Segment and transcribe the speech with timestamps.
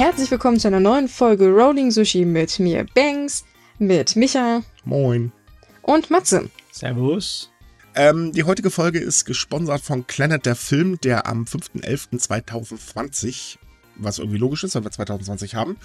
[0.00, 3.44] herzlich willkommen zu einer neuen Folge Rolling Sushi mit mir, Banks,
[3.78, 5.30] mit Micha Moin.
[5.82, 6.48] und Matze.
[6.72, 7.50] Servus.
[7.94, 13.58] Ähm, die heutige Folge ist gesponsert von Planet der Film, der am 5.11.2020,
[13.96, 15.76] was irgendwie logisch ist, weil wir 2020 haben,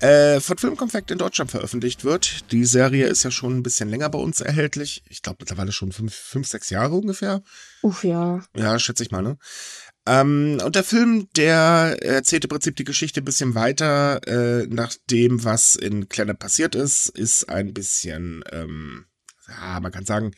[0.00, 2.50] äh, von Filmkonfekt in Deutschland veröffentlicht wird.
[2.50, 5.04] Die Serie ist ja schon ein bisschen länger bei uns erhältlich.
[5.08, 7.40] Ich glaube mittlerweile schon fünf, fünf, sechs Jahre ungefähr.
[7.82, 8.42] Uff, ja.
[8.56, 9.38] Ja, schätze ich mal, ne?
[10.06, 14.94] Ähm, und der Film, der erzählt im Prinzip die Geschichte ein bisschen weiter, äh, nach
[15.10, 19.06] dem, was in Planet passiert ist, ist ein bisschen, ähm,
[19.48, 20.32] ja, man kann sagen,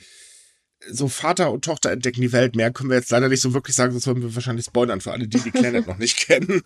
[0.88, 2.55] so Vater und Tochter entdecken die Welt.
[2.55, 5.12] Mehr können wir jetzt leider nicht so wirklich sagen, sonst würden wir wahrscheinlich spoilern für
[5.12, 6.62] alle, die die Planet noch nicht kennen.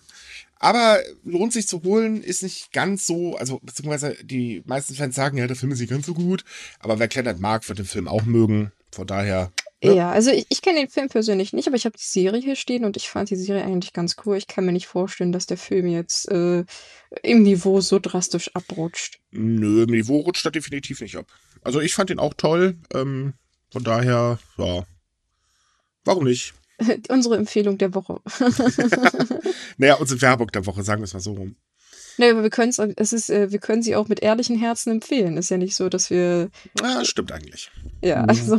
[0.58, 5.38] Aber lohnt sich zu holen, ist nicht ganz so, also beziehungsweise die meisten Fans sagen,
[5.38, 6.44] ja, der Film ist nicht ganz so gut,
[6.80, 8.72] aber wer Planet mag, wird den Film auch mögen.
[8.92, 9.52] Von daher,
[9.82, 10.10] Ja, Ja.
[10.10, 12.84] also ich, ich kenne den Film persönlich nicht, aber ich habe die Serie hier stehen
[12.84, 14.36] und ich fand die Serie eigentlich ganz cool.
[14.36, 16.64] Ich kann mir nicht vorstellen, dass der Film jetzt äh,
[17.22, 19.20] im Niveau so drastisch abrutscht.
[19.30, 21.26] nö, im Niveau rutscht er definitiv nicht ab.
[21.62, 22.76] Also ich fand ihn auch toll.
[22.94, 23.34] Ähm,
[23.70, 24.84] von daher, ja,
[26.04, 26.54] warum nicht?
[27.08, 28.20] Unsere Empfehlung der Woche.
[29.78, 31.56] Naja, unsere Werbung der Woche, sagen wir es mal so rum.
[32.18, 35.36] Ne, aber wir können es ist, äh, wir können sie auch mit ehrlichen Herzen empfehlen.
[35.36, 37.70] Ist ja nicht so, dass wir, Ja, stimmt eigentlich.
[38.02, 38.28] ja, Mhm.
[38.28, 38.58] also.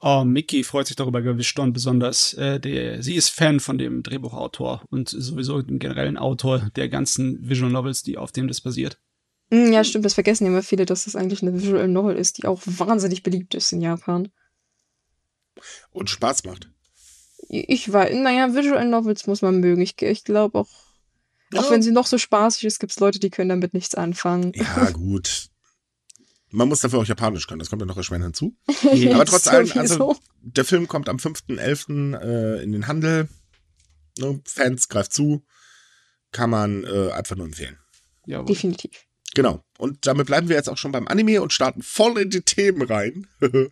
[0.00, 2.34] Oh, Mickey freut sich darüber gewischt und besonders.
[2.34, 7.48] Äh, der, sie ist Fan von dem Drehbuchautor und sowieso dem generellen Autor der ganzen
[7.48, 8.98] Visual Novels, die auf dem das basiert.
[9.50, 12.46] Mm, Ja, stimmt, das vergessen immer viele, dass das eigentlich eine Visual Novel ist, die
[12.46, 14.28] auch wahnsinnig beliebt ist in Japan.
[15.90, 16.70] Und Spaß macht.
[17.48, 19.82] Ich war, naja, Visual Novels muss man mögen.
[19.82, 20.68] Ich, ich glaube auch,
[21.56, 21.70] auch Ja.
[21.70, 24.52] wenn sie noch so spaßig ist, gibt es Leute, die können damit nichts anfangen.
[24.54, 25.48] Ja, gut.
[26.52, 28.56] Man muss dafür auch Japanisch können, das kommt ja noch erschwerend hinzu.
[28.94, 32.18] Ja, Aber trotz allem, also der Film kommt am 5.11.
[32.20, 33.28] Äh, in den Handel.
[34.18, 35.44] Ne, Fans, greift zu.
[36.32, 37.78] Kann man äh, einfach nur empfehlen.
[38.26, 38.46] Jawohl.
[38.46, 38.90] Definitiv.
[39.34, 39.64] Genau.
[39.80, 42.82] Und damit bleiben wir jetzt auch schon beim Anime und starten voll in die Themen
[42.82, 43.26] rein.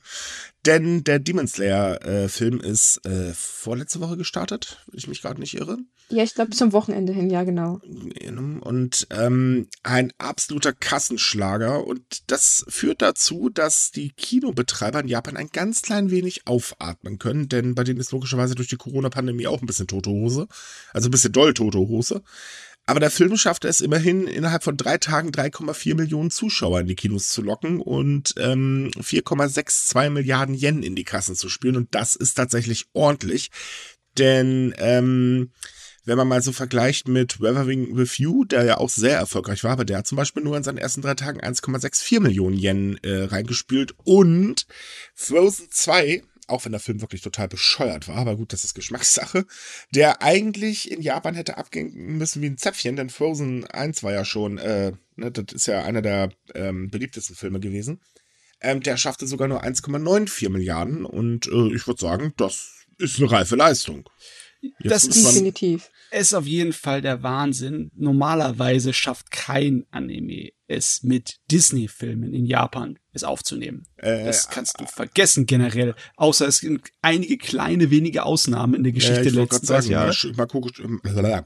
[0.67, 5.79] Denn der Demon Slayer-Film ist äh, vorletzte Woche gestartet, wenn ich mich gerade nicht irre.
[6.11, 7.81] Ja, ich glaube, zum Wochenende hin, ja, genau.
[8.61, 11.87] Und ähm, ein absoluter Kassenschlager.
[11.87, 17.49] Und das führt dazu, dass die Kinobetreiber in Japan ein ganz klein wenig aufatmen können,
[17.51, 20.49] denn bei denen ist logischerweise durch die Corona-Pandemie auch ein bisschen tote Hose.
[20.95, 22.23] Also ein bisschen doll tote Hose.
[22.89, 26.95] Aber der Film schaffte es immerhin, innerhalb von drei Tagen 3,4 Millionen Zuschauer in die
[26.95, 31.77] Kinos zu locken und ähm, 4,62 Milliarden Yen in die Kassen zu spülen.
[31.77, 33.51] Und das ist tatsächlich ordentlich.
[34.17, 35.51] Denn ähm,
[36.07, 39.73] wenn man mal so vergleicht mit Weathering with You, der ja auch sehr erfolgreich war,
[39.73, 43.25] aber der hat zum Beispiel nur in seinen ersten drei Tagen 1,64 Millionen Yen äh,
[43.25, 44.67] reingespült und
[45.15, 49.47] Frozen 2, auch wenn der Film wirklich total bescheuert war, aber gut, das ist Geschmackssache,
[49.95, 54.25] der eigentlich in Japan hätte abgehen müssen wie ein Zäpfchen, denn Frozen 1 war ja
[54.25, 58.01] schon, äh, ne, das ist ja einer der ähm, beliebtesten Filme gewesen.
[58.61, 63.31] Ähm, der schaffte sogar nur 1,94 Milliarden und äh, ich würde sagen, das ist eine
[63.31, 64.09] reife Leistung.
[64.61, 65.91] Jetzt Das ist- Definitiv.
[66.11, 67.93] ist auf jeden Fall der Wahnsinn.
[67.95, 73.85] Normalerweise schafft kein Anime es mit Disney-Filmen in Japan es aufzunehmen.
[73.97, 75.95] Äh, Das kannst du vergessen generell.
[76.17, 79.91] Außer es sind einige kleine, wenige Ausnahmen in der Geschichte äh, der letzten gerade 30
[79.91, 80.37] sagen, Jahre.
[80.37, 80.83] Makoto,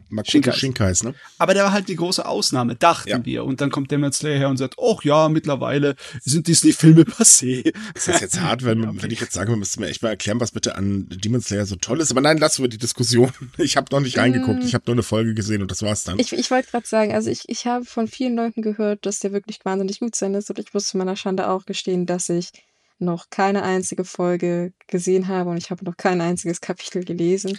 [0.09, 1.03] Makoto Shinkais.
[1.05, 1.15] Ne?
[1.39, 3.25] Aber der war halt die große Ausnahme, dachten Ja.
[3.25, 3.45] wir.
[3.45, 7.73] Und dann kommt Demon Slayer her und sagt, oh ja, mittlerweile sind Disney-Filme passé.
[7.95, 10.41] Ist das jetzt hart, wenn, wenn ich jetzt sage, man müsste mir echt mal erklären,
[10.41, 12.11] was bitte an Demon Slayer so toll ist.
[12.11, 13.31] Aber nein, lassen wir die Diskussion.
[13.59, 14.65] Ich habe noch nicht reingeguckt.
[14.65, 16.19] Ich habe nur eine Folge gesehen und das war's dann.
[16.19, 19.33] Ich, ich wollte gerade sagen, also ich, ich habe von vielen Leuten gehört, dass der
[19.33, 20.51] wirklich wahnsinnig gut sein ist.
[20.51, 22.51] Und ich muss zu meiner Schande auch gestehen, dass ich
[22.99, 27.59] noch keine einzige Folge gesehen habe und ich habe noch kein einziges Kapitel gelesen.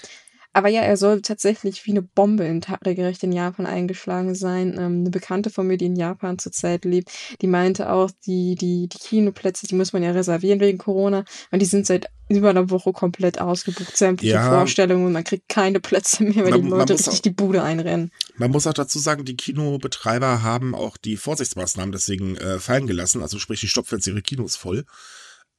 [0.55, 4.73] Aber ja, er soll tatsächlich wie eine Bombe in tagerecht in Japan eingeschlagen sein.
[4.77, 7.09] Ähm, eine Bekannte von mir, die in Japan zurzeit lebt,
[7.41, 11.25] die meinte auch, die, die, die Kinoplätze, die muss man ja reservieren wegen Corona.
[11.51, 13.97] Und die sind seit über einer Woche komplett ausgebucht.
[13.97, 14.49] Sämtliche Ja.
[14.49, 17.63] Vorstellungen man kriegt keine Plätze mehr, weil Man- die Leute muss richtig auch- die Bude
[17.63, 18.11] einrennen.
[18.37, 23.21] Man muss auch dazu sagen, die Kinobetreiber haben auch die Vorsichtsmaßnahmen deswegen äh, fallen gelassen.
[23.23, 24.85] Also sprich, die stopfen jetzt ihre Kinos voll.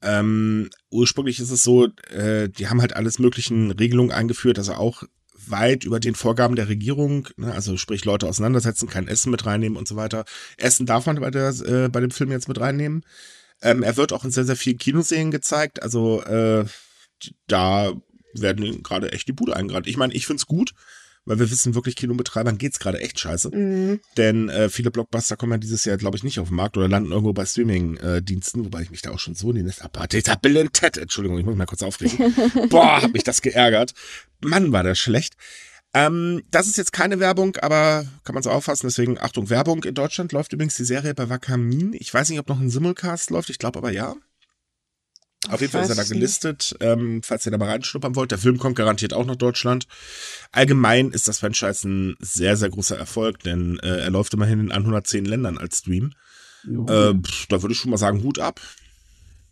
[0.05, 5.03] Ähm, ursprünglich ist es so, äh, die haben halt alles möglichen Regelungen eingeführt, also auch
[5.47, 7.53] weit über den Vorgaben der Regierung, ne?
[7.53, 10.25] also sprich Leute auseinandersetzen, kein Essen mit reinnehmen und so weiter.
[10.57, 13.05] Essen darf man bei, der, äh, bei dem Film jetzt mit reinnehmen.
[13.63, 16.67] Ähm, er wird auch in sehr, sehr vielen Kinoserien gezeigt, also äh,
[17.47, 17.93] da
[18.35, 19.87] werden gerade echt die Bude eingerannt.
[19.87, 20.75] Ich meine, ich find's gut,
[21.25, 23.55] weil wir wissen wirklich, Kinobetreibern geht's gerade echt scheiße.
[23.55, 24.01] Mhm.
[24.17, 26.89] Denn äh, viele Blockbuster kommen ja dieses Jahr, glaube ich, nicht auf den Markt oder
[26.89, 30.17] landen irgendwo bei Streaming-Diensten, wobei ich mich da auch schon so in die Nestaparte.
[31.01, 32.35] Entschuldigung, ich muss mal kurz aufregen.
[32.69, 33.95] Boah, hat mich das geärgert.
[34.41, 35.35] Mann, war das schlecht.
[35.95, 38.89] Ähm, das ist jetzt keine Werbung, aber kann man so auffassen.
[38.89, 39.85] Deswegen Achtung, Werbung.
[39.85, 41.95] In Deutschland läuft übrigens die Serie bei Wakamin.
[41.95, 43.49] Ich weiß nicht, ob noch ein Simulcast läuft.
[43.49, 44.15] Ich glaube aber ja.
[45.51, 48.31] Auf jeden Fall ist er da gelistet, ähm, falls ihr da mal reinschnuppern wollt.
[48.31, 49.87] Der Film kommt garantiert auch nach Deutschland.
[50.53, 54.73] Allgemein ist das Franchise ein sehr, sehr großer Erfolg, denn äh, er läuft immerhin in
[54.73, 56.13] 110 Ländern als Stream.
[56.89, 57.15] Äh,
[57.49, 58.61] da würde ich schon mal sagen, Hut ab.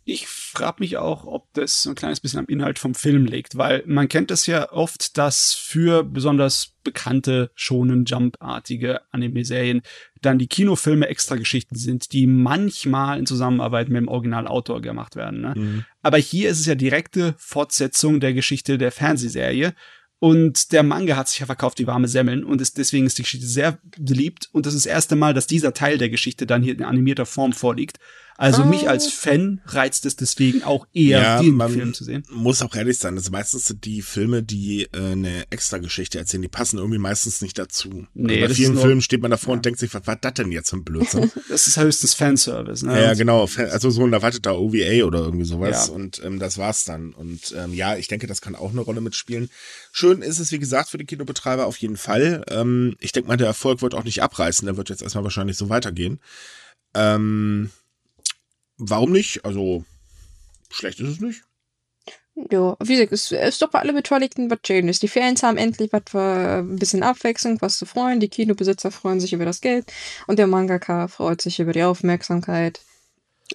[0.05, 3.57] Ich frage mich auch, ob das so ein kleines bisschen am Inhalt vom Film liegt,
[3.57, 9.81] weil man kennt es ja oft, dass für besonders bekannte, schonen Jump-artige Anime-Serien
[10.21, 15.39] dann die Kinofilme extra Geschichten sind, die manchmal in Zusammenarbeit mit dem Originalautor gemacht werden.
[15.39, 15.53] Ne?
[15.55, 15.85] Mhm.
[16.01, 19.73] Aber hier ist es ja direkte Fortsetzung der Geschichte der Fernsehserie.
[20.19, 23.23] Und der Manga hat sich ja verkauft wie warme Semmeln und ist, deswegen ist die
[23.23, 24.47] Geschichte sehr beliebt.
[24.53, 27.25] Und das ist das erste Mal, dass dieser Teil der Geschichte dann hier in animierter
[27.25, 27.99] Form vorliegt.
[28.37, 28.65] Also oh.
[28.65, 32.23] mich als Fan reizt es deswegen auch eher, ja, den Film zu sehen.
[32.29, 36.41] Muss auch ehrlich sein, das meistens sind die Filme, die äh, eine extra Geschichte erzählen,
[36.41, 38.07] die passen irgendwie meistens nicht dazu.
[38.13, 39.57] Nee, also bei vielen Filmen steht man davor ja.
[39.57, 41.31] und denkt sich, was war das denn jetzt für ein Blödsinn?
[41.49, 43.01] das ist höchstens Fanservice, ne?
[43.01, 43.47] Ja, genau.
[43.57, 45.87] Also so ein erwarteter OVA oder irgendwie sowas.
[45.87, 45.93] Ja.
[45.93, 47.13] Und ähm, das war's dann.
[47.13, 49.49] Und ähm, ja, ich denke, das kann auch eine Rolle mitspielen.
[49.91, 52.43] Schön ist es, wie gesagt, für die Kinobetreiber auf jeden Fall.
[52.49, 54.65] Ähm, ich denke mal, der Erfolg wird auch nicht abreißen.
[54.65, 56.19] Der wird jetzt erstmal wahrscheinlich so weitergehen.
[56.95, 57.69] Ähm,
[58.89, 59.45] warum nicht?
[59.45, 59.83] Also,
[60.69, 61.43] schlecht ist es nicht.
[62.35, 64.99] Ja, wie gesagt, es ist doch bei allen Beteiligten was Schönes.
[64.99, 68.19] Die Fans haben endlich was für ein bisschen Abwechslung, was zu freuen.
[68.19, 69.85] Die Kinobesitzer freuen sich über das Geld
[70.25, 72.81] und der Mangaka freut sich über die Aufmerksamkeit.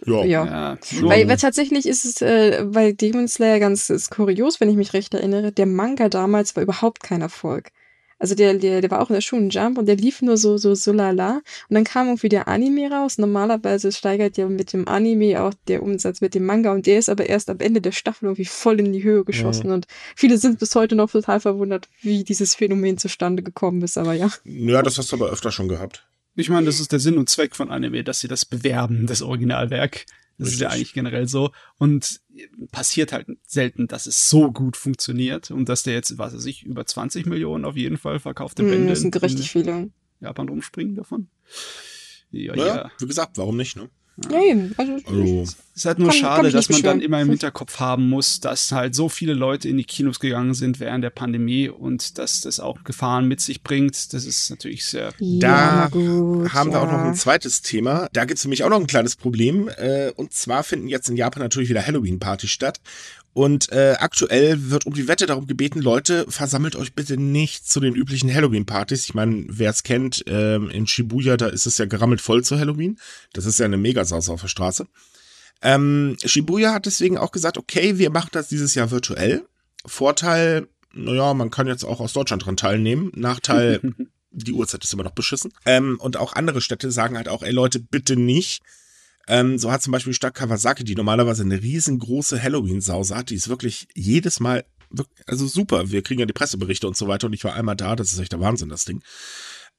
[0.07, 0.25] Ja.
[0.25, 0.45] ja.
[0.45, 4.93] ja weil, weil, tatsächlich ist es äh, bei Demon Slayer ganz kurios, wenn ich mich
[4.93, 5.51] recht erinnere.
[5.51, 7.73] Der Manga damals war überhaupt kein Erfolg.
[8.19, 10.59] Also der, der, der war auch in der Shonen Jump und der lief nur so,
[10.59, 11.41] so, so lala.
[11.69, 13.19] Und dann kam irgendwie der Anime raus.
[13.19, 17.09] Normalerweise steigert ja mit dem Anime auch der Umsatz mit dem Manga und der ist
[17.09, 19.69] aber erst am Ende der Staffel irgendwie voll in die Höhe geschossen.
[19.69, 19.75] Ja.
[19.75, 19.87] Und
[20.17, 24.31] viele sind bis heute noch total verwundert, wie dieses Phänomen zustande gekommen ist, aber ja.
[24.45, 26.05] Ja, das hast du aber öfter schon gehabt.
[26.35, 29.23] Ich meine, das ist der Sinn und Zweck von Anime, dass sie das bewerben, das
[29.23, 30.07] Originalwerk.
[30.39, 30.55] Das Richtig.
[30.55, 31.51] ist ja eigentlich generell so.
[31.79, 32.21] Und
[32.71, 36.65] passiert halt selten, dass es so gut funktioniert und dass der jetzt, was weiß ich,
[36.65, 38.87] über 20 Millionen auf jeden Fall verkaufte Bände.
[38.87, 39.91] Mm, das sind richtig viele.
[40.21, 41.29] Japan rumspringen davon.
[42.31, 42.91] Ja, naja, ja.
[42.99, 43.89] Wie gesagt, warum nicht, ne?
[44.31, 44.75] Ja, eben.
[44.77, 47.79] Also, also es ist halt nur kann, schade, kann dass man dann immer im Hinterkopf
[47.79, 51.69] haben muss, dass halt so viele Leute in die Kinos gegangen sind während der Pandemie
[51.69, 54.13] und dass das auch Gefahren mit sich bringt.
[54.13, 55.13] Das ist natürlich sehr.
[55.21, 56.83] Da gut, haben wir ja.
[56.83, 58.09] auch noch ein zweites Thema.
[58.13, 59.69] Da gibt es für mich auch noch ein kleines Problem.
[59.69, 62.81] Äh, und zwar finden jetzt in Japan natürlich wieder Halloween-Partys statt.
[63.39, 67.79] Und äh, aktuell wird um die Wette darum gebeten, Leute, versammelt euch bitte nicht zu
[67.79, 69.05] den üblichen Halloween-Partys.
[69.05, 72.59] Ich meine, wer es kennt, äh, in Shibuya, da ist es ja gerammelt voll zu
[72.59, 72.99] Halloween.
[73.35, 74.89] Das ist ja eine Megasauce auf der Straße.
[75.63, 79.45] Ähm, Shibuya hat deswegen auch gesagt, okay, wir machen das dieses Jahr virtuell.
[79.87, 83.13] Vorteil, naja, man kann jetzt auch aus Deutschland dran teilnehmen.
[83.15, 83.81] Nachteil,
[84.33, 85.53] die Uhrzeit ist immer noch beschissen.
[85.65, 88.65] Ähm, und auch andere Städte sagen halt auch, ey Leute, bitte nicht.
[89.29, 93.35] Ähm, so hat zum Beispiel die Stadt Kawasaki, die normalerweise eine riesengroße Halloween-Sause hat, die
[93.35, 94.65] ist wirklich jedes Mal,
[95.27, 95.91] also super.
[95.91, 98.19] Wir kriegen ja die Presseberichte und so weiter und ich war einmal da, das ist
[98.19, 99.03] echt der Wahnsinn, das Ding.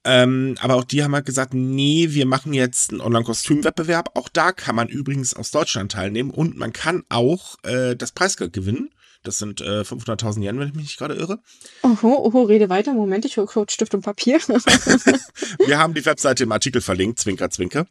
[0.05, 4.17] Ähm, aber auch die haben halt gesagt, nee, wir machen jetzt einen Online-Kostümwettbewerb.
[4.17, 8.53] Auch da kann man übrigens aus Deutschland teilnehmen und man kann auch äh, das Preisgeld
[8.53, 8.91] gewinnen.
[9.23, 11.39] Das sind äh, 500.000 Yen, wenn ich mich nicht gerade irre.
[11.83, 12.94] Oho, oho, rede weiter.
[12.94, 14.39] Moment, ich hole kurz Stift und Papier.
[15.65, 17.85] wir haben die Webseite im Artikel verlinkt, zwinker, zwinker.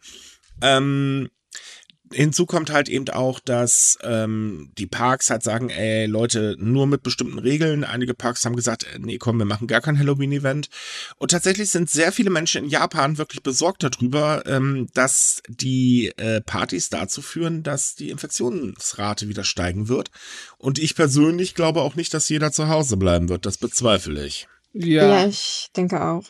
[0.62, 1.28] Ähm,
[2.12, 7.02] hinzu kommt halt eben auch, dass ähm, die Parks halt sagen, ey Leute, nur mit
[7.02, 7.84] bestimmten Regeln.
[7.84, 10.68] Einige Parks haben gesagt, äh, nee, komm, wir machen gar kein Halloween-Event.
[11.16, 16.40] Und tatsächlich sind sehr viele Menschen in Japan wirklich besorgt darüber, ähm, dass die äh,
[16.40, 20.10] Partys dazu führen, dass die Infektionsrate wieder steigen wird.
[20.58, 23.46] Und ich persönlich glaube auch nicht, dass jeder zu Hause bleiben wird.
[23.46, 24.48] Das bezweifle ich.
[24.72, 26.24] Ja, ja ich denke auch.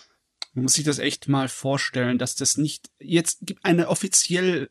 [0.55, 4.71] Man muss sich das echt mal vorstellen, dass das nicht jetzt gibt eine offiziell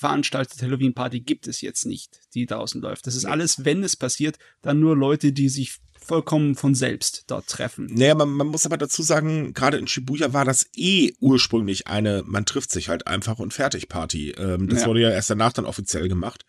[0.00, 3.06] veranstaltete Halloween-Party gibt es jetzt nicht, die draußen läuft.
[3.06, 7.46] Das ist alles, wenn es passiert, dann nur Leute, die sich vollkommen von selbst dort
[7.48, 7.86] treffen.
[7.92, 12.22] Naja, man, man muss aber dazu sagen, gerade in Shibuya war das eh ursprünglich eine,
[12.24, 14.30] man trifft sich halt einfach und fertig Party.
[14.30, 14.86] Ähm, das ja.
[14.86, 16.46] wurde ja erst danach dann offiziell gemacht.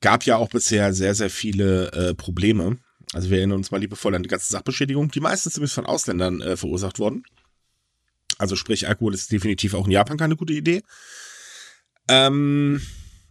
[0.00, 2.78] Gab ja auch bisher sehr, sehr viele äh, Probleme.
[3.12, 6.40] Also wir erinnern uns mal liebevoll an die ganze Sachbeschädigung, die meistens zumindest von Ausländern
[6.40, 7.24] äh, verursacht wurden.
[8.38, 10.82] Also sprich, Alkohol ist definitiv auch in Japan keine gute Idee.
[12.08, 12.80] Ähm,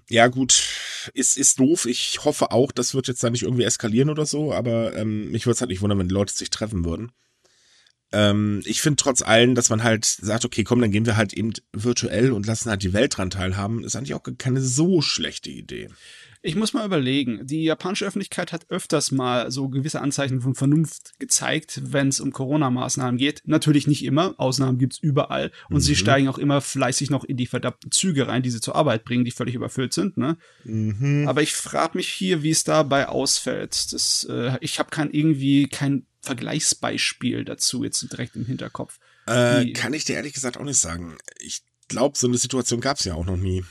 [0.09, 0.63] ja, gut,
[1.13, 1.85] ist, ist doof.
[1.85, 5.45] Ich hoffe auch, das wird jetzt da nicht irgendwie eskalieren oder so, aber ähm, mich
[5.45, 7.11] würde es halt nicht wundern, wenn die Leute sich treffen würden.
[8.11, 11.33] Ähm, ich finde trotz allem, dass man halt sagt, okay, komm, dann gehen wir halt
[11.33, 15.49] eben virtuell und lassen halt die Welt dran teilhaben, ist eigentlich auch keine so schlechte
[15.49, 15.89] Idee.
[16.45, 17.47] Ich muss mal überlegen.
[17.47, 22.33] Die japanische Öffentlichkeit hat öfters mal so gewisse Anzeichen von Vernunft gezeigt, wenn es um
[22.33, 23.41] Corona-Maßnahmen geht.
[23.45, 24.35] Natürlich nicht immer.
[24.37, 25.53] Ausnahmen gibt's überall.
[25.69, 25.79] Und mhm.
[25.79, 29.05] sie steigen auch immer fleißig noch in die verdammten Züge rein, die sie zur Arbeit
[29.05, 30.17] bringen, die völlig überfüllt sind.
[30.17, 30.35] Ne?
[30.65, 31.29] Mhm.
[31.29, 33.93] Aber ich frage mich hier, wie es dabei ausfällt.
[33.93, 38.99] Das, äh, ich habe kein irgendwie kein Vergleichsbeispiel dazu jetzt direkt im Hinterkopf.
[39.27, 41.17] Äh, kann ich dir ehrlich gesagt auch nicht sagen.
[41.39, 43.63] Ich glaube, so eine Situation gab's ja auch noch nie.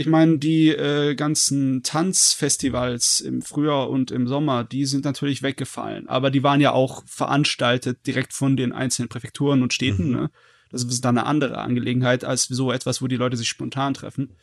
[0.00, 6.08] Ich meine, die äh, ganzen Tanzfestivals im Frühjahr und im Sommer, die sind natürlich weggefallen.
[6.08, 10.08] Aber die waren ja auch veranstaltet direkt von den einzelnen Präfekturen und Städten.
[10.08, 10.16] Mhm.
[10.16, 10.30] Ne?
[10.70, 14.38] Das ist dann eine andere Angelegenheit als so etwas, wo die Leute sich spontan treffen.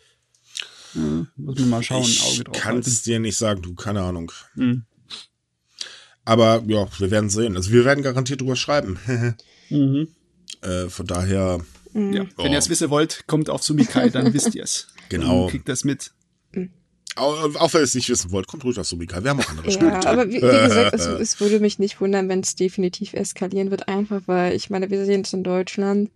[0.93, 2.55] Ja, muss man mal schauen, ich Auge drauf.
[2.55, 4.31] Ich kann es dir nicht sagen, du, keine Ahnung.
[4.53, 4.83] Mhm.
[6.23, 7.55] Aber ja, wir werden sehen.
[7.55, 8.99] Also wir werden garantiert drüber schreiben.
[9.71, 10.09] mhm.
[10.61, 11.65] äh, von daher.
[11.93, 12.13] Mhm.
[12.13, 14.89] Ja, wenn ihr es wissen wollt, kommt auf Sumikai, dann wisst ihr es.
[15.09, 15.43] Genau.
[15.43, 16.11] Und kriegt das mit.
[17.17, 19.23] Auch, auch wenn ihr es nicht wissen wollt, kommt ruhig auf Sumikai.
[19.23, 19.89] Wir haben auch andere Spiele.
[19.89, 23.71] Ja, aber wie, wie gesagt, es, es, würde mich nicht wundern, wenn es definitiv eskalieren
[23.71, 26.11] wird, einfach weil, ich meine, wir sehen es in Deutschland.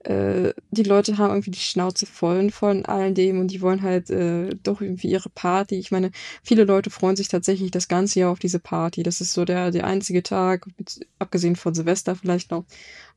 [0.00, 4.10] Äh, die Leute haben irgendwie die Schnauze voll von all dem und die wollen halt
[4.10, 5.76] äh, doch irgendwie ihre Party.
[5.76, 6.10] Ich meine,
[6.42, 9.02] viele Leute freuen sich tatsächlich das ganze Jahr auf diese Party.
[9.02, 12.66] Das ist so der, der einzige Tag, mit, abgesehen von Silvester vielleicht noch,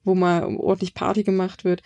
[0.05, 1.81] wo mal ordentlich Party gemacht wird.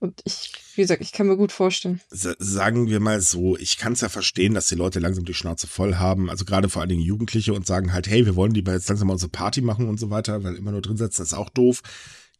[0.00, 2.00] Und ich, wie gesagt, ich kann mir gut vorstellen.
[2.10, 5.66] sagen wir mal so, ich kann es ja verstehen, dass die Leute langsam die Schnauze
[5.66, 8.72] voll haben, also gerade vor allen Dingen Jugendliche und sagen halt, hey, wir wollen lieber
[8.72, 11.34] jetzt langsam mal unsere Party machen und so weiter, weil immer nur drin sitzen ist
[11.34, 11.82] auch doof.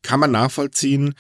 [0.03, 1.15] Kann man nachvollziehen,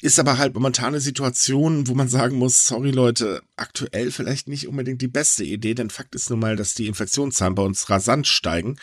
[0.00, 4.68] ist aber halt momentan eine Situation, wo man sagen muss, sorry Leute, aktuell vielleicht nicht
[4.68, 8.28] unbedingt die beste Idee, denn Fakt ist nun mal, dass die Infektionszahlen bei uns rasant
[8.28, 8.76] steigen.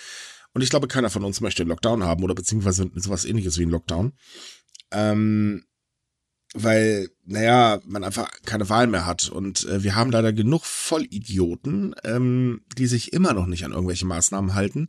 [0.54, 3.62] Und ich glaube, keiner von uns möchte einen Lockdown haben oder beziehungsweise sowas ähnliches wie
[3.62, 4.12] einen Lockdown.
[4.92, 5.64] Ähm,
[6.54, 9.30] weil, naja, man einfach keine Wahl mehr hat.
[9.30, 14.06] Und äh, wir haben leider genug Vollidioten, ähm, die sich immer noch nicht an irgendwelche
[14.06, 14.88] Maßnahmen halten.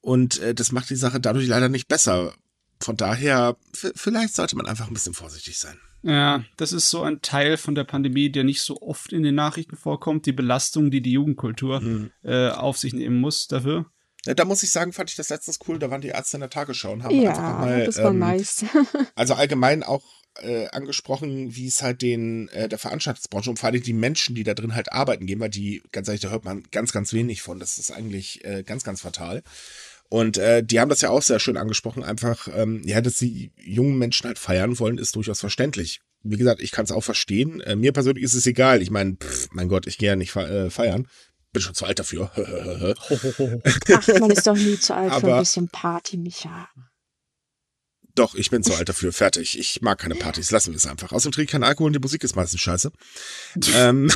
[0.00, 2.32] Und äh, das macht die Sache dadurch leider nicht besser.
[2.80, 5.78] Von daher, vielleicht sollte man einfach ein bisschen vorsichtig sein.
[6.02, 9.34] Ja, das ist so ein Teil von der Pandemie, der nicht so oft in den
[9.34, 12.10] Nachrichten vorkommt, die Belastung, die die Jugendkultur mhm.
[12.22, 13.86] äh, auf sich nehmen muss dafür.
[14.26, 15.78] Ja, da muss ich sagen, fand ich das letztens cool.
[15.78, 17.86] Da waren die Ärzte in der Tagesschau und haben ja, einfach mal.
[17.86, 18.64] Das war ähm, nice.
[19.14, 20.02] also allgemein auch
[20.42, 24.44] äh, angesprochen, wie es halt den äh, der Veranstaltungsbranche und vor allem die Menschen, die
[24.44, 27.42] da drin halt arbeiten gehen, weil die, ganz ehrlich, da hört man ganz, ganz wenig
[27.42, 27.58] von.
[27.58, 29.42] Das ist eigentlich äh, ganz, ganz fatal.
[30.08, 32.04] Und äh, die haben das ja auch sehr schön angesprochen.
[32.04, 36.00] Einfach, ähm, ja, dass die jungen Menschen halt feiern wollen, ist durchaus verständlich.
[36.22, 37.60] Wie gesagt, ich kann es auch verstehen.
[37.60, 38.82] Äh, mir persönlich ist es egal.
[38.82, 39.16] Ich meine,
[39.50, 41.08] mein Gott, ich gehe ja nicht fe äh, feiern.
[41.52, 42.30] Bin schon zu alt dafür.
[43.92, 46.68] Ach, man ist doch nie zu alt für ein bisschen Party, Micha.
[48.16, 49.12] Doch, ich bin zu alt dafür.
[49.12, 49.58] Fertig.
[49.58, 50.50] Ich mag keine Partys.
[50.50, 51.12] Lassen wir es einfach.
[51.12, 52.90] Außerdem trinke ich keinen Alkohol und die Musik ist meistens scheiße.
[53.76, 54.10] ähm,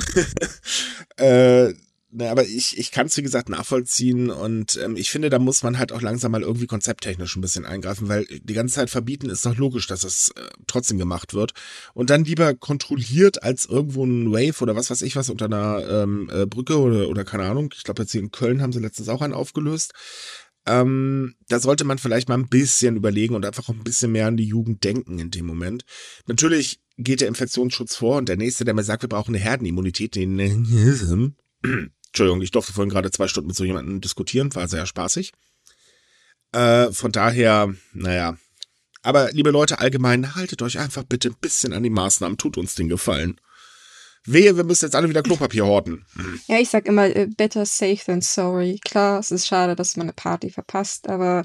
[1.16, 1.74] äh,
[2.12, 5.62] na, aber ich, ich kann es, wie gesagt, nachvollziehen und ähm, ich finde, da muss
[5.62, 9.30] man halt auch langsam mal irgendwie konzepttechnisch ein bisschen eingreifen, weil die ganze Zeit verbieten
[9.30, 11.52] ist doch logisch, dass es äh, trotzdem gemacht wird.
[11.94, 15.86] Und dann lieber kontrolliert als irgendwo ein Wave oder was weiß ich was unter einer
[15.88, 17.72] ähm, äh, Brücke oder, oder keine Ahnung.
[17.76, 19.92] Ich glaube, jetzt hier in Köln haben sie letztens auch einen aufgelöst.
[20.66, 24.26] Ähm, da sollte man vielleicht mal ein bisschen überlegen und einfach auch ein bisschen mehr
[24.26, 25.84] an die Jugend denken in dem Moment.
[26.26, 30.14] Natürlich geht der Infektionsschutz vor und der nächste, der mir sagt, wir brauchen eine Herdenimmunität,
[30.14, 30.38] den
[32.08, 35.32] Entschuldigung, ich durfte vorhin gerade zwei Stunden mit so jemandem diskutieren, war sehr spaßig.
[36.52, 38.36] Äh, von daher, naja.
[39.02, 42.74] Aber liebe Leute, allgemein, haltet euch einfach bitte ein bisschen an die Maßnahmen, tut uns
[42.74, 43.40] den Gefallen.
[44.26, 46.04] Wehe, wir müssen jetzt alle wieder Klopapier horten.
[46.46, 48.78] Ja, ich sag immer, äh, better safe than sorry.
[48.84, 51.44] Klar, es ist schade, dass man eine Party verpasst, aber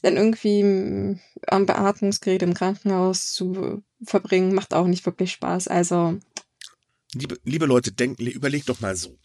[0.00, 5.68] dann irgendwie am Beatmungsgerät im Krankenhaus zu verbringen, macht auch nicht wirklich Spaß.
[5.68, 6.18] Also.
[7.14, 9.18] Liebe, liebe Leute, denken, überlegt doch mal so.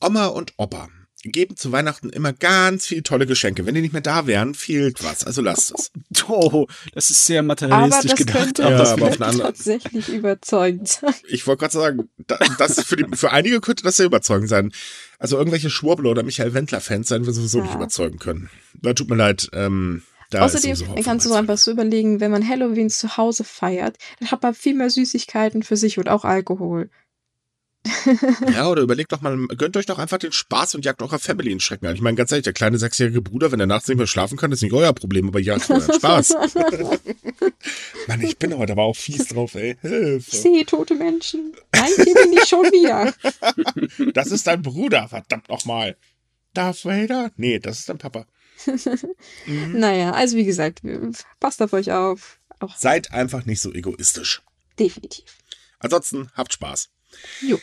[0.00, 0.88] Oma und Opa
[1.22, 3.64] geben zu Weihnachten immer ganz viele tolle Geschenke.
[3.64, 5.24] Wenn die nicht mehr da wären, fehlt was.
[5.24, 5.90] Also lasst es.
[6.28, 8.38] Oh, das ist sehr materialistisch aber das gedacht.
[8.38, 9.46] Könnte aber, ja, aber auf eine andere...
[9.48, 11.14] tatsächlich überzeugend sein.
[11.28, 12.08] Ich wollte gerade sagen,
[12.58, 14.72] das für, die, für einige könnte das sehr überzeugend sein.
[15.18, 17.64] Also irgendwelche Schwurbler oder Michael Wendler-Fans sein wir sowieso ja.
[17.64, 18.50] nicht überzeugen können.
[18.80, 19.48] Da tut mir leid.
[19.52, 23.98] Ähm, da Außerdem kannst du so einfach so überlegen, wenn man Halloween zu Hause feiert,
[24.18, 26.88] dann hat man viel mehr Süßigkeiten für sich und auch Alkohol
[28.52, 31.50] ja, oder überlegt doch mal, gönnt euch doch einfach den Spaß und jagt eurer Family
[31.50, 31.94] in Schrecken an.
[31.94, 34.52] Ich meine, ganz ehrlich, der kleine sechsjährige Bruder, wenn er nachts nicht mehr schlafen kann,
[34.52, 36.36] ist nicht euer Problem, aber jagt euren Spaß.
[38.06, 39.76] Mann, ich bin heute aber auch fies drauf, ey.
[39.80, 40.30] Hilfe.
[40.30, 41.54] Ich sehe tote Menschen.
[41.74, 43.12] Nein, hier bin ich schon wieder.
[44.14, 45.96] das ist dein Bruder, verdammt nochmal.
[46.54, 47.32] Darth Vader?
[47.36, 48.26] Nee, das ist dein Papa.
[49.46, 49.72] mhm.
[49.78, 50.82] Naja, also wie gesagt,
[51.40, 52.38] passt auf euch auf.
[52.60, 54.42] Auch Seid einfach nicht so egoistisch.
[54.78, 55.24] Definitiv.
[55.80, 56.90] Ansonsten habt Spaß.
[57.40, 57.62] Jupp.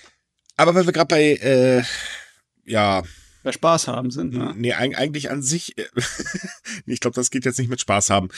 [0.57, 1.83] Aber weil wir gerade bei, äh,
[2.65, 3.03] ja.
[3.43, 4.53] Bei Spaß haben sind, ne?
[4.57, 5.85] Nee, eigentlich an sich, äh,
[6.85, 8.29] ich glaube, das geht jetzt nicht mit Spaß haben.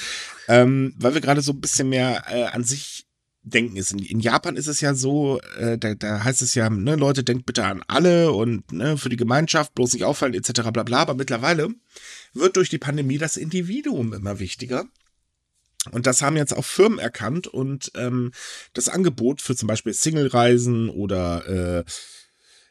[0.48, 3.08] Ähm, weil wir gerade so ein bisschen mehr äh, an sich
[3.44, 3.92] denken ist.
[3.92, 7.24] In, in, Japan ist es ja so, äh, da, da heißt es ja, ne, Leute,
[7.24, 10.70] denkt bitte an alle und ne, für die Gemeinschaft bloß nicht auffallen, etc.
[10.72, 11.00] bla bla.
[11.00, 11.70] Aber mittlerweile
[12.34, 14.86] wird durch die Pandemie das Individuum immer wichtiger.
[15.90, 18.32] Und das haben jetzt auch Firmen erkannt und ähm,
[18.74, 21.84] das Angebot für zum Beispiel Single-Reisen oder äh,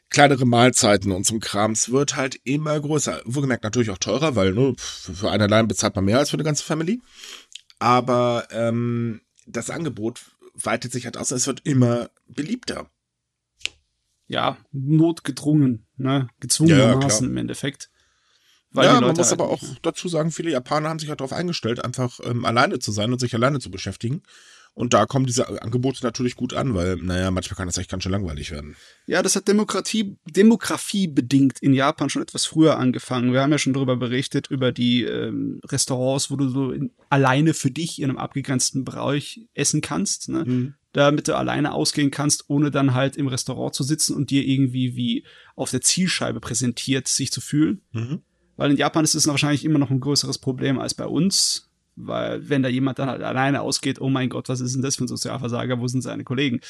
[0.09, 3.21] kleinere Mahlzeiten und zum Krams wird halt immer größer.
[3.25, 6.43] Wohlgemerkt natürlich auch teurer, weil ne, für einen allein bezahlt man mehr als für eine
[6.43, 7.01] ganze Family.
[7.79, 10.21] Aber ähm, das Angebot
[10.53, 12.89] weitet sich halt aus, es wird immer beliebter.
[14.27, 16.29] Ja, notgedrungen, ne?
[16.39, 17.90] Gezwungenermaßen ja, im Endeffekt.
[18.73, 21.33] Weil ja, man muss halt aber auch dazu sagen, viele Japaner haben sich halt darauf
[21.33, 24.23] eingestellt, einfach ähm, alleine zu sein und sich alleine zu beschäftigen.
[24.73, 28.03] Und da kommen diese Angebote natürlich gut an, weil, naja, manchmal kann das echt ganz
[28.03, 28.77] schön langweilig werden.
[29.05, 33.33] Ja, das hat Demokratie, Demografie bedingt in Japan schon etwas früher angefangen.
[33.33, 37.53] Wir haben ja schon darüber berichtet, über die ähm, Restaurants, wo du so in, alleine
[37.53, 40.45] für dich in einem abgegrenzten Bereich essen kannst, ne?
[40.45, 40.73] Mhm.
[40.93, 44.95] damit du alleine ausgehen kannst, ohne dann halt im Restaurant zu sitzen und dir irgendwie
[44.95, 45.25] wie
[45.57, 47.81] auf der Zielscheibe präsentiert sich zu fühlen.
[47.91, 48.21] Mhm.
[48.61, 52.49] Weil in Japan ist es wahrscheinlich immer noch ein größeres Problem als bei uns weil
[52.49, 55.05] wenn da jemand dann halt alleine ausgeht, oh mein Gott, was ist denn das für
[55.05, 56.61] ein Sozialversager, wo sind seine Kollegen?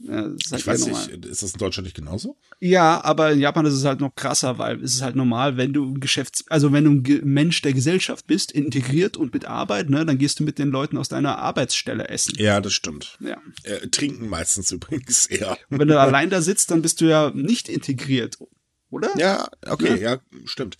[0.00, 2.36] Ja, ich halt weiß nicht, ist das in Deutschland nicht genauso?
[2.60, 5.72] Ja, aber in Japan ist es halt noch krasser, weil es ist halt normal, wenn
[5.72, 9.90] du ein Geschäfts-, also wenn du ein Mensch der Gesellschaft bist, integriert und mit Arbeit,
[9.90, 12.34] ne, dann gehst du mit den Leuten aus deiner Arbeitsstelle essen.
[12.36, 13.18] Ja, das stimmt.
[13.18, 13.38] Ja.
[13.64, 15.58] Äh, trinken meistens übrigens, eher.
[15.68, 18.38] Und wenn du allein da sitzt, dann bist du ja nicht integriert
[18.90, 19.10] oder?
[19.16, 20.14] Ja, okay, ja.
[20.14, 20.76] ja, stimmt.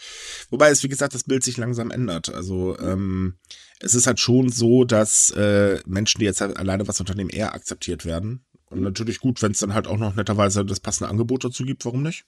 [0.50, 2.32] Wobei es, wie gesagt, das Bild sich langsam ändert.
[2.32, 3.38] Also ähm,
[3.80, 7.54] es ist halt schon so, dass äh, Menschen, die jetzt halt alleine was unternehmen, eher
[7.54, 8.44] akzeptiert werden.
[8.70, 11.84] Und natürlich gut, wenn es dann halt auch noch netterweise das passende Angebot dazu gibt,
[11.84, 12.24] warum nicht?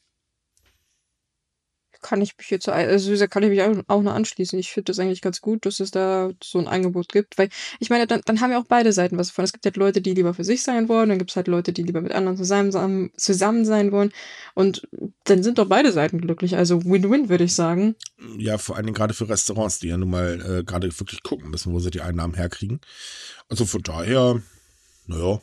[2.00, 4.58] Kann ich mich jetzt, also da kann ich mich auch noch anschließen.
[4.58, 7.90] Ich finde das eigentlich ganz gut, dass es da so ein Angebot gibt, weil ich
[7.90, 9.44] meine, dann, dann haben ja auch beide Seiten was davon.
[9.44, 11.72] Es gibt halt Leute, die lieber für sich sein wollen, dann gibt es halt Leute,
[11.72, 14.12] die lieber mit anderen zusammen, zusammen sein wollen
[14.54, 14.88] und
[15.24, 16.56] dann sind doch beide Seiten glücklich.
[16.56, 17.94] Also Win-Win, würde ich sagen.
[18.38, 21.50] Ja, vor allen Dingen gerade für Restaurants, die ja nun mal äh, gerade wirklich gucken
[21.50, 22.80] müssen, wo sie die Einnahmen herkriegen.
[23.48, 24.42] Also von daher,
[25.06, 25.40] naja,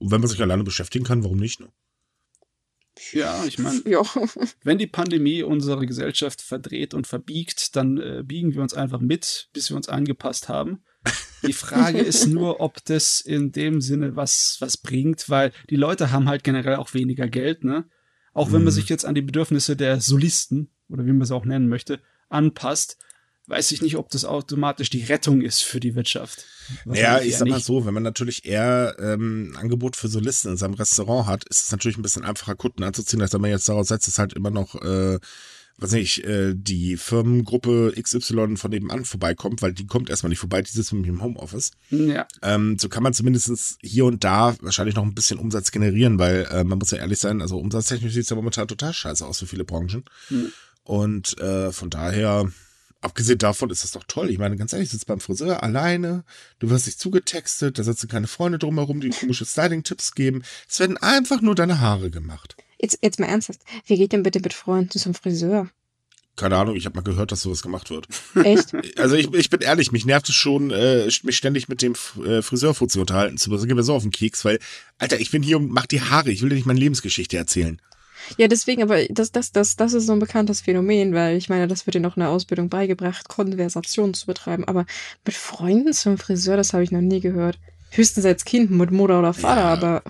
[0.00, 1.60] wenn man sich alleine beschäftigen kann, warum nicht?
[1.60, 1.68] Ne?
[3.12, 3.82] Ja, ich meine,
[4.62, 9.48] wenn die Pandemie unsere Gesellschaft verdreht und verbiegt, dann äh, biegen wir uns einfach mit,
[9.52, 10.82] bis wir uns angepasst haben.
[11.46, 16.10] Die Frage ist nur, ob das in dem Sinne was, was bringt, weil die Leute
[16.10, 17.88] haben halt generell auch weniger Geld, ne?
[18.32, 18.76] Auch wenn man mhm.
[18.76, 22.98] sich jetzt an die Bedürfnisse der Solisten, oder wie man es auch nennen möchte, anpasst,
[23.46, 26.44] weiß ich nicht, ob das automatisch die Rettung ist für die Wirtschaft.
[26.84, 30.56] Ja, ich sag mal so, wenn man natürlich eher ähm, ein Angebot für Solisten in
[30.56, 33.68] seinem Restaurant hat, ist es natürlich ein bisschen einfacher, Kunden anzuziehen, als wenn man jetzt
[33.68, 35.20] daraus setzt, ist halt immer noch, äh,
[35.78, 40.62] weiß nicht, äh, die Firmengruppe XY von nebenan vorbeikommt, weil die kommt erstmal nicht vorbei,
[40.62, 41.70] die sitzt mit im Homeoffice.
[41.90, 42.26] Ja.
[42.42, 46.48] Ähm, so kann man zumindest hier und da wahrscheinlich noch ein bisschen Umsatz generieren, weil
[46.50, 49.38] äh, man muss ja ehrlich sein, also umsatztechnisch sieht es ja momentan total scheiße aus
[49.38, 50.04] für viele Branchen.
[50.30, 50.52] Mhm.
[50.82, 52.50] Und äh, von daher
[53.06, 54.30] abgesehen davon ist das doch toll.
[54.30, 56.24] Ich meine, ganz ehrlich, du sitzt beim Friseur alleine,
[56.58, 60.42] du wirst nicht zugetextet, da sitzen keine Freunde drumherum, die komische Styling-Tipps geben.
[60.68, 62.56] Es werden einfach nur deine Haare gemacht.
[62.78, 63.60] Jetzt, jetzt mal ernsthaft.
[63.86, 65.70] Wie geht denn bitte mit Freunden zum Friseur?
[66.34, 68.08] Keine Ahnung, ich habe mal gehört, dass sowas gemacht wird.
[68.44, 68.74] Echt?
[68.98, 72.42] Also ich, ich bin ehrlich, mich nervt es schon, äh, mich ständig mit dem äh,
[72.42, 73.66] Friseurfuzzi unterhalten zu müssen.
[73.68, 74.58] Geht mir so auf den Keks, weil,
[74.98, 77.80] Alter, ich bin hier und mach die Haare, ich will dir nicht meine Lebensgeschichte erzählen.
[78.36, 81.68] Ja, deswegen, aber das, das, das, das ist so ein bekanntes Phänomen, weil ich meine,
[81.68, 84.64] das wird dir noch in der Ausbildung beigebracht, Konversationen zu betreiben.
[84.64, 84.86] Aber
[85.24, 87.58] mit Freunden zum Friseur, das habe ich noch nie gehört.
[87.90, 89.72] Höchstens als Kind mit Mutter oder Vater, ja.
[89.72, 90.02] aber.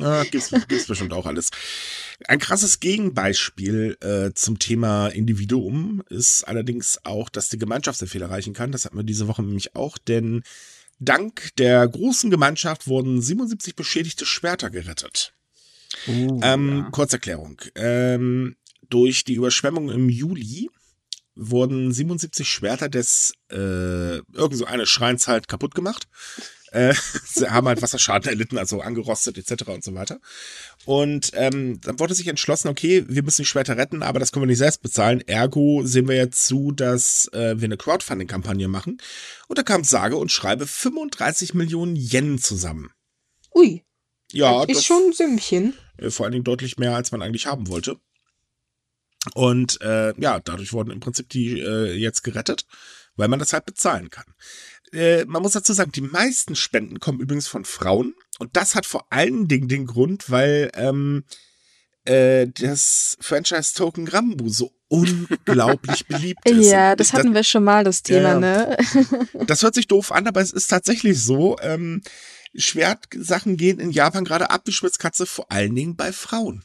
[0.00, 1.50] Ja, gibt's, gibt's bestimmt auch alles.
[2.26, 8.22] Ein krasses Gegenbeispiel äh, zum Thema Individuum ist allerdings auch, dass die Gemeinschaft sehr viel
[8.22, 8.72] erreichen kann.
[8.72, 10.42] Das hatten wir diese Woche nämlich auch, denn
[10.98, 15.35] dank der großen Gemeinschaft wurden 77 beschädigte Schwerter gerettet.
[16.06, 16.90] Uh, ähm, ja.
[16.90, 17.60] Kurzerklärung.
[17.74, 18.56] Ähm,
[18.88, 20.70] durch die Überschwemmung im Juli
[21.34, 23.56] wurden 77 Schwerter des äh,
[24.16, 26.08] irgend so eines Schreins halt kaputt gemacht.
[26.72, 26.94] Äh,
[27.24, 29.68] sie haben halt Wasserschaden erlitten, also angerostet etc.
[29.68, 30.18] und so weiter.
[30.84, 34.42] Und ähm, dann wurde sich entschlossen, okay, wir müssen die Schwerter retten, aber das können
[34.42, 35.20] wir nicht selbst bezahlen.
[35.26, 38.98] Ergo sehen wir jetzt zu, dass äh, wir eine Crowdfunding-Kampagne machen.
[39.48, 42.90] Und da kam sage und schreibe 35 Millionen Yen zusammen.
[43.54, 43.85] Ui.
[44.36, 45.74] Ja, das ist schon ein Sümmchen.
[45.98, 47.98] Äh, vor allen Dingen deutlich mehr, als man eigentlich haben wollte.
[49.34, 52.66] Und äh, ja, dadurch wurden im Prinzip die äh, jetzt gerettet,
[53.16, 54.26] weil man das halt bezahlen kann.
[54.92, 58.14] Äh, man muss dazu sagen, die meisten Spenden kommen übrigens von Frauen.
[58.38, 61.24] Und das hat vor allen Dingen den Grund, weil ähm,
[62.04, 66.70] äh, das Franchise Token Grambu so unglaublich beliebt ist.
[66.70, 68.76] Ja, das hatten das, wir schon mal, das Thema, ne?
[69.46, 71.58] das hört sich doof an, aber es ist tatsächlich so.
[71.60, 72.02] Ähm,
[72.56, 76.64] Schwertsachen gehen in Japan gerade ab wie Schwitzkatze, vor allen Dingen bei Frauen.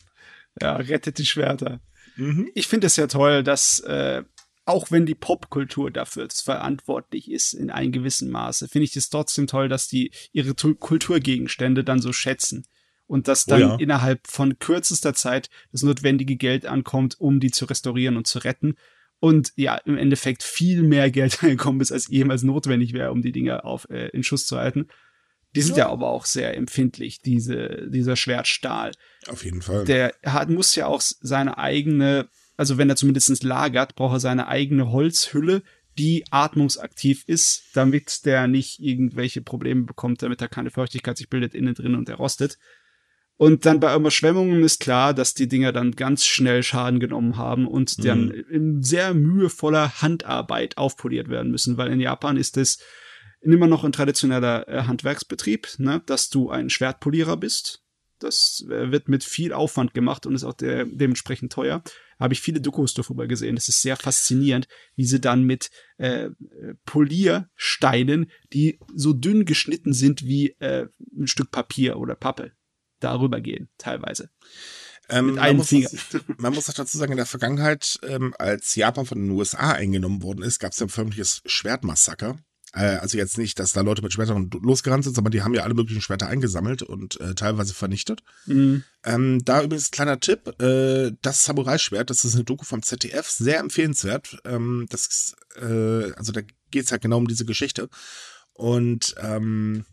[0.60, 1.82] Ja, rettet die Schwerter.
[2.15, 2.49] Mhm.
[2.56, 4.23] Ich finde es ja toll, dass äh,
[4.65, 9.47] auch wenn die Popkultur dafür verantwortlich ist in einem gewissen Maße, finde ich es trotzdem
[9.47, 12.65] toll, dass die ihre Kulturgegenstände dann so schätzen
[13.08, 13.75] und dass dann oh ja.
[13.75, 18.75] innerhalb von kürzester Zeit das notwendige Geld ankommt, um die zu restaurieren und zu retten.
[19.19, 23.34] Und ja, im Endeffekt viel mehr Geld angekommen ist, als jemals notwendig wäre, um die
[23.34, 24.88] Dinge auf, äh, in Schuss zu halten.
[25.55, 25.85] Die sind ja.
[25.85, 28.91] ja aber auch sehr empfindlich, diese, dieser Schwertstahl.
[29.27, 29.85] Auf jeden Fall.
[29.85, 34.47] Der hat, muss ja auch seine eigene, also wenn er zumindest lagert, braucht er seine
[34.47, 35.63] eigene Holzhülle,
[35.97, 41.53] die atmungsaktiv ist, damit der nicht irgendwelche Probleme bekommt, damit da keine Feuchtigkeit sich bildet
[41.53, 42.57] innen drin und er rostet.
[43.35, 47.67] Und dann bei Überschwemmungen ist klar, dass die Dinger dann ganz schnell Schaden genommen haben
[47.67, 48.03] und mhm.
[48.03, 52.79] dann in sehr mühevoller Handarbeit aufpoliert werden müssen, weil in Japan ist es
[53.41, 57.84] immer noch ein traditioneller äh, Handwerksbetrieb, ne, dass du ein Schwertpolierer bist.
[58.19, 61.84] Das äh, wird mit viel Aufwand gemacht und ist auch de dementsprechend teuer.
[62.19, 63.56] Habe ich viele Dokus darüber gesehen.
[63.56, 66.30] Das ist sehr faszinierend, wie sie dann mit äh,
[66.86, 72.51] Poliersteinen, die so dünn geschnitten sind wie äh, ein Stück Papier oder Pappe,
[72.99, 74.30] darüber gehen, teilweise.
[75.10, 79.06] Ähm, man, muss das, man, muss das, dazu sagen, in der Vergangenheit, ähm, als Japan
[79.06, 82.38] von den USA eingenommen worden ist, gab es ja ein förmliches Schwertmassaker.
[82.73, 85.63] Äh, also jetzt nicht, dass da Leute mit Schwertern losgerannt sind, sondern die haben ja
[85.63, 88.23] alle möglichen Schwerter eingesammelt und äh, teilweise vernichtet.
[88.45, 88.84] Mhm.
[89.03, 93.60] Ähm, da übrigens kleiner Tipp, äh, das Samurai-Schwert, das ist eine Doku vom ZDF, sehr
[93.60, 94.38] empfehlenswert.
[94.45, 97.89] Ähm, das, äh, also da geht es halt genau um diese Geschichte.
[98.53, 99.86] Und ähm,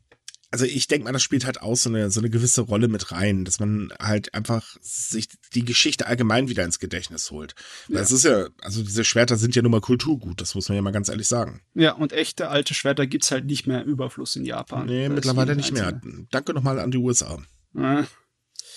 [0.51, 3.13] also ich denke mal, das spielt halt auch so eine, so eine gewisse Rolle mit
[3.13, 7.55] rein, dass man halt einfach sich die Geschichte allgemein wieder ins Gedächtnis holt.
[7.89, 7.99] Ja.
[7.99, 10.83] Das ist ja, also diese Schwerter sind ja nun mal Kulturgut, das muss man ja
[10.83, 11.61] mal ganz ehrlich sagen.
[11.75, 14.87] Ja, und echte alte Schwerter gibt's halt nicht mehr im Überfluss in Japan.
[14.87, 16.01] Nee, mittlerweile nicht mehr.
[16.31, 17.39] Danke nochmal an die USA.
[17.75, 18.07] Ja.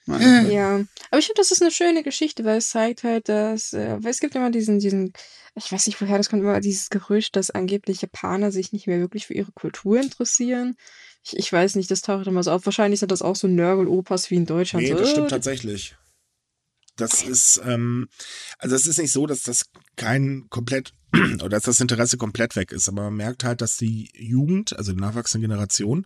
[0.06, 0.52] Hm.
[0.52, 3.98] Ja, aber ich finde, das ist eine schöne Geschichte, weil es zeigt halt, dass, äh,
[4.04, 5.14] es gibt immer diesen, diesen
[5.56, 9.00] ich weiß nicht, woher das kommt, immer dieses Gerücht, dass angeblich Japaner sich nicht mehr
[9.00, 10.76] wirklich für ihre Kultur interessieren.
[11.24, 12.66] Ich, ich weiß nicht, das taucht immer so auf.
[12.66, 14.86] Wahrscheinlich sind das auch so Nörgel-Opas wie in Deutschland.
[14.86, 15.96] Nee, so, das stimmt äh, tatsächlich.
[16.96, 18.08] Das ist, ähm,
[18.60, 20.94] also es ist nicht so, dass das kein komplett
[21.36, 24.92] oder dass das Interesse komplett weg ist, aber man merkt halt, dass die Jugend, also
[24.92, 26.06] die nachwachsende Generation,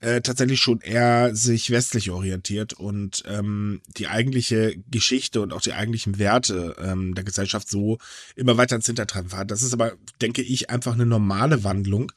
[0.00, 5.74] äh, tatsächlich schon eher sich westlich orientiert und ähm, die eigentliche Geschichte und auch die
[5.74, 7.98] eigentlichen Werte ähm, der Gesellschaft so
[8.34, 9.48] immer weiter ins Hintertreffen fahren.
[9.48, 12.12] Das ist aber, denke ich, einfach eine normale Wandlung,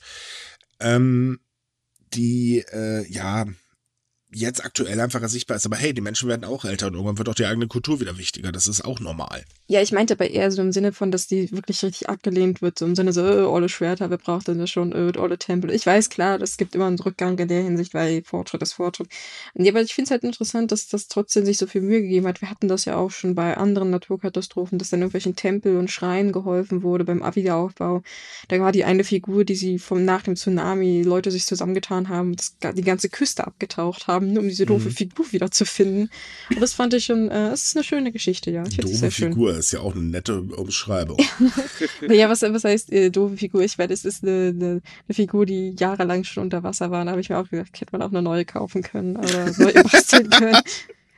[0.80, 1.40] ähm,
[2.14, 3.46] die äh, ja
[4.34, 5.66] jetzt aktuell einfacher sichtbar ist.
[5.66, 8.18] Aber hey, die Menschen werden auch älter und irgendwann wird auch die eigene Kultur wieder
[8.18, 8.52] wichtiger.
[8.52, 9.44] Das ist auch normal.
[9.68, 12.78] Ja, ich meinte aber eher so im Sinne von, dass die wirklich richtig abgelehnt wird.
[12.78, 15.72] So im Sinne so, äh, alle Schwerter, wir brauchen denn schon, äh, alle Tempel.
[15.72, 19.08] Ich weiß, klar, es gibt immer einen Rückgang in der Hinsicht, weil Fortschritt ist Fortschritt.
[19.56, 22.28] Ja, aber ich finde es halt interessant, dass das trotzdem sich so viel Mühe gegeben
[22.28, 22.42] hat.
[22.42, 26.32] Wir hatten das ja auch schon bei anderen Naturkatastrophen, dass dann irgendwelchen Tempel und Schreien
[26.32, 28.04] geholfen wurde beim Wiederaufbau.
[28.50, 32.36] Da war die eine Figur, die sie vom nach dem Tsunami Leute sich zusammengetan haben,
[32.36, 34.94] das, die ganze Küste abgetaucht haben haben, um diese doofe mhm.
[34.94, 36.10] Figur wiederzufinden.
[36.50, 38.64] Und das fand ich schon, äh, es ist eine schöne Geschichte, ja.
[38.68, 39.60] Ich doofe Figur schön.
[39.60, 41.18] ist ja auch eine nette Umschreibung.
[42.10, 43.62] ja, was, was heißt äh, doofe Figur?
[43.62, 47.06] Ich meine, es ist eine, eine, eine, Figur, die jahrelang schon unter Wasser war.
[47.06, 49.74] Da habe ich mir auch gedacht, hätte man auch eine neue kaufen können oder neu
[49.92, 50.62] basteln können.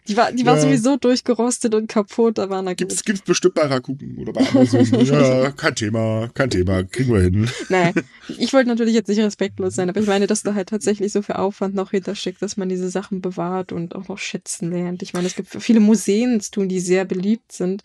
[0.08, 0.52] Die war, die ja.
[0.52, 4.48] war sowieso durchgerostet und kaputt, da war na Gibt's, gibt's bestimmt bei Rakuten oder bei
[4.48, 4.86] Amazon.
[5.06, 7.50] ja, kein Thema, kein Thema, kriegen wir hin.
[7.70, 7.92] Naja,
[8.38, 11.22] ich wollte natürlich jetzt nicht respektlos sein, aber ich meine, dass da halt tatsächlich so
[11.22, 15.02] viel Aufwand noch hintersteckt, dass man diese Sachen bewahrt und auch noch schätzen lernt.
[15.02, 17.82] Ich meine, es gibt viele Museen zu tun, die sehr beliebt sind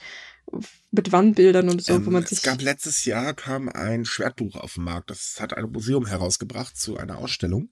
[0.90, 2.38] mit Wandbildern und so, ähm, wo man sich.
[2.38, 5.10] Es gab letztes Jahr kam ein Schwertbuch auf den Markt.
[5.10, 7.70] Das hat ein Museum herausgebracht zu einer Ausstellung.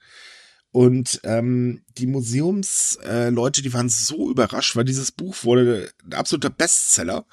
[0.78, 6.50] Und ähm, die Museumsleute, äh, die waren so überrascht, weil dieses Buch wurde ein absoluter
[6.50, 7.26] Bestseller.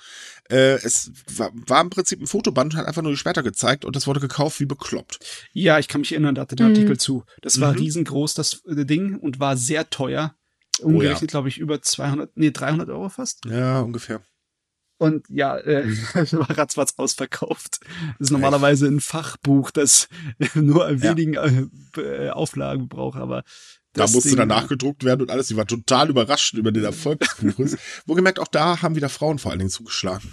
[0.49, 3.85] Äh, es war, war, im Prinzip ein Fotoband und hat einfach nur die Schwerter gezeigt
[3.85, 5.19] und das wurde gekauft wie bekloppt.
[5.53, 6.73] Ja, ich kann mich erinnern, da hatte der mhm.
[6.73, 7.23] Artikel zu.
[7.43, 7.81] Das war mhm.
[7.81, 10.33] riesengroß, das äh, Ding, und war sehr teuer.
[10.81, 11.27] Umgerechnet, oh, ja.
[11.27, 13.45] glaube ich, über 200, nee, 300 Euro fast.
[13.45, 14.23] Ja, ungefähr.
[14.97, 15.85] Und ja, äh,
[16.31, 17.79] war ratzfatz ausverkauft.
[18.17, 20.07] Das ist normalerweise ein Fachbuch, das
[20.53, 22.01] nur wenigen ja.
[22.01, 23.43] äh, Auflagen braucht, aber
[23.93, 25.47] da musste Ding, dann nachgedruckt werden und alles.
[25.47, 27.77] Die war total überrascht über den Erfolg des Buches.
[28.05, 30.31] Wohlgemerkt, auch da haben wieder Frauen vor allen Dingen zugeschlagen.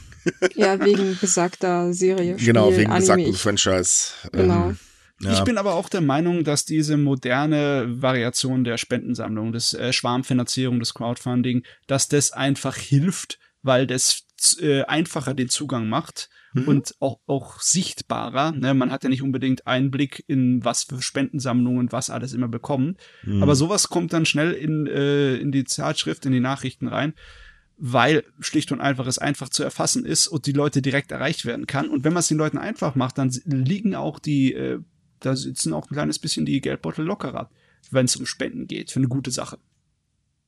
[0.54, 2.36] ja, wegen besagter Serie.
[2.36, 4.12] Genau, Spiel, wegen besagtem Franchise.
[4.32, 4.70] Genau.
[4.70, 4.78] Ähm,
[5.20, 5.34] ja.
[5.34, 10.80] Ich bin aber auch der Meinung, dass diese moderne Variation der Spendensammlung, des äh, Schwarmfinanzierung,
[10.80, 14.24] des Crowdfunding, dass das einfach hilft, weil das
[14.60, 16.68] äh, einfacher den Zugang macht mhm.
[16.68, 18.52] und auch, auch sichtbarer.
[18.52, 18.74] Ne?
[18.74, 22.96] Man hat ja nicht unbedingt Einblick in was für Spendensammlungen, was alles immer bekommen.
[23.24, 23.42] Mhm.
[23.42, 27.14] Aber sowas kommt dann schnell in, äh, in die Zeitschrift, in die Nachrichten rein
[27.84, 31.66] weil schlicht und einfach es einfach zu erfassen ist und die Leute direkt erreicht werden
[31.66, 31.88] kann.
[31.88, 34.78] Und wenn man es den Leuten einfach macht, dann liegen auch die äh,
[35.24, 37.50] da sitzen auch ein kleines bisschen die Geldbeutel lockerer,
[37.90, 39.58] wenn es um Spenden geht, für eine gute Sache.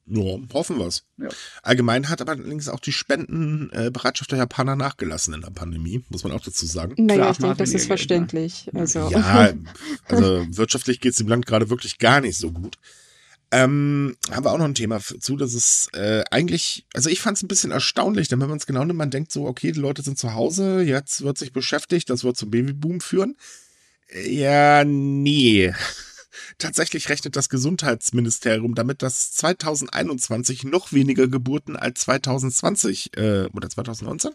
[0.07, 1.05] Ja, hoffen wir's.
[1.17, 1.29] Ja.
[1.62, 6.33] Allgemein hat aber allerdings auch die Spendenbereitschaft der Japaner nachgelassen in der Pandemie, muss man
[6.33, 6.95] auch dazu sagen.
[6.99, 7.88] Naja, Klar, ich denke, das ist ne?
[7.88, 8.71] verständlich.
[8.75, 9.09] Also.
[9.11, 9.55] Ja,
[10.09, 12.79] also wirtschaftlich geht es dem Land gerade wirklich gar nicht so gut.
[13.51, 17.37] Ähm, haben wir auch noch ein Thema zu, dass es äh, eigentlich, also ich fand
[17.37, 19.81] es ein bisschen erstaunlich, denn wenn man es genau nimmt, man denkt so, okay, die
[19.81, 23.37] Leute sind zu Hause, jetzt wird sich beschäftigt, das wird zum Babyboom führen.
[24.27, 25.73] Ja, nee.
[26.59, 34.33] Tatsächlich rechnet das Gesundheitsministerium damit, dass 2021 noch weniger Geburten als 2020 äh, oder 2019?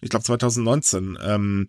[0.00, 1.68] Ich glaube 2019 ähm,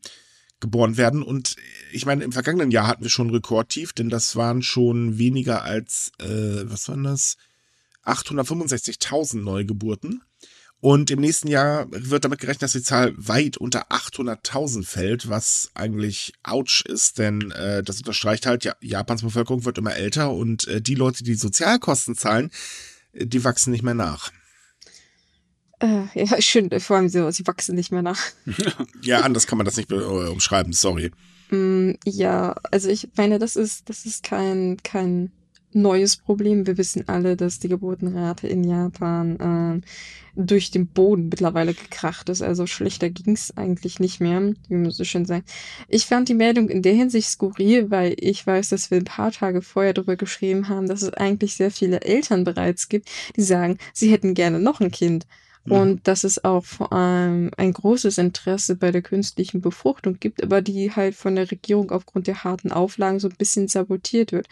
[0.62, 1.24] geboren werden.
[1.24, 1.58] Und
[1.92, 6.12] ich meine, im vergangenen Jahr hatten wir schon Rekordtief, denn das waren schon weniger als,
[6.20, 7.38] äh, was waren das?
[8.06, 10.24] 865.000 Neugeburten.
[10.82, 15.70] Und im nächsten Jahr wird damit gerechnet, dass die Zahl weit unter 800.000 fällt, was
[15.76, 20.68] eigentlich ouch ist, denn äh, das unterstreicht halt, ja, Japans Bevölkerung wird immer älter und
[20.68, 22.50] äh, die Leute, die Sozialkosten zahlen,
[23.14, 24.32] äh, die wachsen nicht mehr nach.
[25.82, 28.20] Äh, ja, schön, vor allem so, sie wachsen nicht mehr nach.
[29.04, 31.12] ja, anders kann man das nicht äh, umschreiben, sorry.
[31.52, 35.32] Mm, ja, also ich meine, das ist, das ist kein, kein
[35.74, 36.68] neues Problem.
[36.68, 39.88] Wir wissen alle, dass die Geburtenrate in Japan äh,
[40.36, 42.42] durch den Boden mittlerweile gekracht ist.
[42.42, 45.50] Also schlechter ging es eigentlich nicht mehr, wie man so schön sagt.
[45.88, 49.32] Ich fand die Meldung in der Hinsicht skurril, weil ich weiß, dass wir ein paar
[49.32, 53.78] Tage vorher darüber geschrieben haben, dass es eigentlich sehr viele Eltern bereits gibt, die sagen,
[53.94, 55.26] sie hätten gerne noch ein Kind.
[55.66, 55.72] Mhm.
[55.72, 60.62] Und dass es auch vor allem ein großes Interesse bei der künstlichen Befruchtung gibt, aber
[60.62, 64.48] die halt von der Regierung aufgrund der harten Auflagen so ein bisschen sabotiert wird.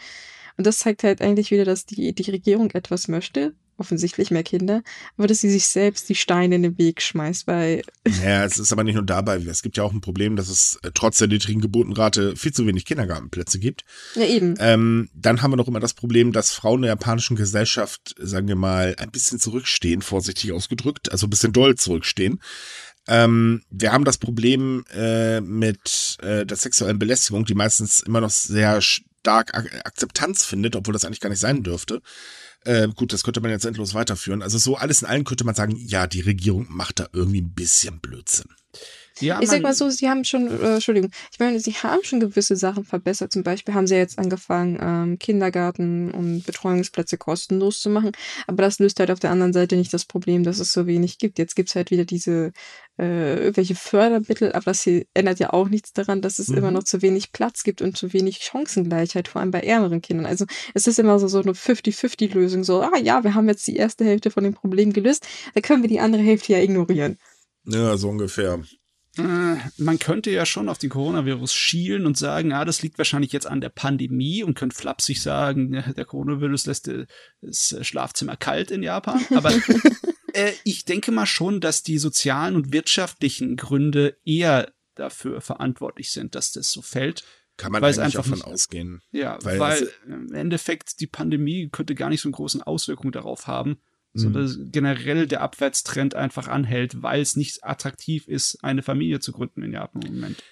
[0.60, 4.82] Und das zeigt halt eigentlich wieder, dass die, die Regierung etwas möchte, offensichtlich mehr Kinder,
[5.16, 7.80] aber dass sie sich selbst die Steine in den Weg schmeißt, weil.
[8.22, 9.36] Ja, es ist aber nicht nur dabei.
[9.36, 12.66] Es gibt ja auch ein Problem, dass es äh, trotz der niedrigen Geburtenrate viel zu
[12.66, 13.86] wenig Kindergartenplätze gibt.
[14.16, 14.54] Ja, eben.
[14.58, 18.56] Ähm, dann haben wir noch immer das Problem, dass Frauen der japanischen Gesellschaft, sagen wir
[18.56, 22.38] mal, ein bisschen zurückstehen, vorsichtig ausgedrückt, also ein bisschen doll zurückstehen.
[23.08, 28.28] Ähm, wir haben das Problem äh, mit äh, der sexuellen Belästigung, die meistens immer noch
[28.28, 28.82] sehr
[29.20, 32.00] stark Akzeptanz findet, obwohl das eigentlich gar nicht sein dürfte.
[32.64, 34.42] Äh, gut, das könnte man jetzt endlos weiterführen.
[34.42, 37.54] Also so alles in allem könnte man sagen, ja, die Regierung macht da irgendwie ein
[37.54, 38.50] bisschen Blödsinn.
[39.40, 42.56] Ich sag mal so, sie haben schon, äh, Entschuldigung, ich meine, sie haben schon gewisse
[42.56, 43.32] Sachen verbessert.
[43.32, 48.12] Zum Beispiel haben sie jetzt angefangen, ähm, Kindergarten und Betreuungsplätze kostenlos zu machen.
[48.46, 51.18] Aber das löst halt auf der anderen Seite nicht das Problem, dass es so wenig
[51.18, 51.38] gibt.
[51.38, 52.52] Jetzt gibt's halt wieder diese
[53.00, 56.58] äh, irgendwelche Fördermittel, aber das hier ändert ja auch nichts daran, dass es mhm.
[56.58, 60.26] immer noch zu wenig Platz gibt und zu wenig Chancengleichheit, vor allem bei ärmeren Kindern.
[60.26, 62.62] Also es ist immer so, so eine 50-50-Lösung.
[62.62, 65.82] So, ah ja, wir haben jetzt die erste Hälfte von dem Problem gelöst, da können
[65.82, 67.16] wir die andere Hälfte ja ignorieren.
[67.64, 68.62] Ja, so ungefähr.
[69.18, 73.32] Äh, man könnte ja schon auf den Coronavirus schielen und sagen, ah, das liegt wahrscheinlich
[73.32, 77.06] jetzt an der Pandemie und könnte flapsig sagen, der Coronavirus lässt äh,
[77.40, 79.20] das Schlafzimmer kalt in Japan.
[79.34, 79.52] Aber
[80.32, 86.34] äh, ich denke mal schon, dass die sozialen und wirtschaftlichen Gründe eher dafür verantwortlich sind,
[86.34, 87.24] dass das so fällt.
[87.56, 89.02] Kann man eigentlich einfach davon ausgehen.
[89.10, 93.48] Ja, weil, weil im Endeffekt die Pandemie könnte gar nicht so eine große Auswirkung darauf
[93.48, 93.80] haben,
[94.12, 94.32] so mhm.
[94.34, 99.62] dass generell der Abwärtstrend einfach anhält, weil es nicht attraktiv ist, eine Familie zu gründen
[99.62, 100.42] in Japan im Moment.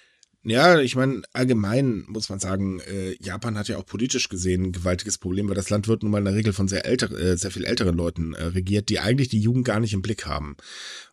[0.43, 4.71] Ja, ich meine, allgemein muss man sagen, äh, Japan hat ja auch politisch gesehen ein
[4.71, 7.35] gewaltiges Problem, weil das Land wird nun mal in der Regel von sehr älter, äh,
[7.35, 10.55] sehr viel älteren Leuten äh, regiert, die eigentlich die Jugend gar nicht im Blick haben.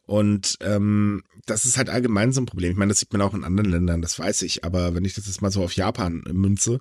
[0.05, 2.71] Und ähm, das ist halt allgemein so ein Problem.
[2.71, 5.15] Ich meine, das sieht man auch in anderen Ländern, das weiß ich, aber wenn ich
[5.15, 6.79] das jetzt mal so auf Japan münze,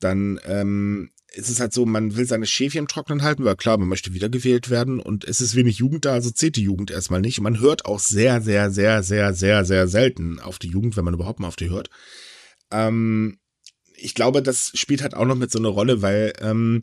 [0.00, 3.78] dann ähm, es ist halt so, man will seine Schäfchen im Trocknen halten, weil klar,
[3.78, 7.20] man möchte wiedergewählt werden und es ist wenig Jugend da, also zählt die Jugend erstmal
[7.20, 7.40] nicht.
[7.40, 11.14] Man hört auch sehr, sehr, sehr, sehr, sehr, sehr selten auf die Jugend, wenn man
[11.14, 11.90] überhaupt mal auf die hört.
[12.70, 13.38] Ähm,
[13.96, 16.82] ich glaube, das spielt halt auch noch mit so eine Rolle, weil ähm,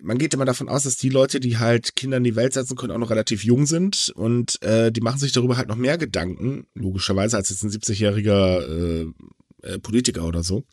[0.00, 2.76] man geht immer davon aus, dass die Leute, die halt Kinder in die Welt setzen
[2.76, 5.98] können, auch noch relativ jung sind und äh, die machen sich darüber halt noch mehr
[5.98, 9.12] Gedanken, logischerweise, als jetzt ein 70-jähriger äh,
[9.62, 10.64] äh, Politiker oder so.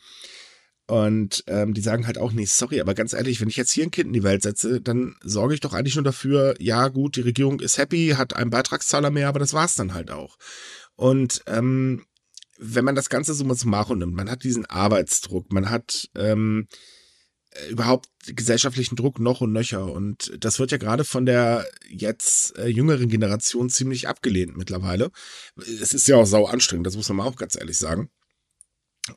[0.90, 3.84] Und ähm, die sagen halt auch, nee, sorry, aber ganz ehrlich, wenn ich jetzt hier
[3.84, 7.16] ein Kind in die Welt setze, dann sorge ich doch eigentlich nur dafür, ja gut,
[7.16, 10.40] die Regierung ist happy, hat einen Beitragszahler mehr, aber das war's dann halt auch.
[10.96, 12.06] Und ähm,
[12.58, 16.10] wenn man das Ganze so mal zum Macho nimmt, man hat diesen Arbeitsdruck, man hat
[16.16, 16.68] ähm,
[17.70, 19.92] überhaupt gesellschaftlichen Druck noch und nöcher.
[19.92, 25.12] Und das wird ja gerade von der jetzt äh, jüngeren Generation ziemlich abgelehnt mittlerweile.
[25.56, 28.10] Es ist ja auch sau anstrengend, das muss man mal auch ganz ehrlich sagen.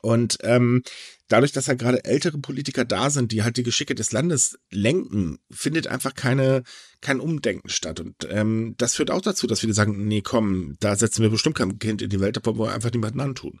[0.01, 0.83] Und ähm,
[1.27, 5.39] dadurch, dass halt gerade ältere Politiker da sind, die halt die Geschicke des Landes lenken,
[5.51, 6.63] findet einfach keine,
[7.01, 7.99] kein Umdenken statt.
[7.99, 11.57] Und ähm, das führt auch dazu, dass viele sagen, nee, komm, da setzen wir bestimmt
[11.57, 13.59] kein Kind in die Welt, aber wir einfach niemanden antun.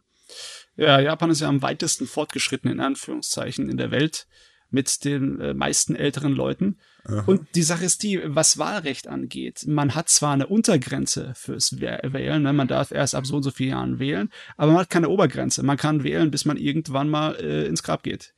[0.75, 4.27] Ja, Japan ist ja am weitesten fortgeschritten, in Anführungszeichen, in der Welt
[4.69, 6.77] mit den äh, meisten älteren Leuten.
[7.05, 7.23] Aha.
[7.25, 12.43] Und die Sache ist die, was Wahlrecht angeht, man hat zwar eine Untergrenze fürs Wählen,
[12.43, 12.53] ne?
[12.53, 15.63] man darf erst ab so und so vielen Jahren wählen, aber man hat keine Obergrenze.
[15.63, 18.33] Man kann wählen, bis man irgendwann mal äh, ins Grab geht.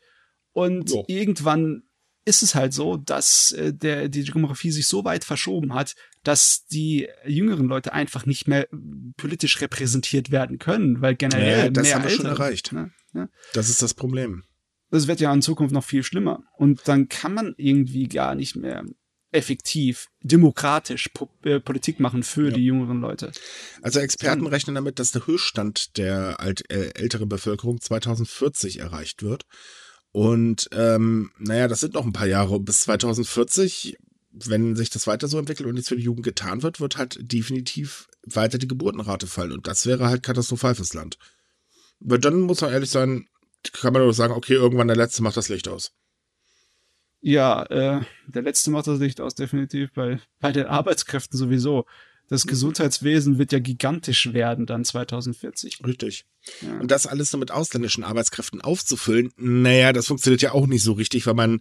[0.51, 1.03] Und so.
[1.07, 1.83] irgendwann
[2.27, 6.65] ist es halt so, dass äh, der, die Demografie sich so weit verschoben hat, dass
[6.65, 8.67] die jüngeren Leute einfach nicht mehr
[9.15, 12.71] politisch repräsentiert werden können, weil generell ja, das mehr haben wir Ältere, schon erreicht.
[12.71, 12.91] Ne?
[13.13, 13.29] Ja.
[13.53, 14.43] Das ist das Problem
[14.95, 16.43] das wird ja in Zukunft noch viel schlimmer.
[16.57, 18.83] Und dann kann man irgendwie gar nicht mehr
[19.35, 22.55] effektiv, demokratisch po äh, Politik machen für ja.
[22.55, 23.31] die jüngeren Leute.
[23.81, 29.43] Also Experten rechnen damit, dass der Höchststand der alt, äh, älteren Bevölkerung 2040 erreicht wird.
[30.11, 33.97] Und ähm, naja, das sind noch ein paar Jahre bis 2040.
[34.31, 37.17] Wenn sich das weiter so entwickelt und jetzt für die Jugend getan wird, wird halt
[37.21, 39.51] definitiv weiter die Geburtenrate fallen.
[39.51, 41.17] Und das wäre halt katastrophal fürs Land.
[41.99, 43.27] Weil dann muss man ehrlich sein,
[43.73, 45.91] kann man doch sagen, okay, irgendwann der Letzte macht das Licht aus.
[47.21, 51.85] Ja, äh, der Letzte macht das Licht aus, definitiv, bei, bei den Arbeitskräften sowieso.
[52.27, 55.85] Das Gesundheitswesen wird ja gigantisch werden dann 2040.
[55.85, 56.25] Richtig.
[56.61, 56.79] Ja.
[56.79, 60.93] Und das alles nur mit ausländischen Arbeitskräften aufzufüllen, naja, das funktioniert ja auch nicht so
[60.93, 61.59] richtig, weil man,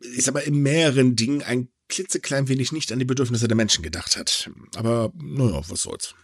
[0.00, 3.82] ich sag mal, in mehreren Dingen ein klitzeklein wenig nicht an die Bedürfnisse der Menschen
[3.82, 4.50] gedacht hat.
[4.76, 6.14] Aber, naja, was soll's.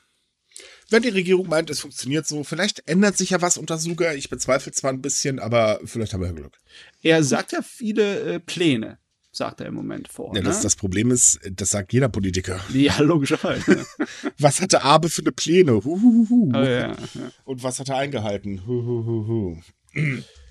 [0.93, 4.13] Wenn die Regierung meint, es funktioniert so, vielleicht ändert sich ja was unter Suga.
[4.13, 6.59] Ich bezweifle zwar ein bisschen, aber vielleicht haben wir Glück.
[7.03, 8.99] Er sagt ja viele äh, Pläne,
[9.33, 10.35] sagt er im Moment vor.
[10.35, 10.49] Ja, ne?
[10.49, 12.61] das, das Problem ist, das sagt jeder Politiker.
[12.75, 13.87] Ja, logischerweise.
[14.39, 15.83] was hatte Abe für eine Pläne?
[15.83, 16.53] Huhuhu.
[16.55, 16.97] Oh, ja, ja.
[17.45, 18.67] Und was hat er eingehalten?
[18.67, 19.63] Huhuhu.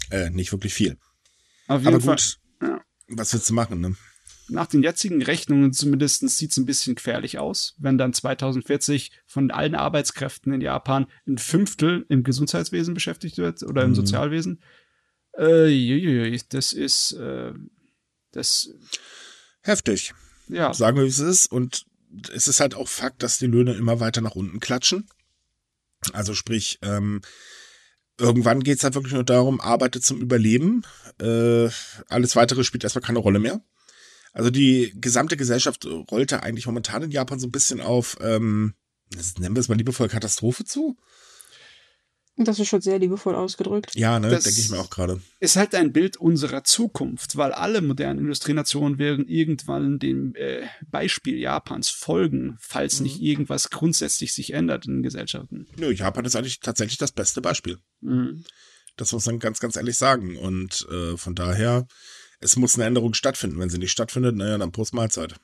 [0.10, 0.98] äh, nicht wirklich viel.
[1.68, 2.16] Auf jeden aber Fall.
[2.16, 2.82] gut, ja.
[3.10, 3.96] was willst du machen, ne?
[4.50, 9.52] Nach den jetzigen Rechnungen zumindest sieht es ein bisschen gefährlich aus, wenn dann 2040 von
[9.52, 13.96] allen Arbeitskräften in Japan ein Fünftel im Gesundheitswesen beschäftigt wird oder im mhm.
[13.96, 14.62] Sozialwesen.
[15.38, 17.54] Äh, das ist äh,
[18.32, 18.70] das
[19.62, 20.14] heftig.
[20.48, 20.74] Ja.
[20.74, 21.52] Sagen wir, wie es ist.
[21.52, 21.86] Und
[22.34, 25.08] es ist halt auch Fakt, dass die Löhne immer weiter nach unten klatschen.
[26.14, 27.22] Also sprich, ähm,
[28.18, 30.84] irgendwann geht es halt wirklich nur darum, arbeite zum Überleben.
[31.22, 31.70] Äh,
[32.10, 33.62] alles weitere spielt erstmal keine Rolle mehr.
[34.34, 38.74] Also die gesamte Gesellschaft rollte eigentlich momentan in Japan so ein bisschen auf, ähm,
[39.40, 40.98] nennen wir es mal liebevoll Katastrophe zu.
[42.38, 43.94] Das ist schon sehr liebevoll ausgedrückt.
[43.96, 45.22] Ja, ne, denke ich mir auch gerade.
[45.40, 51.38] Ist halt ein Bild unserer Zukunft, weil alle modernen Industrienationen werden irgendwann dem äh, Beispiel
[51.38, 53.04] Japans folgen, falls mhm.
[53.04, 55.68] nicht irgendwas grundsätzlich sich ändert in den Gesellschaften.
[55.78, 57.78] Nö, Japan ist eigentlich tatsächlich das beste Beispiel.
[58.00, 58.46] Mhm.
[58.98, 60.38] Das muss man ganz, ganz ehrlich sagen.
[60.38, 61.86] Und äh, von daher
[62.42, 63.60] es muss eine Änderung stattfinden.
[63.60, 65.36] Wenn sie nicht stattfindet, naja, dann Prost Mahlzeit.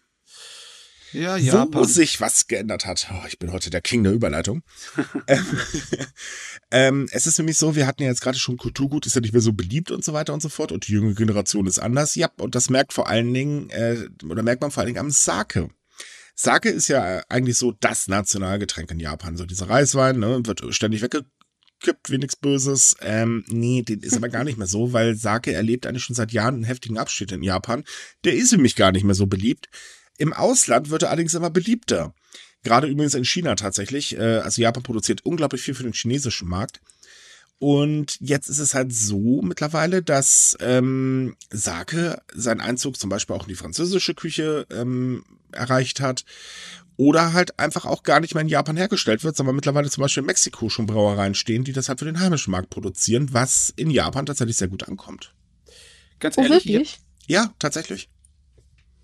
[1.14, 1.74] Ja, Japan.
[1.74, 3.08] Wo sich was geändert hat.
[3.12, 4.64] Oh, ich bin heute der King der Überleitung.
[6.72, 9.32] ähm, es ist nämlich so, wir hatten ja jetzt gerade schon Kulturgut, ist ja nicht
[9.32, 10.72] mehr so beliebt und so weiter und so fort.
[10.72, 12.16] Und die junge Generation ist anders.
[12.16, 15.12] Ja, und das merkt vor allen Dingen, äh, oder merkt man vor allen Dingen am
[15.12, 15.70] Sake.
[16.36, 19.38] Sake ist ja eigentlich so das Nationalgetränk in Japan.
[19.38, 21.26] So dieser Reiswein, ne, wird ständig wegge
[21.80, 22.96] gibt wie nichts Böses.
[23.02, 26.32] Ähm, nee, den ist aber gar nicht mehr so, weil Sake erlebt eigentlich schon seit
[26.32, 27.84] Jahren einen heftigen Abschied in Japan.
[28.24, 29.70] Der ist nämlich gar nicht mehr so beliebt.
[30.18, 32.14] Im Ausland wird er allerdings immer beliebter.
[32.64, 34.18] Gerade übrigens in China tatsächlich.
[34.18, 36.82] Äh, also Japan produziert unglaublich viel für den chinesischen Markt.
[37.60, 43.44] Und jetzt ist es halt so mittlerweile, dass ähm, Sake seinen Einzug zum Beispiel auch
[43.44, 46.24] in die französische Küche ähm, erreicht hat
[46.98, 50.22] oder halt einfach auch gar nicht mehr in Japan hergestellt wird, sondern mittlerweile zum Beispiel
[50.22, 53.92] in Mexiko schon Brauereien stehen, die das halt für den heimischen Markt produzieren, was in
[53.92, 55.34] Japan tatsächlich sehr gut ankommt.
[56.20, 57.00] Ganz oh, ehrlich, wirklich?
[57.28, 58.10] Ja, tatsächlich.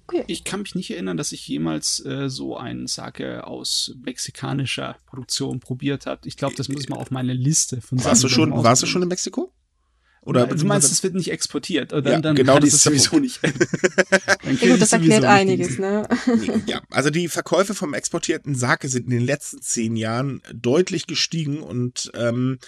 [0.08, 0.26] Okay.
[0.28, 5.59] Ich kann mich nicht erinnern, dass ich jemals äh, so einen Sake aus mexikanischer Produktion
[5.59, 6.28] probiert habe.
[6.28, 8.88] Ich glaube, das muss ich mal auf meine Liste von Warst du schon, warst du
[8.88, 9.53] schon in Mexiko?
[10.26, 11.91] Oder du meinst, es wird nicht exportiert?
[11.91, 13.41] Dann, ja, dann genau, das ist sowieso nicht.
[13.43, 16.07] ja, gut, das erklärt einiges, ne?
[16.65, 21.61] ja, also die Verkäufe vom exportierten Sake sind in den letzten zehn Jahren deutlich gestiegen
[21.61, 22.59] und ähm,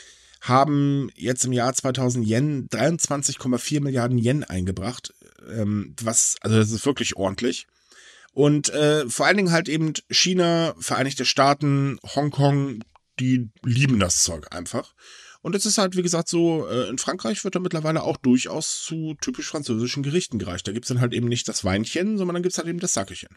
[0.41, 5.13] haben jetzt im Jahr 2000 Yen 23,4 Milliarden Yen eingebracht.
[5.49, 7.67] Ähm, was, also das ist wirklich ordentlich.
[8.33, 12.83] Und äh, vor allen Dingen halt eben China, Vereinigte Staaten, Hongkong,
[13.19, 14.93] die lieben das Zeug einfach.
[15.45, 18.81] Und es ist halt, wie gesagt, so, äh, in Frankreich wird er mittlerweile auch durchaus
[18.81, 20.67] zu typisch französischen Gerichten gereicht.
[20.67, 23.29] Da gibt's dann halt eben nicht das Weinchen, sondern dann gibt's halt eben das Sackechen.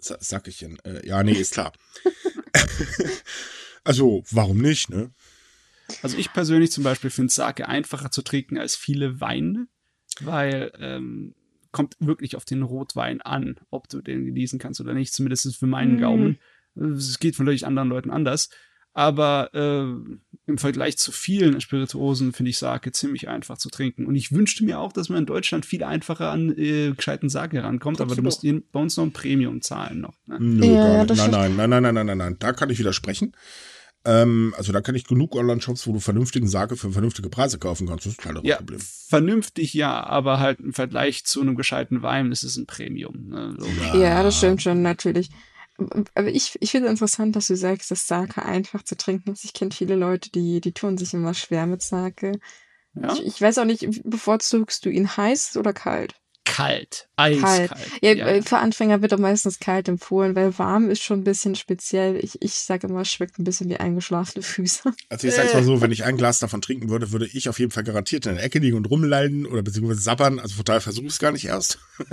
[0.00, 1.72] Sa Sackechen, äh, ja, nee, ist klar.
[3.84, 5.12] also, warum nicht, ne?
[6.02, 9.68] Also ich persönlich zum Beispiel finde Sake einfacher zu trinken als viele Weine,
[10.18, 11.36] weil ähm,
[11.70, 15.66] kommt wirklich auf den Rotwein an, ob du den genießen kannst oder nicht, zumindest für
[15.66, 16.00] meinen Mhm.
[16.00, 16.38] Gaumen.
[16.74, 18.48] Es geht vielleicht anderen Leuten anders.
[18.94, 24.06] Aber äh, im Vergleich zu vielen Spirituosen finde ich Sake ziemlich einfach zu trinken.
[24.06, 27.62] Und ich wünschte mir auch, dass man in Deutschland viel einfacher an äh, gescheiten Sake
[27.62, 30.14] rankommt, aber du musst ihn- bei uns noch ein Premium zahlen noch.
[30.26, 30.38] Ne?
[30.40, 31.10] Nö, Ja, gar ja, nicht.
[31.10, 32.36] das Nein, nein, nein, nein, nein, nein, nein, nein.
[32.40, 33.36] Da kann ich widersprechen.
[34.04, 37.86] Ähm, also da kann ich genug Online-Shops, wo du vernünftigen Sake für vernünftige Preise kaufen
[37.86, 38.06] kannst.
[38.06, 38.80] Das ist kein Ja, Problem.
[38.80, 43.28] vernünftig ja, aber halt im Vergleich zu einem gescheiten Wein ist es ein Premium.
[43.28, 43.56] Ne?
[43.58, 43.98] So.
[43.98, 45.28] Ja, das stimmt schon, natürlich.
[46.14, 49.44] Aber ich, ich finde interessant, dass du sagst, dass Sake einfach zu trinken ist.
[49.44, 52.32] Ich kenne viele Leute, die, die tun sich immer schwer mit Sake.
[52.94, 53.12] Ja?
[53.12, 56.14] Ich, ich weiß auch nicht, bevorzugst du ihn heiß oder kalt?
[56.54, 57.70] Kalt, eiskalt.
[58.00, 58.42] Ja, Ja, äh, ja.
[58.42, 62.16] für Anfänger wird doch meistens kalt empfohlen, weil warm ist schon ein bisschen speziell.
[62.22, 64.92] Ich, ich sage immer, es schmeckt ein bisschen wie eingeschlafene Füße.
[65.10, 67.58] Also ich sag's mal so, wenn ich ein Glas davon trinken würde, würde ich auf
[67.58, 70.38] jeden Fall garantiert in der Ecke liegen und rumleiden oder beziehungsweise sabbern.
[70.38, 71.78] Also von daher versuche ich es gar nicht erst.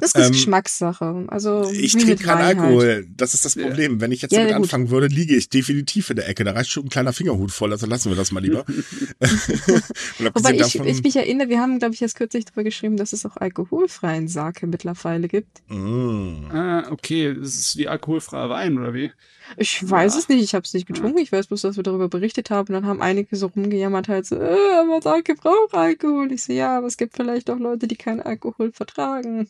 [0.00, 1.24] Das ist Ähm, Geschmackssache.
[1.28, 2.86] Also Ich trinke keinen Alkohol.
[2.88, 3.06] Halt.
[3.16, 3.66] Das ist das Ja.
[3.66, 4.00] Problem.
[4.00, 4.64] Wenn ich jetzt Ja, damit gut.
[4.64, 6.44] anfangen würde, liege ich definitiv in der Ecke.
[6.44, 7.72] Da reicht schon ein kleiner Fingerhut voll.
[7.72, 8.64] Also lassen wir das mal lieber.
[10.18, 13.12] Wobei ich, davon- ich mich erinnere, wir haben, glaube ich, erst kürzlich darüber geschrieben, dass
[13.12, 15.62] es auch alkoholfreien Sake mittlerweile gibt.
[15.68, 16.50] Mm.
[16.52, 19.10] Ah, okay, das ist wie alkoholfreier Wein, oder wie?
[19.56, 20.20] Ich weiß Ja.
[20.20, 21.16] es nicht, ich habe es nicht getrunken.
[21.18, 22.68] Ich weiß bloß, dass wir darüber berichtet haben.
[22.68, 26.30] Und dann haben einige so rumgejammert, halt so, äh, aber Sake braucht Alkohol.
[26.32, 29.48] Ich so, ja, aber es gibt vielleicht auch Leute, die keinen Alkohol vertragen.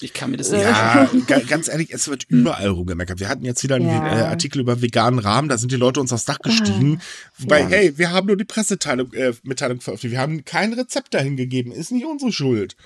[0.00, 3.18] Ich kann mir das nicht Ja, ga- ganz ehrlich, es wird überall rumgemeckert.
[3.18, 4.20] Wir hatten jetzt wieder einen Ja.
[4.20, 7.00] äh, Artikel über veganen Rahmen, da sind die Leute uns aufs Dach gestiegen.
[7.38, 7.66] Wobei, ja.
[7.68, 10.12] hey, wir haben nur die Pressemitteilung äh, veröffentlicht.
[10.12, 11.72] Wir haben kein Rezept dahin gegeben.
[11.72, 12.76] Ist nicht unsere Schuld.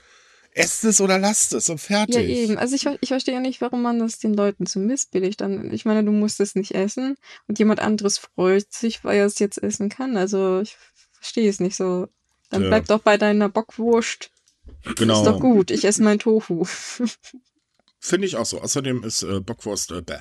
[0.57, 2.15] Esst es oder lasst es und fertig.
[2.15, 2.57] Ja, eben.
[2.59, 5.41] Also ich, ich verstehe ja nicht, warum man das den Leuten zu missbilligt.
[5.41, 7.17] Dann, ich meine, du musst es nicht essen
[7.49, 10.17] und jemand anderes freut sich, weil er es jetzt essen kann.
[10.17, 10.77] Also ich
[11.13, 12.07] verstehe es nicht so.
[12.51, 12.69] Dann Ja.
[12.69, 14.31] bleib doch bei deiner Bockwurst.
[14.97, 15.19] Genau.
[15.19, 15.73] Ist doch gut.
[15.73, 16.65] Ich esse mein Tofu.
[17.99, 18.61] Finde ich auch so.
[18.61, 20.19] Außerdem ist äh, Bockwurst äh, bäh.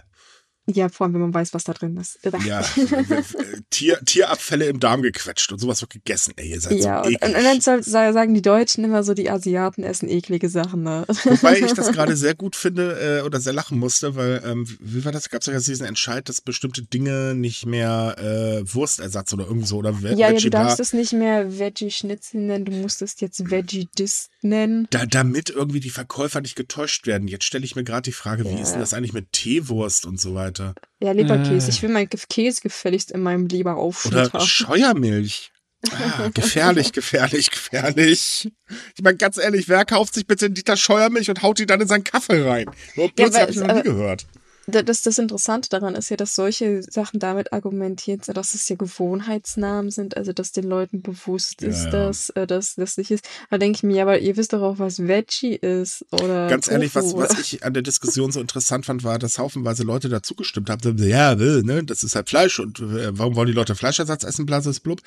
[0.67, 2.19] Ja, vor allem, wenn man weiß, was da drin ist.
[2.45, 3.23] Ja, äh,
[3.69, 6.33] Tier, Tierabfälle im Darm gequetscht und sowas wird gegessen.
[6.37, 7.35] Ey, ihr seid Ja, so und, eklig.
[7.37, 11.05] und dann soll, soll- sagen die Deutschen immer so, die Asiaten essen eklige Sachen, ne?
[11.25, 15.03] Wobei ich das gerade sehr gut finde äh, oder sehr lachen musste, weil, ähm, wie
[15.03, 15.29] war das?
[15.29, 19.77] Gab es ja diesen Entscheid, dass bestimmte Dinge nicht mehr äh, Wurstersatz oder irgendwie so
[19.77, 23.19] oder Ve Ja, ja, Veggie du darfst es nicht mehr Veggie-Schnitzel nennen, du musst es
[23.19, 24.87] jetzt Veggie-Dist nennen.
[24.91, 27.27] da, damit irgendwie die Verkäufer nicht getäuscht werden.
[27.27, 28.61] Jetzt stelle ich mir gerade die Frage, wie Ja.
[28.61, 30.52] ist denn das eigentlich mit Teewurst und so weiter?
[31.01, 31.67] Ja, Leberkäse.
[31.67, 31.69] Äh.
[31.69, 34.45] Ich will mein Ge- Käse gefälligst in meinem Leberaufschnitt Oder haben.
[34.45, 35.51] Scheuermilch.
[35.91, 38.49] Ah, gefährlich, gefährlich, gefährlich.
[38.95, 41.81] Ich meine, ganz ehrlich, wer kauft sich bitte einen Liter Scheuermilch und haut die dann
[41.81, 42.65] in seinen Kaffee rein?
[42.95, 44.25] Nur Blödsinn weil- habe ich noch nie aber- gehört.
[44.67, 48.67] Da- Das, das Interessante daran ist ja, dass solche Sachen damit argumentiert sind, dass es
[48.69, 51.91] ja Gewohnheitsnamen sind, also dass den Leuten bewusst Ja, ist, ja.
[51.91, 53.25] dass äh, das nicht ist.
[53.49, 56.69] Da denke ich mir, ja, aber ihr wisst doch auch, was Veggie ist oder Ganz
[56.69, 60.35] ehrlich, was, was ich an der Diskussion so interessant fand, war, dass haufenweise Leute dazu
[60.35, 60.97] gestimmt haben.
[60.97, 64.45] Ja, will, ne, das ist halt Fleisch und äh, warum wollen die Leute Fleischersatz essen,
[64.45, 65.01] blases blub.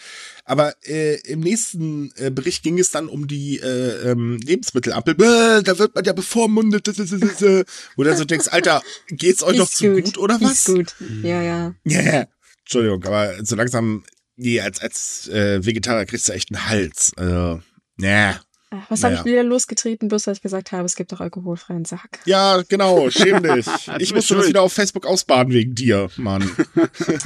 [0.45, 5.15] Aber äh, im nächsten äh, Bericht ging es dann um die äh, ähm, Lebensmittelampel.
[5.63, 6.89] Da wird man ja bevormundet.
[6.89, 7.65] Äh.
[7.97, 10.53] Wo du so denkst, Alter, geht's euch noch Ist zu gut, oder was?
[10.53, 10.95] Ist gut.
[11.23, 11.75] Ja, ja.
[11.85, 12.29] Ja, yeah.
[12.61, 14.05] Entschuldigung, aber so langsam,
[14.37, 17.13] nee, als, als äh, Vegetarier kriegst du echt einen Hals.
[17.17, 17.63] Also,
[17.99, 18.41] ja.
[18.89, 19.25] Was habe Naja.
[19.25, 22.19] ich wieder losgetreten, bloß weil ich gesagt habe, es gibt doch alkoholfreien Sack.
[22.27, 23.67] Ja, genau, schäm dich.
[23.99, 24.49] Ich musste das schuld.
[24.49, 26.49] wieder auf Facebook ausbaden wegen dir, Mann.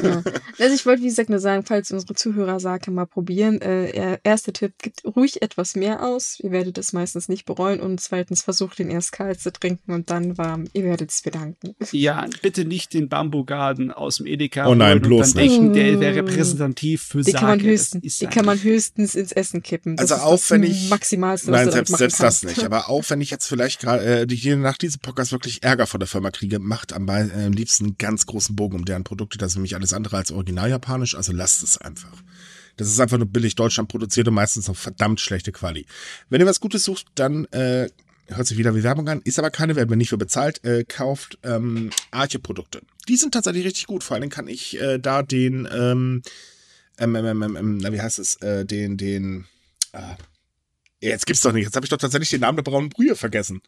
[0.03, 0.23] Ja.
[0.59, 4.21] Also ich wollte, wie gesagt, nur sagen, falls unsere Zuhörer Sake mal probieren, äh, er-
[4.25, 6.39] erster Tipp, gibt ruhig etwas mehr aus.
[6.41, 7.81] Ihr werdet es meistens nicht bereuen.
[7.81, 10.65] Und zweitens, versucht ihn erst kalt zu trinken und dann warm.
[10.73, 11.75] Ihr werdet es bedanken.
[11.93, 14.67] Ja, bitte nicht den Bambugarden aus dem Edeka.
[14.69, 15.53] Oh nein, und bloß dann nicht.
[15.57, 17.39] denken, der wäre repräsentativ für Die Sake.
[17.39, 19.97] kann man, Das höchstens, die kann man höchstens ins Essen kippen.
[19.97, 22.65] Das Also ist auch das wenn ich- Maximalste, was Nein, selbst, selbst das nicht.
[22.65, 26.07] Aber auch wenn ich jetzt vielleicht gerade äh, nach diesem Podcast wirklich Ärger von der
[26.07, 29.39] Firma kriege, macht am, äh, liebsten einen ganz großen Bogen um deren Produkte.
[29.39, 31.15] Das ist nämlich alles andere als original japanisch.
[31.15, 32.23] Also lasst es einfach.
[32.77, 35.87] Das ist einfach nur billig Deutschland produziert und meistens noch verdammt schlechte Quali.
[36.29, 37.89] Wenn ihr was Gutes sucht, dann äh,
[38.29, 40.85] hört sich wieder wie Werbung an, ist aber keine, werden wir nicht für bezahlt, äh,
[40.85, 42.81] kauft ähm, Arche-Produkte.
[43.09, 44.05] Die sind tatsächlich richtig gut.
[44.05, 46.23] Vor allen Dingen kann ich äh, da den ähm,
[47.01, 49.47] ähm, ähm, ähm, ähm, na, wie heißt es, äh, den, den,
[49.93, 50.01] äh,
[51.01, 53.61] jetzt gibt's doch nicht, jetzt habe ich doch tatsächlich den Namen der braunen Brühe vergessen.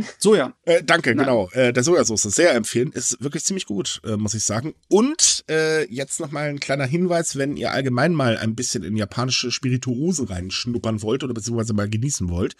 [0.18, 0.54] Soja.
[0.64, 1.26] Äh, danke, Nein.
[1.26, 1.50] genau.
[1.52, 2.92] Äh, der Sojasauce sehr empfehlen.
[2.92, 4.74] Ist wirklich ziemlich gut, äh, muss ich sagen.
[4.88, 8.96] Und äh, jetzt noch mal ein kleiner Hinweis, wenn ihr allgemein mal ein bisschen in
[8.96, 12.54] japanische Spirituosen reinschnuppern wollt oder beziehungsweise mal genießen wollt.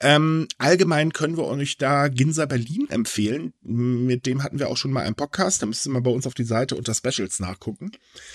[0.00, 3.52] Ähm, allgemein können wir euch da Ginza Berlin empfehlen.
[3.62, 5.62] Mit dem hatten wir auch schon mal einen Podcast.
[5.62, 7.92] Da müsst ihr mal bei uns auf die Seite unter Specials nachgucken.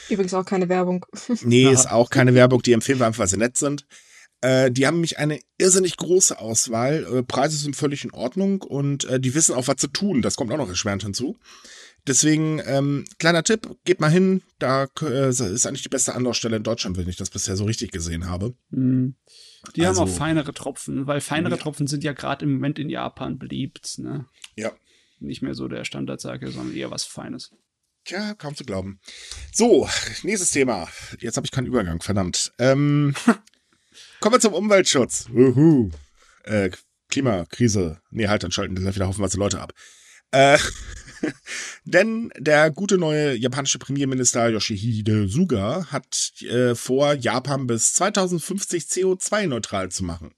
[0.09, 1.05] Übrigens auch keine Werbung.
[1.43, 2.61] Nee, ist auch keine Werbung.
[2.61, 3.85] Die empfehlen wir einfach, weil sie nett sind.
[4.41, 7.05] Äh, die haben nämlich eine irrsinnig große Auswahl.
[7.11, 10.21] Äh, Preise sind völlig in Ordnung und äh, die wissen auch, was zu tun.
[10.21, 11.37] Das kommt auch noch erschwerend hinzu.
[12.05, 14.41] Deswegen, ähm, kleiner Tipp, geht mal hin.
[14.59, 17.91] Da äh, ist eigentlich die beste Anlaufstelle in Deutschland, wenn ich das bisher so richtig
[17.91, 18.55] gesehen habe.
[18.71, 19.15] Hm.
[19.75, 21.61] Die Also- haben auch feinere Tropfen, weil feinere Ja.
[21.61, 23.97] Tropfen sind ja gerade im Moment in Japan beliebt.
[23.97, 24.25] Ne?
[24.55, 24.71] Ja.
[25.19, 27.51] Nicht mehr so der Standardsake, sondern eher was Feines.
[28.05, 29.01] Tja, kaum zu glauben.
[29.51, 29.89] So,
[30.23, 30.87] nächstes Thema.
[31.19, 32.53] Jetzt habe ich keinen Übergang, verdammt.
[32.59, 33.15] Ähm,
[34.19, 35.25] kommen wir zum Umweltschutz.
[35.33, 35.91] Uhu.
[36.43, 36.71] Äh,
[37.09, 37.99] Klimakrise.
[38.11, 39.73] Nee, halt, dann schalten wir wieder haufenweise Leute ab.
[40.31, 40.57] Äh,
[41.85, 49.89] denn der gute neue japanische Premierminister Yoshihide Suga hat äh, vor, Japan bis 2050 CO2-neutral
[49.89, 50.33] zu machen.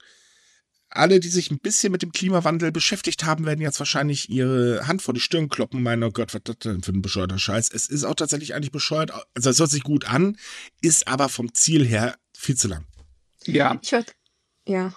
[0.91, 5.03] Alle, die sich ein bisschen mit dem Klimawandel beschäftigt haben, werden jetzt wahrscheinlich ihre Hand
[5.03, 7.69] vor die Stirn kloppen meinen, oh Gott, was das denn für ein bescheuerter Scheiß?
[7.71, 9.11] Es ist auch tatsächlich eigentlich bescheuert.
[9.35, 10.37] Also es hört sich gut an,
[10.81, 12.88] ist aber vom Ziel her viel zu lang.
[13.53, 14.11] Ja, Ich würde,
[14.67, 14.93] ja.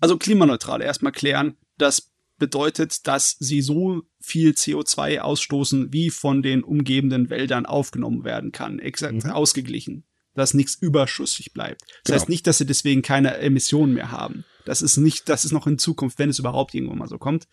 [0.00, 1.56] also klimaneutral erstmal klären.
[1.78, 8.50] Das bedeutet, dass sie so viel CO2 ausstoßen, wie von den umgebenden Wäldern aufgenommen werden
[8.52, 8.78] kann.
[8.78, 9.30] Exakt Mhm.
[9.30, 10.04] ausgeglichen.
[10.34, 11.82] Dass nichts überschüssig bleibt.
[11.82, 12.14] Das Genau.
[12.16, 14.44] heißt nicht, dass sie deswegen keine Emissionen mehr haben.
[14.64, 17.46] Das ist nicht, das ist noch in Zukunft, wenn es überhaupt irgendwann mal so kommt.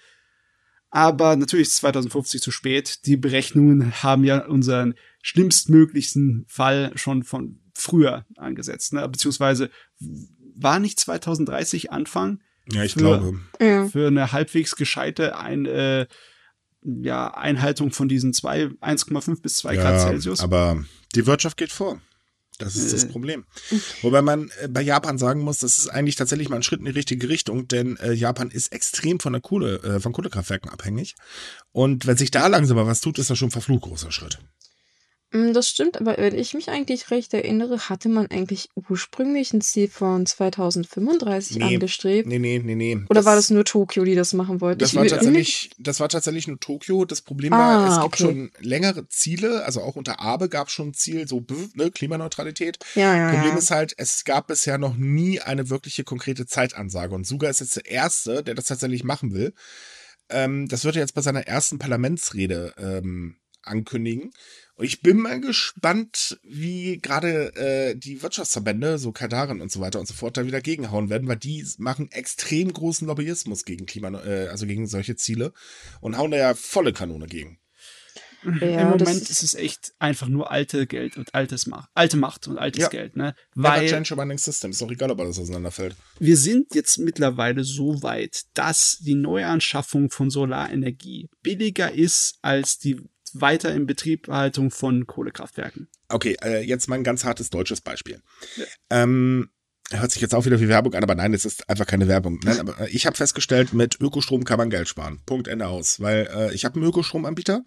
[0.91, 3.05] Aber natürlich ist 2050 zu spät.
[3.05, 8.93] Die Berechnungen haben ja unseren schlimmstmöglichsten Fall schon von früher angesetzt.
[8.93, 9.07] Ne?
[9.09, 9.69] Beziehungsweise
[10.55, 13.39] war nicht 2030 Anfang Ja, ich Für- glaube.
[13.59, 13.88] ja.
[13.88, 16.05] für eine halbwegs gescheite ein, äh,
[16.84, 20.39] ja, Einhaltung von diesen zwei, 1,5 bis 2 Grad Celsius.
[20.41, 20.84] aber
[21.15, 22.01] die Wirtschaft geht vor.
[22.57, 23.07] Das ist das Äh.
[23.07, 23.45] Problem.
[24.01, 26.86] Wobei man äh, bei Japan sagen muss, das ist eigentlich tatsächlich mal ein Schritt in
[26.86, 31.15] die richtige Richtung, denn äh, Japan ist extrem von der Kohle, äh, von Kohlekraftwerken abhängig.
[31.71, 34.39] Und wenn sich da langsam mal was tut, ist das schon ein verflucht großer Schritt.
[35.32, 39.61] Mm, Das stimmt, aber wenn ich mich eigentlich recht erinnere, hatte man eigentlich ursprünglich ein
[39.61, 41.75] Ziel von 2035 Nee.
[41.75, 42.27] angestrebt.
[42.27, 42.99] Nee, nee, nee, nee.
[43.09, 44.80] Oder war das nur Tokio, die das machen wollten?
[44.80, 47.05] Das Ich war tatsächlich, das war tatsächlich nur Tokio.
[47.05, 48.23] Das Problem Ah, war, es gibt okay.
[48.23, 52.80] schon längere Ziele, also auch unter Abe gab es schon ein Ziel, so ne, Klimaneutralität.
[52.95, 53.57] Ja, ja, Problem ja.
[53.57, 57.13] ist halt, es gab bisher noch nie eine wirkliche konkrete Zeitansage.
[57.13, 59.53] Und Suga ist jetzt der Erste, der das tatsächlich machen will.
[60.30, 64.32] Ähm, das wird er jetzt bei seiner ersten Parlamentsrede ähm, ankündigen.
[64.80, 69.99] Und ich bin mal gespannt, wie gerade äh, die Wirtschaftsverbände, so Kadarin und so weiter
[69.99, 74.07] und so fort, da wieder gegenhauen werden, weil die machen extrem großen Lobbyismus gegen Klima,
[74.23, 75.51] äh, also gegen solche Ziele
[75.99, 77.59] und hauen da ja volle Kanone gegen.
[78.43, 82.15] Im Ja, das Moment ist- es echt einfach nur alte Geld und altes Macht, alte
[82.15, 82.88] Macht und altes Ja.
[82.88, 83.36] Geld, ne?
[83.55, 84.71] Weil change a running system.
[84.71, 85.97] Ist doch egal, ob alles auseinanderfällt.
[86.19, 92.95] wir sind jetzt mittlerweile so weit, dass die Neuanschaffung von Solarenergie billiger ist als die
[93.34, 95.88] weiter in Betriebhaltung von Kohlekraftwerken.
[96.09, 98.21] Okay, äh, jetzt mal ein ganz hartes deutsches Beispiel.
[98.89, 99.49] Ähm,
[99.91, 102.39] hört sich jetzt auch wieder wie Werbung an, aber nein, es ist einfach keine Werbung.
[102.43, 105.21] Nein, aber äh, ich habe festgestellt, mit Ökostrom kann man Geld sparen.
[105.25, 105.99] Punkt, Ende aus.
[105.99, 107.63] Weil äh, ich habe einen Ökostromanbieter.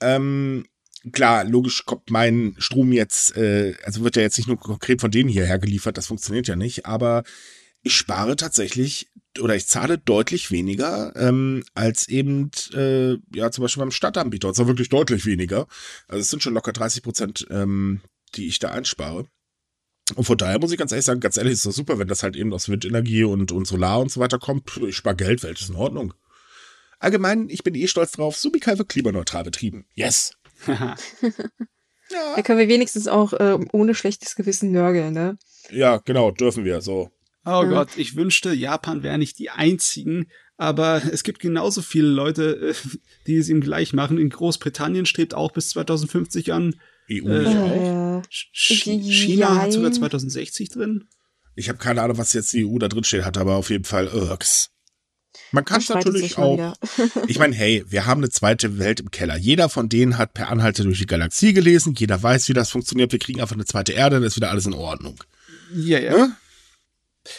[0.00, 0.66] Ähm,
[1.12, 5.10] klar, logisch kommt mein Strom jetzt, äh, also wird ja jetzt nicht nur konkret von
[5.10, 7.24] denen hierher geliefert, das funktioniert ja nicht, aber
[7.82, 9.10] ich spare tatsächlich
[9.40, 14.48] oder ich zahle deutlich weniger ähm, als eben, äh, ja, zum Beispiel beim Stadtanbieter.
[14.48, 15.66] Und zwar wirklich deutlich weniger.
[16.08, 18.00] Also es sind schon locker 30 Prozent, ähm,
[18.34, 19.26] die ich da einspare.
[20.14, 22.22] Und von daher muss ich ganz ehrlich sagen, ganz ehrlich, ist das super, wenn das
[22.22, 24.76] halt eben aus Windenergie und, und Solar und so weiter kommt.
[24.86, 26.12] Ich spare Geld, ist in Ordnung.
[26.98, 29.86] Allgemein, ich bin eh stolz drauf, Subikai wird klimaneutral betrieben.
[29.94, 30.32] Yes.
[32.12, 35.38] Ja, Da können wir wenigstens auch äh, ohne schlechtes Gewissen nörgeln, ne?
[35.70, 36.82] ja, genau, dürfen wir.
[36.82, 37.10] So.
[37.44, 37.64] Oh Ja.
[37.64, 40.26] Gott, ich wünschte, Japan wäre nicht die einzigen,
[40.56, 42.74] aber es gibt genauso viele Leute, äh,
[43.26, 44.18] die es ihm gleich machen.
[44.18, 46.76] In Großbritannien strebt auch bis 2050 an.
[47.10, 48.22] EU Äh, nicht auch.
[48.30, 50.00] Ch China hat sogar Jein.
[50.00, 51.04] 2060 drin.
[51.54, 53.84] Ich habe keine Ahnung, was jetzt die EU da drin steht hat, aber auf jeden
[53.84, 54.70] Fall irks.
[55.50, 56.74] Man kann es natürlich auch.
[57.26, 59.36] Ich meine, hey, wir haben eine zweite Welt im Keller.
[59.36, 61.94] Jeder von denen hat per Anhalte durch die Galaxie gelesen.
[61.98, 63.12] Jeder weiß, wie das funktioniert.
[63.12, 65.22] Wir kriegen einfach eine zweite Erde, dann ist wieder alles in Ordnung.
[65.74, 66.12] Ja, ja.
[66.16, 66.36] Ne?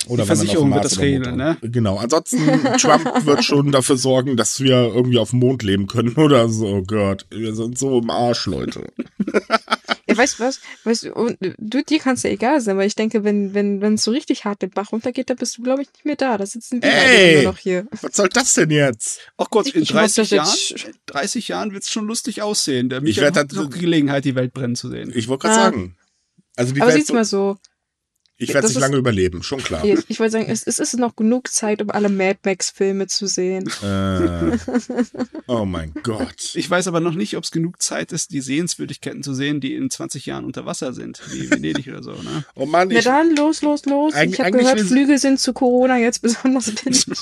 [0.08, 1.58] Oder Die Versicherung wird das regeln, ne?
[1.62, 1.98] Genau.
[1.98, 2.38] Ansonsten,
[2.78, 6.68] Trump wird schon dafür sorgen, dass wir irgendwie auf dem Mond leben können oder so.
[6.68, 8.86] Oh Gott, wir sind so im Arsch, Leute.
[10.06, 10.60] Ja, weißt du was?
[10.84, 13.80] Weißt du, und, du, dir kann es ja egal sein, aber ich denke, wenn wenn
[13.80, 16.18] wenn es so richtig hart den Bach runtergeht, dann bist du, glaube ich, nicht mehr
[16.18, 16.38] da.
[16.38, 17.88] Da sitzen wir Ey, immer noch hier.
[18.02, 19.22] Was soll das denn jetzt?
[19.38, 22.06] Ach Gott, in Ich- ich muss 30 das Jahren, jetzt- 30 Jahren wird es schon
[22.06, 22.90] lustig aussehen.
[22.90, 25.10] Der Ich Michael werd hat das- noch Gelegenheit, die Welt brennen zu sehen.
[25.16, 25.64] Ich wollte gerade Ah.
[25.64, 25.96] sagen.
[26.58, 27.56] Also die Aber Welt, siehst mal so,
[28.38, 29.86] ich werde ist- lange überleben, schon klar.
[29.86, 33.28] ich, ich wollte sagen, es, es ist noch genug Zeit, um alle Mad Max-Filme zu
[33.28, 33.70] sehen.
[33.82, 34.58] Äh,
[35.48, 36.52] oh mein Gott.
[36.56, 39.76] Ich weiß aber noch nicht, ob es genug Zeit ist, die Sehenswürdigkeiten zu sehen, die
[39.76, 42.12] in 20 Jahren unter Wasser sind, wie Venedig oder so.
[42.12, 42.44] Ne?
[42.56, 44.14] Oh Mann, Na ich, dann, los, los, los.
[44.16, 47.06] Ich habe gehört, Flüge sind zu Corona jetzt besonders billig.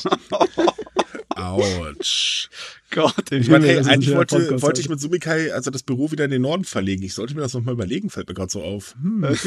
[1.41, 2.49] ouch.
[2.91, 6.31] Gott, Ich meine, hey, eigentlich wollte, wollte ich mit Sumikai also das Büro wieder in
[6.31, 7.03] den Norden verlegen.
[7.03, 8.95] Ich sollte mir das nochmal überlegen, fällt mir gerade so auf.
[9.01, 9.23] Hm.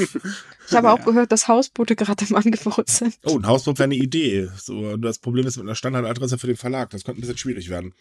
[0.66, 3.18] Ich habe auch gehört, dass Hausboote gerade im Angebot sind.
[3.24, 4.48] Oh, ein Hausbau wäre eine Idee.
[4.56, 6.88] So, das Problem ist mit einer Standardadresse für den Verlag.
[6.90, 7.92] Das könnte ein bisschen schwierig werden.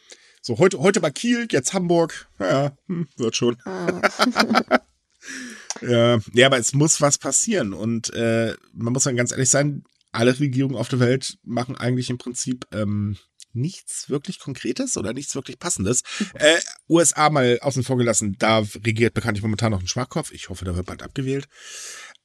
[0.42, 2.28] So, heute, heute war Kiel, jetzt Hamburg.
[2.40, 3.58] Ja, hm, wird schon.
[3.66, 4.02] Ah.
[5.82, 7.74] Ja, ja, aber es muss was passieren.
[7.74, 12.10] Und äh, man muss dann ganz ehrlich sein, alle Regierungen auf der Welt machen eigentlich
[12.10, 13.18] im Prinzip ähm,
[13.54, 16.04] nichts wirklich Konkretes oder nichts wirklich Passendes.
[16.34, 20.32] Äh, USA mal außen vor gelassen, da regiert bekanntlich momentan noch ein Schwachkopf.
[20.32, 21.48] Ich hoffe, da wird bald abgewählt.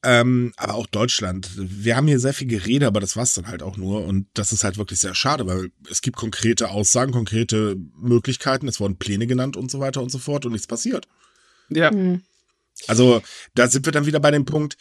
[0.01, 1.49] Ähm, aber auch Deutschland.
[1.57, 4.05] Wir haben hier sehr viel Gerede, aber das war's dann halt auch nur.
[4.05, 8.67] Und das ist halt wirklich sehr schade, weil es gibt konkrete Aussagen, konkrete Möglichkeiten.
[8.67, 11.07] Es wurden Pläne genannt und so weiter und so fort und nichts passiert.
[11.69, 12.23] Ja, Hm.
[12.87, 13.21] Also,
[13.55, 14.77] da sind wir dann wieder bei dem Punkt,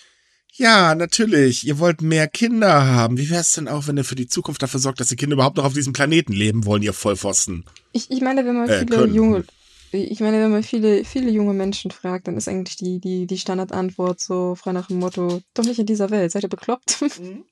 [0.54, 3.16] ja, natürlich, ihr wollt mehr Kinder haben.
[3.16, 5.56] Wie wär's denn auch, wenn ihr für die Zukunft dafür sorgt, dass die Kinder überhaupt
[5.56, 7.64] noch auf diesem Planeten leben wollen, ihr Vollpfosten?
[7.92, 9.14] Ich, ich meine, wenn man Äh, viele können.
[9.14, 9.44] junge,
[9.92, 13.38] ich meine, wenn man viele, viele junge Menschen fragt, dann ist eigentlich die, die, die
[13.38, 17.00] Standardantwort so frei nach dem Motto, doch nicht in dieser Welt, seid ihr bekloppt?
[17.20, 17.44] Mhm.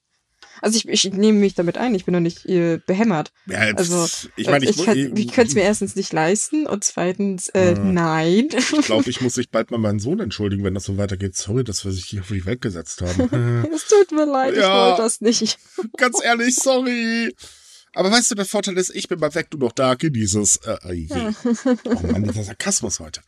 [0.62, 3.32] Also ich, ich nehme mich damit ein, ich bin doch nicht äh, behämmert.
[3.46, 6.84] Ja, Also, ich meine, ich, ich, kann- ich könnte es mir erstens nicht leisten und
[6.84, 7.94] zweitens, äh, Hm.
[7.94, 8.48] nein.
[8.50, 11.36] ich glaube, ich muss mich bald mal meinen Sohn entschuldigen, wenn das so weitergeht.
[11.36, 13.66] Sorry, dass wir sich hier auf die Welt gesetzt haben.
[13.74, 14.88] es tut mir leid, ich Ja.
[14.90, 15.58] wollte das nicht.
[15.96, 17.34] Ganz ehrlich, sorry.
[17.94, 20.56] Aber weißt du, der Vorteil ist, ich bin mal weg, du noch da, genieß es.
[20.58, 21.08] Äh, äh.
[21.86, 23.22] Oh Mann, dieser Sarkasmus heute.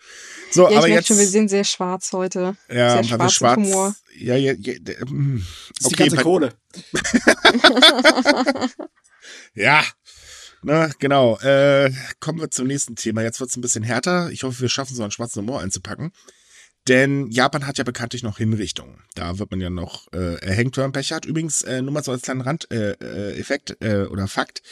[0.50, 1.06] So, Ja, ich aber merke jetzt.
[1.08, 2.56] schon, wir sind sehr schwarz heute.
[2.68, 3.56] ja, sehr weil wir schwarzen schwarz.
[3.58, 3.94] Humor.
[4.16, 4.74] Ja, ja, ja.
[4.80, 6.52] das ist die Okay, ganze Kohle.
[9.54, 9.84] Ja,
[10.62, 11.38] na, genau.
[11.38, 13.22] Äh, kommen wir zum nächsten Thema.
[13.22, 14.30] Jetzt wird's ein bisschen härter.
[14.30, 16.12] Ich hoffe, wir schaffen so einen schwarzen Humor einzupacken.
[16.86, 19.02] Denn Japan hat ja bekanntlich noch Hinrichtungen.
[19.14, 21.26] Da wird man ja noch äh, erhängt, wenn man Pech hat.
[21.26, 24.62] Übrigens, äh, nur mal so als kleinen Randeffekt äh, Effekt, äh, oder Fakt.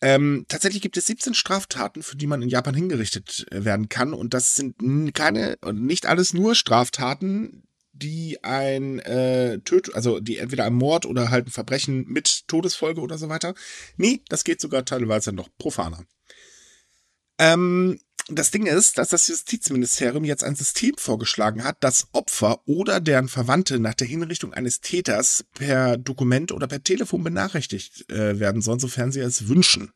[0.00, 4.14] Ähm, tatsächlich gibt es 17 Straftaten, für die man in Japan hingerichtet äh, werden kann.
[4.14, 10.38] Und das sind keine, und nicht alles nur Straftaten, die ein äh, Töt, also die
[10.38, 13.54] entweder ein Mord oder halt ein Verbrechen mit Todesfolge oder so weiter.
[13.96, 16.04] Nee, das geht sogar teilweise noch profaner.
[17.38, 17.98] Ähm,
[18.30, 23.28] das Ding ist, dass das Justizministerium jetzt ein System vorgeschlagen hat, dass Opfer oder deren
[23.28, 28.80] Verwandte nach der Hinrichtung eines Täters per Dokument oder per Telefon benachrichtigt äh, werden sollen,
[28.80, 29.92] sofern sie es wünschen.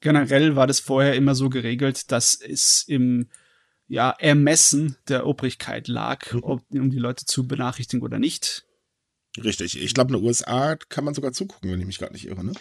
[0.00, 3.28] Generell war das vorher immer so geregelt, dass es im
[3.88, 6.42] ja, Ermessen der Obrigkeit lag, Mhm.
[6.42, 8.66] ob, um die Leute zu benachrichtigen oder nicht.
[9.42, 9.80] Richtig.
[9.80, 12.44] Ich glaube, in den USA kann man sogar zugucken, wenn ich mich gerade nicht irre,
[12.44, 12.52] ne?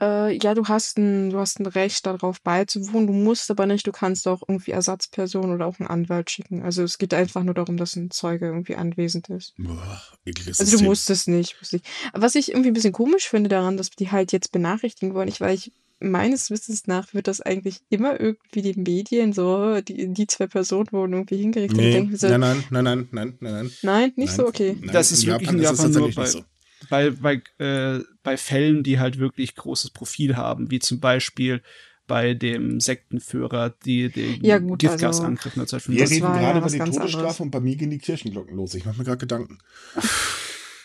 [0.00, 3.86] Äh, ja, du hast ein, du hast ein Recht darauf beizuwohnen, du musst aber nicht,
[3.86, 6.62] du kannst auch irgendwie Ersatzpersonen oder auch einen Anwalt schicken.
[6.62, 9.54] Also es geht einfach nur darum, dass ein Zeuge irgendwie anwesend ist.
[9.56, 11.86] Boah, ekliges Also du musst es nicht, musst nicht.
[12.12, 15.40] Was ich irgendwie ein bisschen komisch finde daran, dass die halt jetzt benachrichtigen wollen, ich,
[15.40, 20.26] weil ich meines Wissens nach wird das eigentlich immer irgendwie die Medien so, die, die
[20.26, 21.76] zwei Personen wurden irgendwie hingerichtet.
[21.76, 23.70] Nee, und denken so, nein, nein, nein, nein, nein, nein, nein.
[23.82, 24.36] nein, nicht nein.
[24.36, 24.76] so, okay.
[24.80, 26.44] Nein, Das ist wirklich in ist es Japan nur tatsächlich bei, nicht so.
[26.88, 31.62] Bei, bei, äh, bei Fällen, die halt wirklich großes Profil haben, wie zum Beispiel
[32.06, 36.22] bei dem Sektenführer, die den Ja, gut, Giftgasangriff Wir 1995.
[36.22, 37.40] war reden ja gerade über was die Todesstrafe anderes.
[37.40, 38.74] und bei mir gehen die Kirchenglocken los.
[38.74, 39.58] Ich mache mir gerade Gedanken.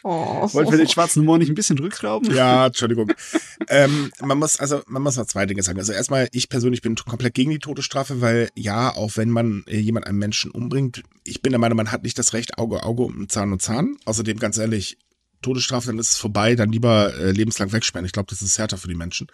[0.04, 0.48] Oh.
[0.54, 2.34] Wollten wir den schwarzen Humor nicht ein bisschen rückschrauben?
[2.34, 3.12] Ja, Entschuldigung.
[3.68, 5.78] ähm, man muss also, man muss mal zwei Dinge sagen.
[5.78, 9.78] Also erstmal, ich persönlich bin komplett gegen die Todesstrafe, weil ja, auch wenn man äh,
[9.78, 13.04] jemand einen Menschen umbringt, ich bin der Meinung, man hat nicht das Recht Auge Auge
[13.04, 13.98] und Zahn und Zahn.
[14.06, 14.98] Außerdem ganz ehrlich,
[15.42, 18.06] Todesstrafe, dann ist es vorbei, dann lieber äh, lebenslang wegsperren.
[18.06, 19.28] Ich glaube, das ist härter für die Menschen.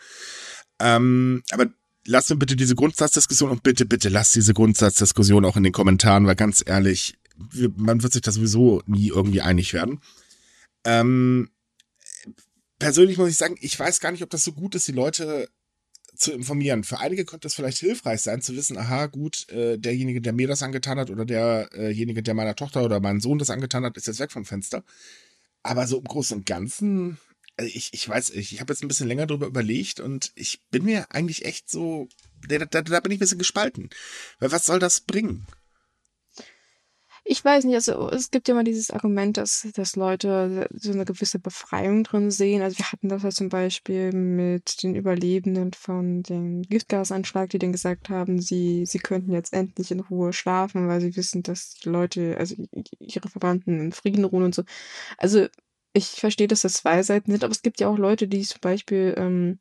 [0.79, 1.67] Ähm, aber
[2.05, 6.27] lass mir bitte diese Grundsatzdiskussion und bitte, bitte lass diese Grundsatzdiskussion auch in den Kommentaren,
[6.27, 9.99] weil ganz ehrlich, wir, man wird sich da sowieso nie irgendwie einig werden.
[10.83, 11.49] Ähm,
[12.79, 15.49] persönlich muss ich sagen, ich weiß gar nicht, ob das so gut ist, die Leute
[16.15, 16.83] zu informieren.
[16.83, 20.47] Für einige könnte es vielleicht hilfreich sein, zu wissen, aha, gut, äh, derjenige, der mir
[20.47, 24.07] das angetan hat oder derjenige, der meiner Tochter oder meinem Sohn das angetan hat, ist
[24.07, 24.83] jetzt weg vom Fenster.
[25.65, 27.17] Aber so im Großen und Ganzen,
[27.57, 30.61] also ich, ich weiß, ich, ich habe jetzt ein bisschen länger drüber überlegt und ich
[30.69, 32.07] bin mir eigentlich echt so,
[32.47, 33.89] da, da, da bin ich ein bisschen gespalten.
[34.37, 35.47] Weil was soll das bringen?
[37.27, 41.05] Ich weiß nicht, also es gibt ja immer dieses Argument, dass, dass Leute so eine
[41.05, 42.61] gewisse Befreiung drin sehen.
[42.61, 47.71] Also wir hatten das ja zum Beispiel mit den Überlebenden von dem Giftgasanschlag, die dann
[47.71, 51.89] gesagt haben, sie, sie könnten jetzt endlich in Ruhe schlafen, weil sie wissen, dass die
[51.89, 52.55] Leute, also
[52.99, 54.61] ihre Verwandten in Frieden ruhen und so.
[55.17, 55.47] Also
[55.93, 58.61] ich verstehe, dass das zwei Seiten sind, aber es gibt ja auch Leute, die zum
[58.61, 59.59] Beispiel ähm,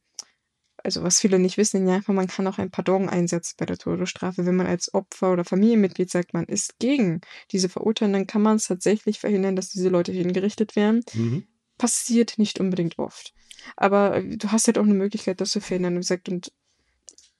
[0.84, 3.78] also was viele nicht wissen in Japan, man kann auch ein Pardon einsetzen bei der
[3.78, 4.44] Todesstrafe.
[4.44, 8.56] Wenn man als Opfer oder Familienmitglied sagt, man ist gegen diese Verurteilung, dann kann man
[8.56, 11.02] es tatsächlich verhindern, dass diese Leute hingerichtet werden.
[11.14, 11.44] Mhm.
[11.78, 13.32] Passiert nicht unbedingt oft.
[13.76, 15.94] Aber äh, du hast halt auch eine Möglichkeit, das zu verhindern.
[15.94, 16.52] Und gesagt, und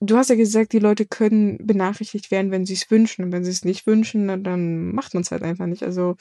[0.01, 3.27] du hast ja gesagt, die Leute können benachrichtigt werden, wenn sie es wünschen.
[3.27, 5.83] Und wenn sie es nicht wünschen, dann, dann macht man es halt einfach nicht.
[5.83, 6.17] Also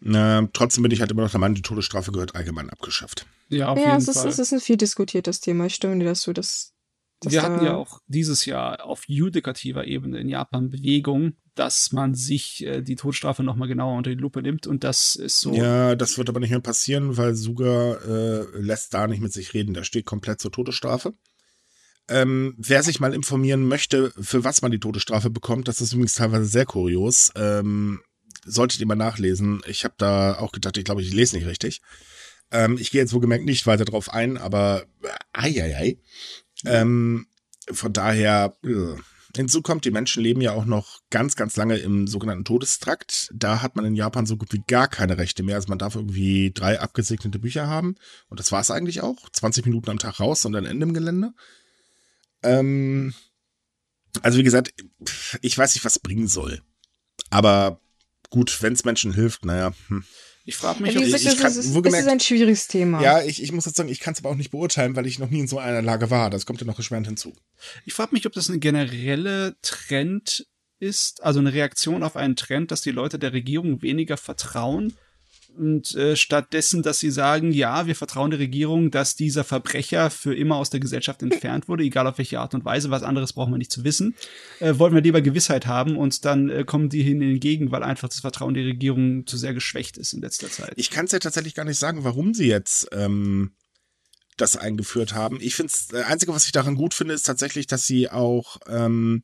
[0.00, 3.26] na, trotzdem bin ich halt immer noch der Meinung, die Todesstrafe gehört allgemein abgeschafft.
[3.48, 4.24] Ja, auf ja, jeden es Fall.
[4.24, 5.66] Ja, es ist ein viel diskutiertes Thema.
[5.66, 6.74] Ich stimme dir dazu, dass.
[7.20, 12.14] dass Wir hatten ja auch dieses Jahr auf judikativer Ebene in Japan Bewegung, dass man
[12.14, 15.52] sich äh, die Todesstrafe nochmal genauer unter die Lupe nimmt und das ist so.
[15.52, 19.54] Ja, das wird aber nicht mehr passieren, weil Suga äh, lässt da nicht mit sich
[19.54, 19.74] reden.
[19.74, 21.14] Da steht komplett zur Todesstrafe.
[22.10, 26.14] Ähm, wer sich mal informieren möchte, für was man die Todesstrafe bekommt, das ist übrigens
[26.14, 27.30] teilweise sehr kurios.
[27.34, 28.00] Ähm,
[28.44, 29.62] solltet ihr mal nachlesen.
[29.66, 31.80] Ich habe da auch gedacht, ich glaube, ich lese nicht richtig.
[32.50, 34.86] Ähm, ich gehe jetzt wohlgemerkt nicht weiter drauf ein, aber
[35.32, 35.98] ei, ei, ei.
[36.64, 37.26] Ähm,
[37.70, 38.96] von daher, äh.
[39.36, 43.30] hinzu kommt, die Menschen leben ja auch noch ganz, ganz lange im sogenannten Todestrakt.
[43.34, 45.56] Da hat man in Japan so gut wie gar keine Rechte mehr.
[45.56, 47.96] Also man darf irgendwie drei abgesegnete Bücher haben.
[48.28, 49.28] Und das war es eigentlich auch.
[49.30, 51.32] 20 Minuten am Tag raus und dann Ende im Gelände.
[52.42, 53.12] Ähm,
[54.22, 54.72] also wie gesagt,
[55.42, 56.62] ich weiß nicht, was bringen soll.
[57.30, 57.80] Aber
[58.30, 59.72] gut, wenn es Menschen hilft, naja.
[59.88, 60.04] Hm.
[60.44, 63.02] Ich frage mich, ja, ob ich, ich kann, es, ist, es ist ein schwieriges Thema.
[63.02, 65.18] Ja, ich, ich muss jetzt sagen, ich kann es aber auch nicht beurteilen, weil ich
[65.18, 66.30] noch nie in so einer Lage war.
[66.30, 67.36] Das kommt ja noch erschwerend hinzu.
[67.84, 70.46] Ich frage mich, ob das eine generelle Trend
[70.78, 74.94] ist, also eine Reaktion auf einen Trend, dass die Leute der Regierung weniger vertrauen
[75.56, 80.34] und äh, stattdessen, dass sie sagen, ja, wir vertrauen der Regierung, dass dieser Verbrecher für
[80.34, 83.52] immer aus der Gesellschaft entfernt wurde, egal auf welche Art und Weise, was anderes brauchen
[83.52, 84.14] wir nicht zu wissen,
[84.60, 88.08] äh, wollen wir lieber Gewissheit haben und dann äh, kommen die hin entgegen, weil einfach
[88.08, 90.74] das Vertrauen der Regierung zu sehr geschwächt ist in letzter Zeit.
[90.76, 93.52] Ich kann es ja tatsächlich gar nicht sagen, warum sie jetzt ähm,
[94.36, 95.38] das eingeführt haben.
[95.40, 99.22] Ich finde das Einzige, was ich daran gut finde, ist tatsächlich, dass sie auch ähm,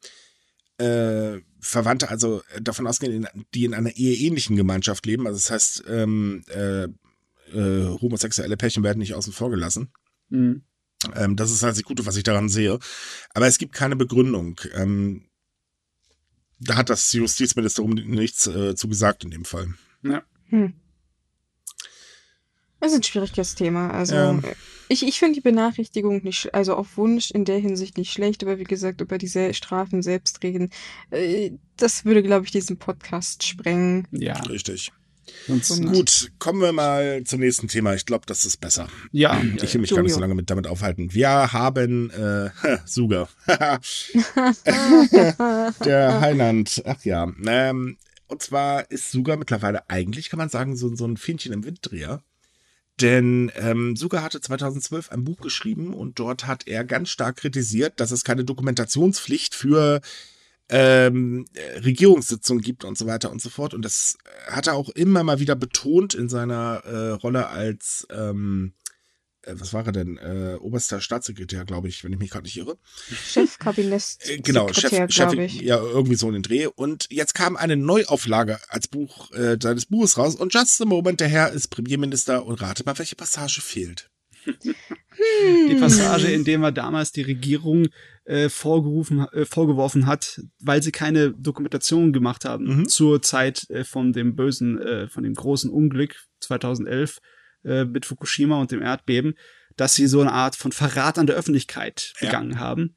[0.78, 5.26] äh, Verwandte, also äh, davon ausgehen, die in einer eheähnlichen Gemeinschaft leben.
[5.26, 9.92] Also das heißt, ähm, äh, äh, homosexuelle Pärchen werden nicht außen vor gelassen.
[10.28, 10.62] Mhm.
[11.14, 12.78] Ähm, das ist halt das Gute, was ich daran sehe.
[13.34, 14.60] Aber es gibt keine Begründung.
[14.74, 15.28] Ähm,
[16.58, 19.74] da hat das Justizministerium nichts äh, zu gesagt in dem Fall.
[20.02, 20.22] Ja.
[20.48, 20.74] Hm.
[22.84, 23.90] Das ist ein schwieriges Thema.
[23.90, 24.38] Also ja.
[24.90, 28.58] ich, ich finde die Benachrichtigung nicht, also auf Wunsch in der Hinsicht nicht schlecht, aber
[28.58, 30.68] wie gesagt, über diese Strafen selbst reden,
[31.10, 34.06] äh, das würde, glaube ich, diesen Podcast sprengen.
[34.10, 34.34] Ja.
[34.34, 34.92] Richtig.
[35.48, 37.94] Und Gut, kommen wir mal zum nächsten Thema.
[37.94, 38.88] Ich glaube, das ist besser.
[39.12, 39.40] Ja.
[39.62, 41.14] Ich will mich gar nicht so lange mit, damit aufhalten.
[41.14, 42.50] Wir haben äh,
[42.84, 43.30] Suga.
[45.86, 46.82] Der Heiland.
[46.84, 47.32] Ach ja.
[47.46, 51.64] Ähm, und zwar ist Suga mittlerweile eigentlich, kann man sagen, so, so ein Fähnchen im
[51.64, 52.22] Winddreher.
[53.00, 57.98] Denn ähm, Suga hatte 2012 ein Buch geschrieben und dort hat er ganz stark kritisiert,
[57.98, 60.00] dass es keine Dokumentationspflicht für
[60.68, 61.44] ähm,
[61.84, 63.74] Regierungssitzungen gibt und so weiter und so fort.
[63.74, 64.16] Und das
[64.46, 68.74] hat er auch immer mal wieder betont in seiner äh, Rolle als ähm,
[69.46, 70.16] äh, was war er denn?
[70.18, 72.78] Äh, oberster Staatssekretär, glaube ich, wenn ich mich gerade nicht irre.
[73.08, 74.18] Chefkabinett.
[74.20, 76.66] Äh, genau, Chef, Chef ja, irgendwie so in den Dreh.
[76.66, 81.20] Und jetzt kam eine Neuauflage als Buch äh, seines Buches raus und just the moment,
[81.20, 84.10] der Herr ist Premierminister und rate mal, welche Passage fehlt.
[85.68, 87.88] die Passage, in der er damals die Regierung
[88.24, 92.88] äh, vorgerufen, äh, vorgeworfen hat, weil sie keine Dokumentation gemacht haben mhm.
[92.88, 97.18] zur Zeit äh, von dem bösen, äh, von dem großen Unglück 2011
[97.64, 99.34] äh, mit Fukushima und dem Erdbeben,
[99.76, 102.58] dass sie so eine Art von Verrat an der Öffentlichkeit begangen ja.
[102.58, 102.96] haben.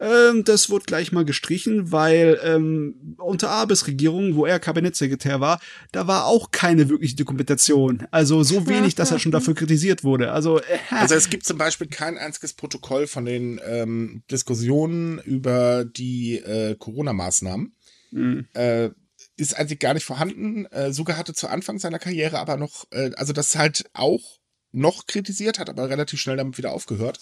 [0.00, 5.60] Ähm, das wurde gleich mal gestrichen, weil ähm, unter Abes Regierung, wo er Kabinettssekretär war,
[5.92, 8.06] da war auch keine wirkliche Dokumentation.
[8.10, 10.32] Also so wenig, dass er schon dafür kritisiert wurde.
[10.32, 15.84] Also, äh, also es gibt zum Beispiel kein einziges Protokoll von den ähm, Diskussionen über
[15.84, 17.74] die äh, Corona-Maßnahmen.
[18.10, 18.46] Mhm.
[18.52, 18.90] Äh,
[19.36, 20.66] ist eigentlich gar nicht vorhanden.
[20.66, 24.38] Äh, Suga hatte zu Anfang seiner Karriere aber noch, äh, also das halt auch
[24.72, 27.20] noch kritisiert, hat aber relativ schnell damit wieder aufgehört.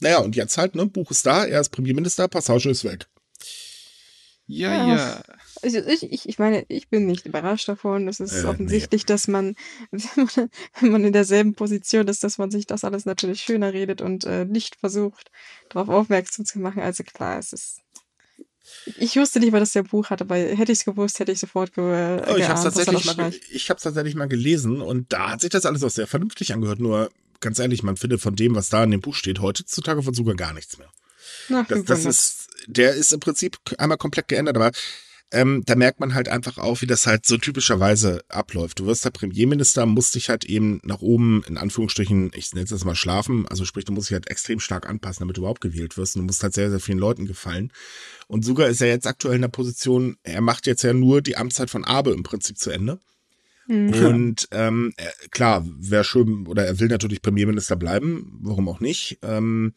[0.00, 3.06] Naja, und jetzt halt, ne, Buch ist da, er ist Premierminister, Passage ist weg.
[4.46, 4.96] Ja, ja.
[4.96, 5.22] ja.
[5.62, 8.08] Also ich, ich, ich meine, ich bin nicht überrascht davon.
[8.08, 9.06] Es ist äh, offensichtlich, nee.
[9.06, 9.54] dass man
[9.92, 10.50] wenn, man,
[10.80, 14.24] wenn man in derselben Position ist, dass man sich das alles natürlich schöner redet und
[14.24, 15.30] äh, nicht versucht,
[15.68, 16.82] darauf aufmerksam zu machen.
[16.82, 17.80] Also klar, es ist
[19.00, 21.38] Ich wusste nicht, weil das der Buch hat, aber hätte ich es gewusst, hätte ich
[21.38, 23.32] sofort ge oh, ich habe tatsächlich, mal,
[23.66, 26.80] tatsächlich mal gelesen und da hat sich das alles auch sehr vernünftig angehört.
[26.80, 30.12] Nur ganz ehrlich, man findet von dem, was da in dem Buch steht, heutzutage von
[30.12, 30.88] sogar gar nichts mehr.
[31.48, 34.70] Na, das, das ist, der ist im Prinzip einmal komplett geändert, aber
[35.32, 38.80] ähm, da merkt man halt einfach auch, wie das halt so typischerweise abläuft.
[38.80, 42.70] Du wirst der Premierminister, musst dich halt eben nach oben, in Anführungsstrichen, ich nenne es
[42.70, 45.60] jetzt mal schlafen, also sprich, du musst dich halt extrem stark anpassen, damit du überhaupt
[45.60, 46.16] gewählt wirst.
[46.16, 47.72] Und du musst halt sehr, sehr vielen Leuten gefallen.
[48.26, 51.36] Und sogar ist er jetzt aktuell in der Position, er macht jetzt ja nur die
[51.36, 52.98] Amtszeit von Abe im Prinzip zu Ende.
[53.68, 53.92] Mhm.
[53.92, 54.92] Und ähm,
[55.30, 59.18] klar, wäre schön, oder er will natürlich Premierminister bleiben, warum auch nicht.
[59.22, 59.74] Ähm,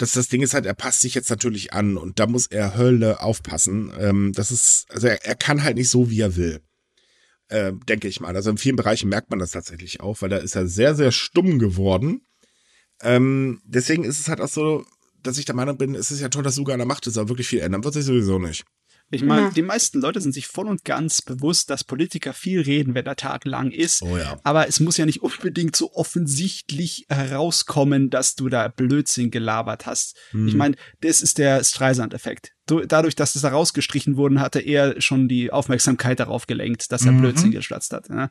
[0.00, 2.74] das, das Ding ist halt, er passt sich jetzt natürlich an und da muss er
[2.76, 3.92] Hölle aufpassen.
[3.98, 6.62] Ähm, das ist, also er, er kann halt nicht so, wie er will.
[7.48, 8.34] Äh, denke ich mal.
[8.34, 11.12] Also in vielen Bereichen merkt man das tatsächlich auch, weil da ist er sehr, sehr
[11.12, 12.22] stumm geworden.
[13.02, 14.86] Ähm, deswegen ist es halt auch so,
[15.22, 17.18] dass ich der Meinung bin, es ist ja toll, dass Suga an der Macht ist,
[17.18, 18.64] aber wirklich viel ändern wird sich sowieso nicht.
[19.12, 19.50] Ich meine, ja.
[19.50, 23.16] die meisten Leute sind sich voll und ganz bewusst, dass Politiker viel reden, wenn der
[23.16, 24.02] Tag lang ist.
[24.02, 24.38] Oh ja.
[24.44, 30.16] Aber es muss ja nicht unbedingt so offensichtlich herauskommen, dass du da Blödsinn gelabert hast.
[30.30, 30.46] Hm.
[30.46, 32.52] Ich meine, das ist der Streisand-Effekt.
[32.66, 37.10] Dadurch, dass das da rausgestrichen wurde, hatte er schon die Aufmerksamkeit darauf gelenkt, dass er
[37.10, 37.20] mhm.
[37.22, 38.08] Blödsinn geschwatzt hat.
[38.10, 38.30] Ne?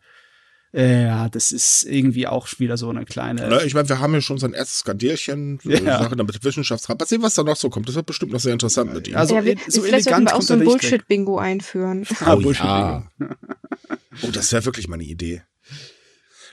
[0.71, 3.49] Ja, das ist irgendwie auch wieder so eine kleine.
[3.49, 6.03] Ja, ich meine, wir haben ja schon so ein erstes Skandierchen, so ja.
[6.03, 6.99] Sache damit Wissenschaftsrat.
[6.99, 7.87] Mal sehen, was da noch so kommt.
[7.87, 9.15] Das wird bestimmt noch sehr interessant mit ihm.
[9.15, 12.05] Also, ja, wir, so vielleicht sollten wir auch so ein Bullshit-Bingo einführen.
[12.25, 13.09] Oh, oh, ja.
[14.23, 15.41] oh, das wäre wirklich mal eine Idee.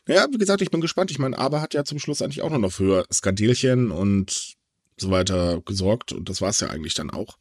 [0.07, 1.11] Naja, wie gesagt, ich bin gespannt.
[1.11, 4.55] Ich meine, Aber hat ja zum Schluss eigentlich auch nur noch für Skandierchen und
[4.97, 6.13] so weiter gesorgt.
[6.13, 7.37] Und das war es ja eigentlich dann auch.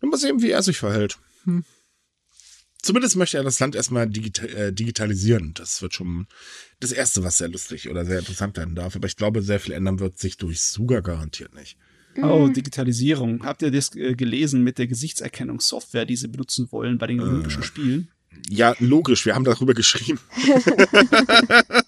[0.00, 1.18] Dann mal sehen, wie er sich verhält.
[1.44, 1.64] Hm.
[2.82, 5.54] Zumindest möchte er das Land erstmal digital, äh, digitalisieren.
[5.54, 6.26] Das wird schon
[6.80, 8.96] das Erste, was sehr lustig oder sehr interessant werden darf.
[8.96, 11.76] Aber ich glaube, sehr viel ändern wird sich durch Suga garantiert nicht.
[12.20, 12.52] Oh, mhm.
[12.52, 13.44] Digitalisierung.
[13.44, 17.22] Habt ihr das äh, gelesen mit der Gesichtserkennungssoftware, die sie benutzen wollen bei den äh,
[17.22, 18.08] Olympischen Spielen?
[18.48, 19.24] Ja, logisch.
[19.26, 20.18] Wir haben darüber geschrieben.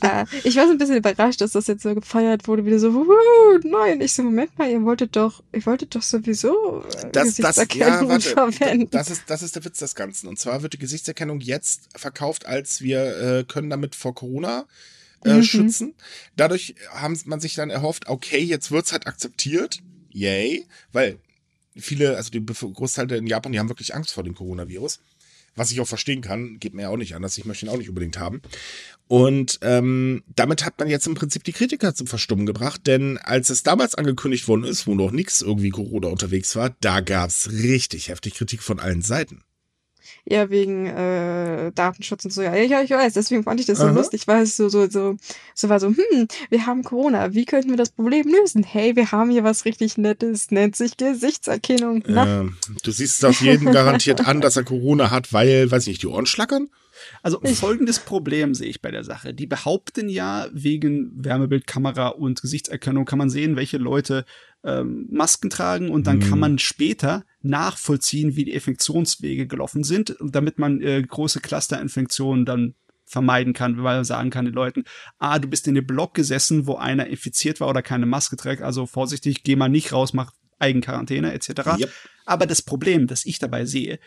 [0.00, 2.94] äh, ich war so ein bisschen überrascht, dass das jetzt so gefeiert wurde, wieder so,
[2.94, 4.00] wuhu, nein.
[4.00, 8.24] Ich so, Moment mal, ihr wolltet doch, ihr wolltet doch sowieso äh, das, Gesichtserkennung das,
[8.26, 8.88] ja, warte, verwenden.
[8.90, 10.28] Das ist, das ist der Witz des Ganzen.
[10.28, 14.66] Und zwar wird die Gesichtserkennung jetzt verkauft, als wir äh, können damit vor Corona
[15.24, 15.42] äh, mhm.
[15.42, 15.94] schützen.
[16.36, 19.80] Dadurch haben man sich dann erhofft, okay, jetzt wird's halt akzeptiert.
[20.10, 20.66] Yay.
[20.92, 21.18] Weil
[21.76, 25.00] viele, also die Großteil in Japan, die haben wirklich Angst vor dem Coronavirus
[25.56, 27.78] was ich auch verstehen kann, geht mir ja auch nicht anders, ich möchte ihn auch
[27.78, 28.42] nicht unbedingt haben.
[29.06, 33.50] Und ähm, damit hat man jetzt im Prinzip die Kritiker zum Verstummen gebracht, denn als
[33.50, 38.08] es damals angekündigt worden ist, wo noch nichts irgendwie Corona unterwegs war, da gab's richtig
[38.08, 39.42] heftig Kritik von allen Seiten.
[40.26, 42.40] Ja, wegen äh, Datenschutz und so.
[42.40, 43.92] Ja, ja, ich weiß, deswegen fand ich das so Aha.
[43.92, 45.16] lustig, weil es so, so, so,
[45.54, 48.62] so war so, hm, wir haben Corona, wie könnten wir das Problem lösen?
[48.62, 52.02] Hey, wir haben hier was richtig Nettes, nennt sich Gesichtserkennung.
[52.06, 52.44] Äh,
[52.82, 56.02] du siehst es auf jeden garantiert an, dass er Corona hat, weil, weiß ich nicht,
[56.02, 56.70] die Ohren schlackern?
[57.24, 59.32] Also folgendes Problem sehe ich bei der Sache.
[59.32, 64.26] Die behaupten ja, wegen Wärmebildkamera und Gesichtserkennung kann man sehen, welche Leute
[64.62, 66.28] ähm, Masken tragen und dann mhm.
[66.28, 72.74] kann man später nachvollziehen, wie die Infektionswege gelaufen sind, damit man äh, große Clusterinfektionen dann
[73.06, 74.84] vermeiden kann, weil man sagen kann den Leuten,
[75.18, 78.60] ah, du bist in dem Block gesessen, wo einer infiziert war oder keine Maske trägt,
[78.60, 81.78] also vorsichtig, geh mal nicht raus, mach Eigenquarantäne etc.
[81.78, 81.92] Yep.
[82.26, 83.98] Aber das Problem, das ich dabei sehe,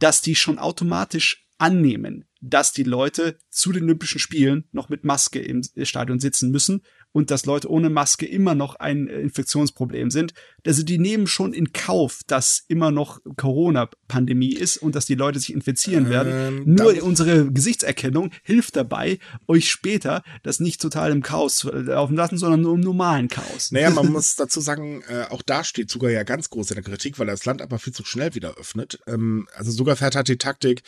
[0.00, 5.40] dass die schon automatisch annehmen, dass die Leute zu den Olympischen Spielen noch mit Maske
[5.40, 6.82] im Stadion sitzen müssen
[7.14, 10.34] und dass Leute ohne Maske immer noch ein äh, Infektionsproblem sind.
[10.66, 15.38] Also die nehmen schon in Kauf, dass immer noch Corona-Pandemie ist und dass die Leute
[15.38, 16.64] sich infizieren werden.
[16.66, 22.16] Ähm, Nur unsere Gesichtserkennung hilft dabei, euch später das nicht total im Chaos zu laufen
[22.16, 23.70] lassen, sondern nur im normalen Chaos.
[23.70, 26.84] Naja, man muss dazu sagen, äh, auch da steht sogar ja ganz groß in der
[26.84, 28.98] Kritik, weil das Land aber viel zu schnell wieder öffnet.
[29.06, 30.82] Ähm, also sogar fährt hat die Taktik,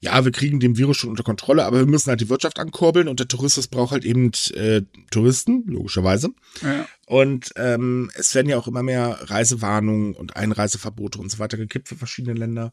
[0.00, 3.08] ja, wir kriegen den Virus schon unter Kontrolle, aber wir müssen halt die Wirtschaft ankurbeln
[3.08, 6.30] und der Tourismus braucht halt eben äh, Touristen, logischerweise.
[6.62, 6.86] Ja.
[7.06, 11.88] Und ähm, es werden ja auch immer mehr Reisewarnungen und Einreiseverbote und so weiter gekippt
[11.88, 12.70] für verschiedene Länder.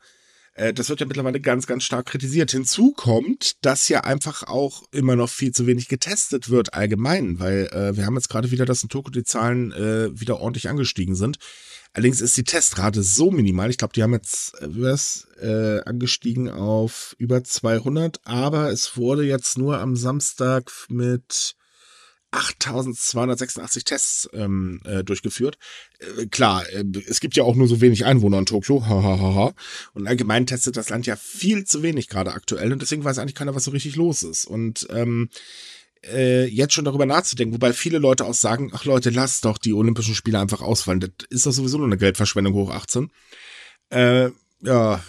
[0.53, 2.51] Äh, das wird ja mittlerweile ganz, ganz stark kritisiert.
[2.51, 7.67] Hinzu kommt, dass ja einfach auch immer noch viel zu wenig getestet wird allgemein, weil
[7.71, 11.15] äh, wir haben jetzt gerade wieder, dass in Tokio die Zahlen äh, wieder ordentlich angestiegen
[11.15, 11.37] sind.
[11.95, 13.69] Allerdings ist die Testrate so minimal.
[13.69, 19.23] Ich glaube, die haben jetzt äh, was, äh, angestiegen auf über 200, aber es wurde
[19.23, 21.55] jetzt nur am Samstag mit
[22.31, 25.57] 8286 Tests ähm, äh, durchgeführt.
[25.99, 28.85] Äh, klar, äh, es gibt ja auch nur so wenig Einwohner in Tokio.
[28.85, 29.53] Ha,
[29.93, 33.35] Und allgemein testet das Land ja viel zu wenig gerade aktuell und deswegen weiß eigentlich
[33.35, 34.43] keiner, was so richtig los ist.
[34.43, 35.29] Und ähm,
[36.11, 39.73] äh, jetzt schon darüber nachzudenken, wobei viele Leute auch sagen, ach Leute, lasst doch die
[39.73, 40.99] Olympischen Spiele einfach ausfallen.
[40.99, 43.11] Das ist doch sowieso nur eine Geldverschwendung hoch 18.
[43.89, 44.29] Äh,
[44.61, 45.01] ja,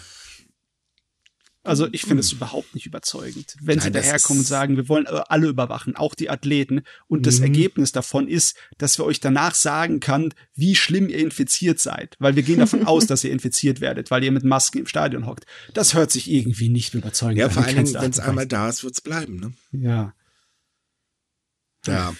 [1.67, 2.37] also ich finde es hm.
[2.37, 6.29] überhaupt nicht überzeugend, wenn Nein, sie daherkommen und sagen, wir wollen alle überwachen, auch die
[6.29, 6.83] Athleten.
[7.07, 7.23] Und mhm.
[7.23, 12.15] das Ergebnis davon ist, dass wir euch danach sagen kann, wie schlimm ihr infiziert seid.
[12.19, 15.27] Weil wir gehen davon aus, dass ihr infiziert werdet, weil ihr mit Masken im Stadion
[15.27, 15.45] hockt.
[15.73, 17.49] Das hört sich irgendwie nicht überzeugend an.
[17.49, 19.37] Ja, vor allem, wenn es einmal da ist, wird es bleiben.
[19.37, 19.53] Ne?
[19.73, 20.13] Ja.
[21.93, 22.15] Ja.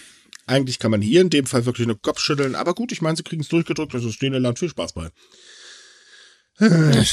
[0.46, 2.54] Eigentlich kann man hier in dem Fall wirklich nur Kopf schütteln.
[2.54, 3.92] Aber gut, ich meine, sie kriegen es durchgedrückt.
[3.92, 5.10] Das ist denen Land viel Spaß bei.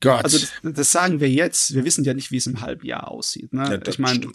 [0.00, 0.24] Gott.
[0.24, 1.74] Also das, das, sagen wir jetzt.
[1.74, 3.52] Wir wissen ja nicht, wie es im halben Jahr aussieht.
[3.52, 3.64] Ne?
[3.64, 4.28] Ja, ich meine,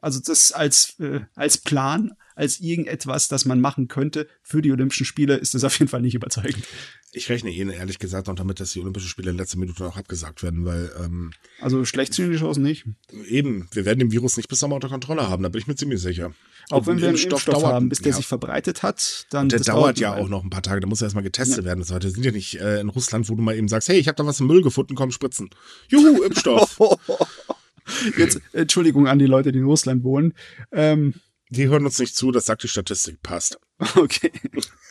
[0.00, 5.06] also das als äh, als Plan, als irgendetwas, das man machen könnte für die Olympischen
[5.06, 6.64] Spiele, ist das auf jeden Fall nicht überzeugend.
[7.12, 9.96] Ich rechne Ihnen ehrlich gesagt noch damit, dass die Olympischen Spiele in letzter Minute noch
[9.96, 12.86] abgesagt werden, weil ähm, also schlecht sind die Chancen nicht.
[13.28, 15.76] Eben, wir werden den Virus nicht bis Sommer unter Kontrolle haben, da bin ich mir
[15.76, 16.32] ziemlich sicher.
[16.70, 18.16] Auch wenn wir einen Impfstoff, Impfstoff dauert, haben, bis der ja.
[18.16, 19.42] sich verbreitet hat, dann.
[19.42, 21.64] Und der dauert ja auch noch ein paar Tage, da muss er erstmal getestet ja.
[21.64, 21.80] werden.
[21.80, 24.08] Das heute sind ja nicht äh, in Russland, wo du mal eben sagst, hey, ich
[24.08, 25.50] habe da was im Müll gefunden, komm spritzen.
[25.88, 26.78] Juhu, Impfstoff.
[28.16, 30.32] Jetzt, Entschuldigung an die Leute, die in Russland wohnen.
[30.72, 31.14] Ähm,
[31.50, 33.58] die hören uns nicht zu, das sagt die Statistik, passt.
[33.96, 34.30] Okay.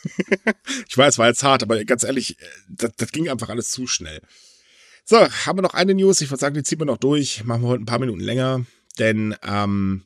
[0.89, 3.87] ich weiß, war jetzt hart, aber ganz ehrlich, äh, das, das ging einfach alles zu
[3.87, 4.21] schnell.
[5.05, 6.21] So, haben wir noch eine News.
[6.21, 7.43] Ich würde sagen, die ziehen wir noch durch.
[7.43, 8.65] Machen wir heute ein paar Minuten länger.
[8.99, 10.05] Denn, ähm,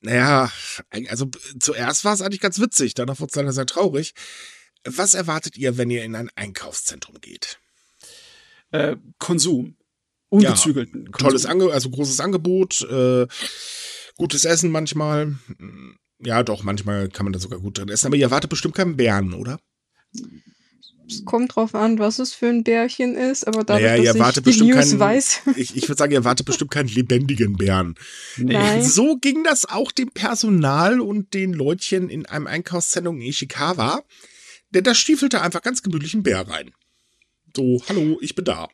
[0.00, 0.50] naja,
[1.08, 1.30] also
[1.60, 4.14] zuerst war es eigentlich ganz witzig, danach wurde es leider sehr traurig.
[4.84, 7.58] Was erwartet ihr, wenn ihr in ein Einkaufszentrum geht?
[8.70, 9.76] Äh, Konsum.
[10.28, 11.06] Ungezügelten.
[11.06, 13.26] Ja, tolles Angebot, also großes Angebot, äh,
[14.18, 15.36] gutes Essen manchmal.
[16.20, 18.08] Ja, doch, manchmal kann man da sogar gut drin essen.
[18.08, 19.58] Aber ihr erwartet bestimmt keinen Bären, oder?
[21.08, 24.58] Es kommt drauf an, was es für ein Bärchen ist, aber dadurch, naja, dass ich
[24.58, 25.40] die News keinen, weiß.
[25.56, 27.94] Ich, ich würde sagen, ihr erwartet bestimmt keinen lebendigen Bären.
[28.36, 28.82] Nee.
[28.82, 34.02] So ging das auch dem Personal und den Leutchen in einem Einkaufszentrum in Ishikawa.
[34.70, 36.72] Denn da stiefelte einfach ganz gemütlich ein Bär rein.
[37.56, 38.68] So, hallo, ich bin da.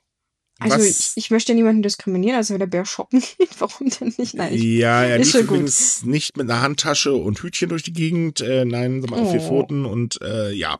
[0.60, 4.34] Also ich, ich, möchte niemanden diskriminieren, also wenn der Bär shoppen geht, warum denn nicht?
[4.34, 6.10] Nein, ja, er lief übrigens gut.
[6.10, 9.40] nicht mit einer Handtasche und Hütchen durch die Gegend, äh, nein, so mal auf vier
[9.40, 9.48] oh.
[9.48, 10.78] Pfoten und äh, ja.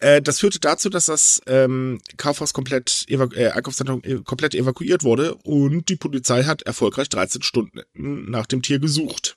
[0.00, 5.36] Äh, das führte dazu, dass das ähm, Kaufhaus komplett, evaku äh, Einkaufszentrum komplett evakuiert wurde
[5.36, 9.36] und die Polizei hat erfolgreich 13 Stunden nach dem Tier gesucht.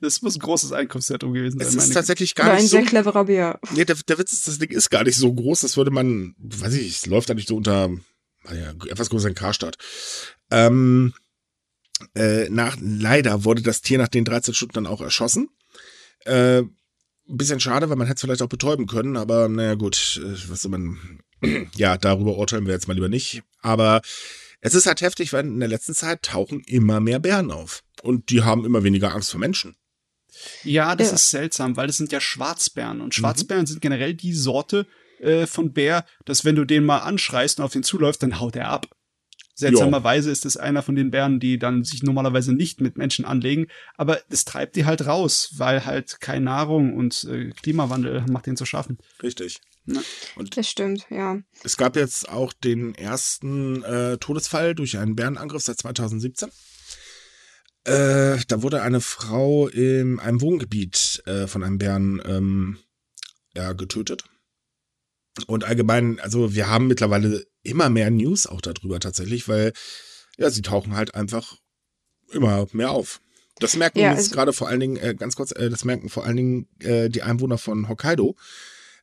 [0.00, 1.68] Das muss ein großes Einkaufszentrum gewesen sein.
[1.68, 2.76] Es ist tatsächlich gar nicht ein so.
[2.78, 3.60] ein sehr cleverer Bär.
[3.74, 5.60] Nee, der, der Witz ist, das Ding ist gar nicht so groß.
[5.60, 7.90] Das würde man, weiß ich, es läuft da nicht so unter
[8.52, 9.76] ja, etwas größer in Karstadt.
[10.50, 11.14] Ähm,
[12.14, 15.48] äh, nach, leider wurde das Tier nach den 13 Stunden dann auch erschossen.
[16.24, 16.62] Äh,
[17.26, 20.62] bisschen schade, weil man hätte es vielleicht auch betäuben können, aber naja gut, äh, was
[20.62, 21.20] soll man,
[21.76, 23.42] ja, darüber urteilen wir jetzt mal lieber nicht.
[23.60, 24.00] Aber
[24.60, 27.82] es ist halt heftig, weil in der letzten Zeit tauchen immer mehr Bären auf.
[28.02, 29.76] Und die haben immer weniger Angst vor Menschen.
[30.62, 31.14] Ja, das ja.
[31.14, 33.00] ist seltsam, weil das sind ja Schwarzbären.
[33.00, 33.66] Und Schwarzbären mhm.
[33.66, 34.86] sind generell die Sorte,
[35.20, 38.56] äh, von Bär, dass wenn du den mal anschreist und auf ihn zuläufst, dann haut
[38.56, 38.86] er ab.
[39.58, 43.66] Seltsamerweise ist es einer von den Bären, die dann sich normalerweise nicht mit Menschen anlegen,
[43.96, 48.56] aber es treibt die halt raus, weil halt keine Nahrung und äh, Klimawandel macht den
[48.56, 48.98] zu schaffen.
[49.20, 49.60] Richtig.
[49.86, 50.00] Ja.
[50.36, 51.40] Und das stimmt, ja.
[51.64, 56.50] Es gab jetzt auch den ersten äh, Todesfall durch einen Bärenangriff seit 2017.
[57.82, 62.78] Äh, da wurde eine Frau in einem Wohngebiet äh, von einem Bären ähm,
[63.56, 64.22] ja, getötet.
[65.46, 69.72] Und allgemein, also wir haben mittlerweile immer mehr News auch darüber tatsächlich, weil
[70.36, 71.56] ja, sie tauchen halt einfach
[72.32, 73.20] immer mehr auf.
[73.58, 76.08] Das merken ja, jetzt also gerade vor allen Dingen, äh, ganz kurz, äh, das merken
[76.08, 78.36] vor allen Dingen äh, die Einwohner von Hokkaido.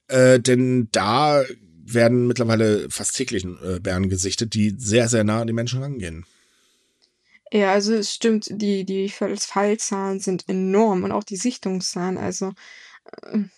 [0.08, 1.44] Äh, denn da
[1.86, 6.26] werden mittlerweile fast täglich äh, Bären gesichtet, die sehr, sehr nah an die Menschen rangehen.
[7.52, 12.18] Ja, also es stimmt, die, die Fallzahlen sind enorm und auch die Sichtungszahlen.
[12.18, 12.54] Also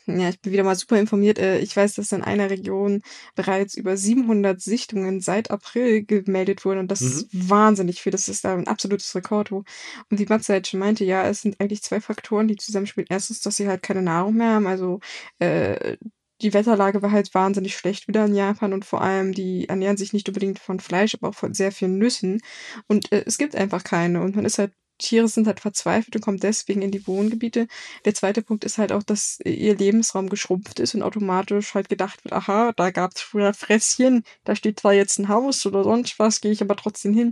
[0.08, 1.40] ja, ich bin wieder mal super informiert.
[1.40, 3.02] Äh, ich weiß, dass in einer Region
[3.36, 7.08] bereits über 700 Sichtungen seit April gemeldet wurden und das mhm.
[7.08, 8.12] ist wahnsinnig viel.
[8.12, 9.52] Das ist da ein absolutes Rekord.
[9.52, 9.66] Und
[10.10, 13.08] wie Matze halt schon meinte, ja, es sind eigentlich zwei Faktoren, die zusammenspielen.
[13.10, 14.68] Erstens, dass sie halt keine Nahrung mehr haben.
[14.68, 15.00] Also
[15.40, 15.98] äh,
[16.42, 20.14] die Wetterlage war halt wahnsinnig schlecht wieder in Japan und vor allem, die ernähren sich
[20.14, 22.42] nicht unbedingt von Fleisch, aber auch von sehr vielen Nüssen.
[22.88, 24.22] Und äh, es gibt einfach keine.
[24.22, 27.68] Und man ist halt Tiere sind halt verzweifelt und kommen deswegen in die Wohngebiete.
[28.06, 32.24] Der zweite Punkt ist halt auch, dass ihr Lebensraum geschrumpft ist und automatisch halt gedacht
[32.24, 36.20] wird, aha, da gab es früher Fresschen, da steht zwar jetzt ein Haus oder sonst
[36.20, 37.32] was, gehe ich aber trotzdem hin.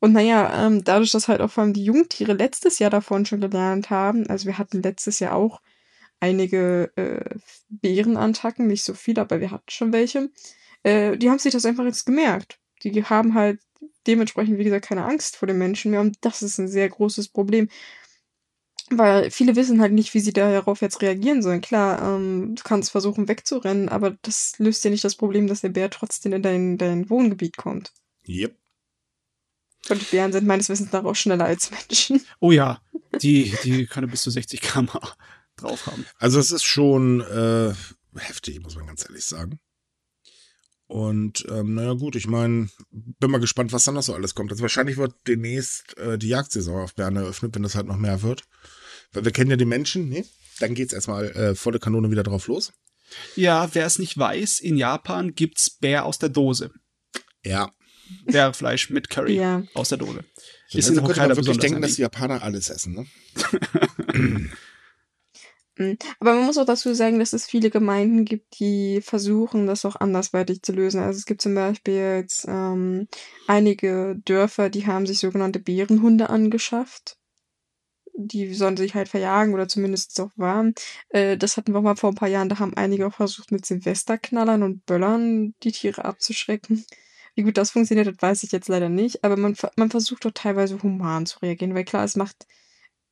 [0.00, 3.40] Und naja, ähm, dadurch, dass halt auch vor allem die Jungtiere letztes Jahr davon schon
[3.40, 5.60] gelernt haben, also wir hatten letztes Jahr auch
[6.20, 7.36] einige äh,
[7.68, 10.30] Bärenattacken, nicht so viele, aber wir hatten schon welche,
[10.82, 12.58] äh, die haben sich das einfach jetzt gemerkt.
[12.84, 13.60] Die haben halt
[14.06, 16.00] dementsprechend, wie gesagt, keine Angst vor den Menschen mehr.
[16.00, 17.68] Und das ist ein sehr großes Problem.
[18.90, 21.60] Weil viele wissen halt nicht, wie sie darauf jetzt reagieren sollen.
[21.60, 25.70] Klar, ähm, du kannst versuchen wegzurennen, aber das löst ja nicht das Problem, dass der
[25.70, 27.92] Bär trotzdem in dein, dein Wohngebiet kommt.
[28.28, 28.56] Yep.
[29.88, 32.24] Und die Bären sind meines Wissens nach auch schneller als Menschen.
[32.40, 32.80] Oh ja,
[33.20, 34.88] die, die können bis zu 60 km
[35.56, 36.04] drauf haben.
[36.18, 37.72] Also es ist schon äh,
[38.18, 39.58] heftig, muss man ganz ehrlich sagen.
[40.92, 44.50] Und ähm, naja gut, ich meine, bin mal gespannt, was dann noch so alles kommt.
[44.50, 48.20] Also wahrscheinlich wird demnächst äh, die Jagdsaison auf Bären eröffnet, wenn das halt noch mehr
[48.20, 48.42] wird.
[49.14, 50.26] Weil wir kennen ja die Menschen, ne?
[50.60, 52.74] Dann geht's erstmal äh, volle Kanone wieder drauf los.
[53.36, 56.70] Ja, wer es nicht weiß, in Japan gibt's Bär aus der Dose.
[57.42, 57.72] Ja.
[58.26, 59.62] Bärfleisch mit Curry Ja.
[59.72, 60.18] aus der Dose.
[60.68, 63.06] Ist Ist also in könnte Hokkaido man wirklich denken, dass die Japaner alles essen, ne?
[65.78, 69.84] Mm, Aber man muss auch dazu sagen, dass es viele Gemeinden gibt, die versuchen, das
[69.84, 71.00] auch andersweitig zu lösen.
[71.00, 73.08] Also es gibt zum Beispiel jetzt ähm,
[73.46, 77.16] einige Dörfer, die haben sich sogenannte Bärenhunde angeschafft.
[78.14, 80.74] Die sollen sich halt verjagen oder zumindest auch warm.
[81.10, 82.48] Äh, das hatten wir mal vor ein paar Jahren.
[82.50, 86.84] Da haben einige auch versucht, mit Silvesterknallern und Böllern die Tiere abzuschrecken.
[87.34, 89.24] Wie gut das funktioniert hat, weiß ich jetzt leider nicht.
[89.24, 92.46] Aber man, man versucht doch teilweise human zu reagieren, weil klar, es macht,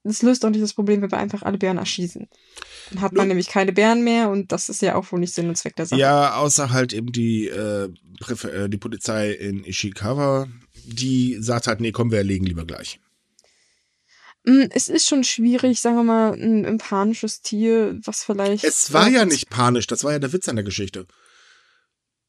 [0.02, 2.28] es löst doch nicht das Problem, wenn wir einfach alle Bären erschießen.
[2.90, 5.34] Dann hat man Nun- nämlich keine Bären mehr und das ist ja auch wohl nicht
[5.34, 6.00] Sinn und Zweck der Sache.
[6.00, 7.88] Ja, außer halt eben die, äh,
[8.44, 10.48] äh, die Polizei in Ishikawa,
[10.84, 12.98] die sagt halt, nee, komm, wir erlegen lieber gleich.
[14.44, 18.64] Mm, Es ist schon schwierig, sagen wir mal, ein, ein panisches Tier, was vielleicht.
[18.64, 21.06] Es war ja nicht panisch, das war ja der Witz an der Geschichte.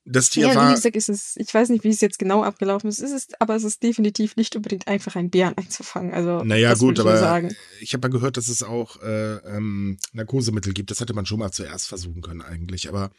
[0.04, 0.70] Das Tier Ja, war.
[0.72, 3.40] wie gesagt, ist es, ich weiß nicht, wie es jetzt genau abgelaufen ist, es ist,
[3.40, 6.12] aber es ist definitiv nicht unbedingt einfach, einen Bären einzufangen.
[6.12, 7.50] Also, Naja, gut, ich aber
[7.80, 10.90] ich habe ja gehört, dass es auch äh, ähm, Narkosemittel gibt.
[10.90, 12.90] Das hätte man schon mal zuerst versuchen können, eigentlich.
[12.90, 13.12] Aber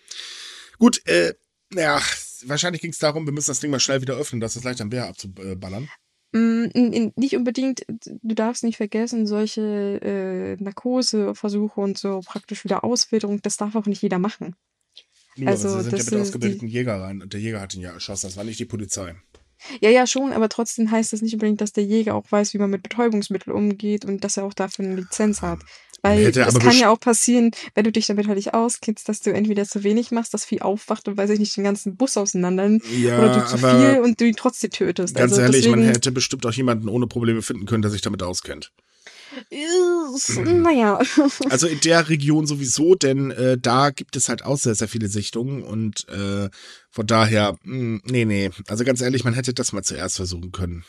[0.78, 1.35] gut, äh,
[1.70, 2.01] naja,
[2.47, 4.80] wahrscheinlich ging es darum, wir müssen das Ding mal schnell wieder öffnen, dass es leicht
[4.80, 5.89] am Bär abzuballern.
[6.33, 12.83] Mm, in, nicht unbedingt, du darfst nicht vergessen, solche äh, Narkoseversuche und so praktisch wieder
[12.83, 14.57] Auswilderung, das darf auch nicht jeder machen.
[15.37, 17.80] Nur, Also, aber sie sind ja mit ausgebildeten Jäger rein und der Jäger hat ihn
[17.80, 18.26] ja erschossen.
[18.26, 19.14] Das war nicht die Polizei.
[19.80, 22.59] Ja, ja, schon, aber trotzdem heißt das nicht unbedingt, dass der Jäger auch weiß, wie
[22.59, 25.61] man mit Betäubungsmitteln umgeht und dass er auch dafür eine Lizenz hat.
[26.05, 29.33] Weil es kann ja auch passieren, wenn du dich damit halt nicht auskennst, dass du
[29.33, 32.78] entweder zu wenig machst, das Vieh aufwacht und weiß ich nicht, den ganzen Bus auseinander
[33.01, 35.14] Ja, oder du zu viel und du ihn trotzdem tötest.
[35.14, 38.01] ganz also ehrlich, man deswegen, hätte bestimmt auch jemanden ohne Probleme finden können, der sich
[38.01, 38.72] damit auskennt.
[39.51, 41.01] Ist, naja.
[41.51, 45.09] Also in der Region sowieso, denn äh, da gibt es halt auch sehr, sehr viele
[45.09, 46.49] Sichtungen und äh,
[46.91, 48.51] von daher, mh, nee, nee.
[48.68, 50.85] Also ganz ehrlich, man hätte das mal zuerst versuchen können.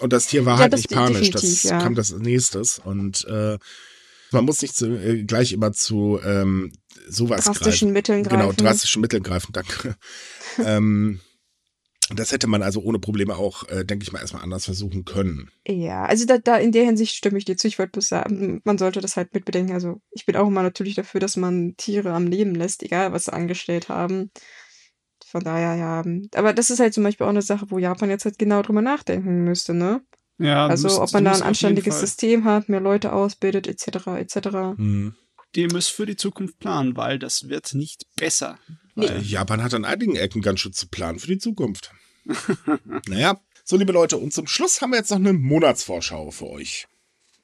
[0.00, 1.78] Und das Tier war Ja, halt nicht panisch, das ja.
[1.80, 3.58] kam das nächstes und äh,
[4.32, 6.72] man muss nicht zu, äh, gleich immer zu ähm,
[7.08, 7.92] sowas drastischen greifen.
[7.92, 8.40] Mitteln greifen.
[8.40, 9.96] Genau, drastischen Mitteln greifen, danke.
[10.58, 11.20] ähm,
[12.14, 15.50] das hätte man also ohne Probleme auch, äh, denke ich mal, erstmal anders versuchen können.
[15.66, 17.66] Ja, also da, da in der Hinsicht stimme ich dir zu.
[17.66, 19.72] Ich wollte bloß sagen, man sollte das halt mitbedenken.
[19.74, 23.24] Also ich bin auch immer natürlich dafür, dass man Tiere am Leben lässt, egal was
[23.26, 24.30] sie angestellt haben.
[25.26, 26.04] Von daher, ja.
[26.38, 28.82] Aber das ist halt zum Beispiel auch eine Sache, wo Japan jetzt halt genau drüber
[28.82, 30.02] nachdenken müsste, ne?
[30.38, 32.00] Ja, Also müsst- ob man da ein anständiges.
[32.00, 34.76] System hat, mehr Leute ausbildet, etc., etc.
[34.76, 35.14] Hm.
[35.56, 38.58] Ihr müsst für die Zukunft planen, weil das wird nicht besser.
[38.94, 39.18] Nee.
[39.18, 41.92] Japan hat an einigen Ecken ganz schön zu planen für die Zukunft.
[43.08, 46.86] naja, so liebe Leute, und zum Schluss haben wir jetzt noch eine Monatsvorschau für euch.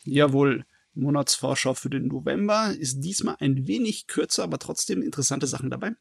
[0.05, 5.93] Jawohl, Monatsvorschau für den November ist diesmal ein wenig kürzer, aber trotzdem interessante Sachen dabei.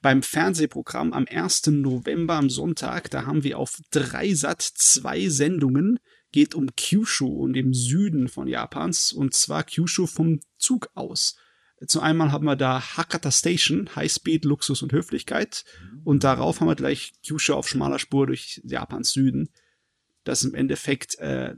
[0.00, 1.66] Beim Fernsehprogramm am 1.
[1.68, 6.00] November am Sonntag, da haben wir auf Dreisat zwei Sendungen.
[6.32, 11.36] Geht um Kyushu und im Süden von Japans und zwar Kyushu vom Zug aus.
[11.86, 15.64] Zu einmal haben wir da Hakata Station, Highspeed, Luxus und Höflichkeit.
[16.04, 19.50] Und darauf haben wir gleich Kyushu auf schmaler Spur durch Japans Süden.
[20.24, 21.54] Das ist im Endeffekt äh,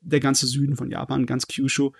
[0.00, 1.92] der ganze Süden von Japan, ganz Kyushu,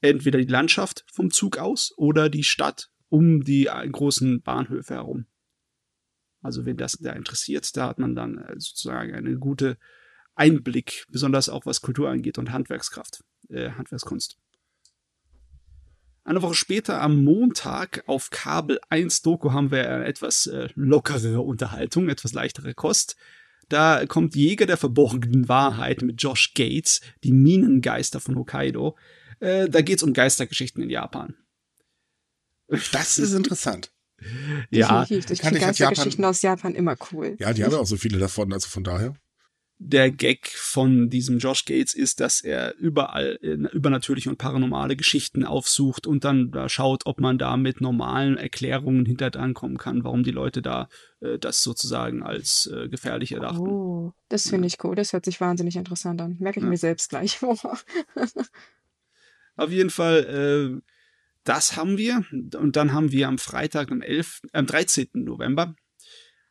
[0.00, 5.26] entweder die Landschaft vom Zug aus oder die Stadt um die äh, großen Bahnhöfe herum.
[6.40, 9.76] Also wenn das da interessiert, da hat man dann äh, sozusagen einen guten
[10.36, 14.38] Einblick, besonders auch was Kultur angeht und Handwerkskraft, äh, Handwerkskunst.
[16.24, 21.40] Eine Woche später am Montag auf Kabel 1 Doku haben wir eine etwas äh, lockere
[21.40, 23.16] Unterhaltung, etwas leichtere Kost.
[23.68, 28.96] Da kommt Jäger der verborgenen Wahrheit mit Josh Gates, die Minengeister von Hokkaido.
[29.38, 31.36] Äh, da geht's um Geistergeschichten in Japan.
[32.92, 33.92] Das ist interessant.
[34.70, 35.30] Ja, Definitiv.
[35.30, 37.36] Ich kann finde ich als Japan- Geistergeschichten aus Japan immer cool.
[37.38, 39.14] Ja, die haben ja auch so viele davon, also von daher.
[39.78, 45.44] Der Gag von diesem Josh Gates ist, dass er überall äh, übernatürliche und paranormale Geschichten
[45.44, 50.02] aufsucht und dann da schaut, ob man da mit normalen Erklärungen hinter dran kommen kann,
[50.02, 50.88] warum die Leute da
[51.20, 53.68] äh, das sozusagen als äh, gefährlich erdachten.
[53.68, 54.94] Oh, das finde ich cool.
[54.94, 56.36] Das hört sich wahnsinnig interessant an.
[56.38, 56.70] Merke ich Ja.
[56.70, 57.38] mir selbst gleich.
[59.56, 60.80] Auf jeden Fall, äh,
[61.44, 62.24] das haben wir.
[62.32, 65.08] Und dann haben wir am Freitag, am 11., am 13.
[65.24, 65.74] November,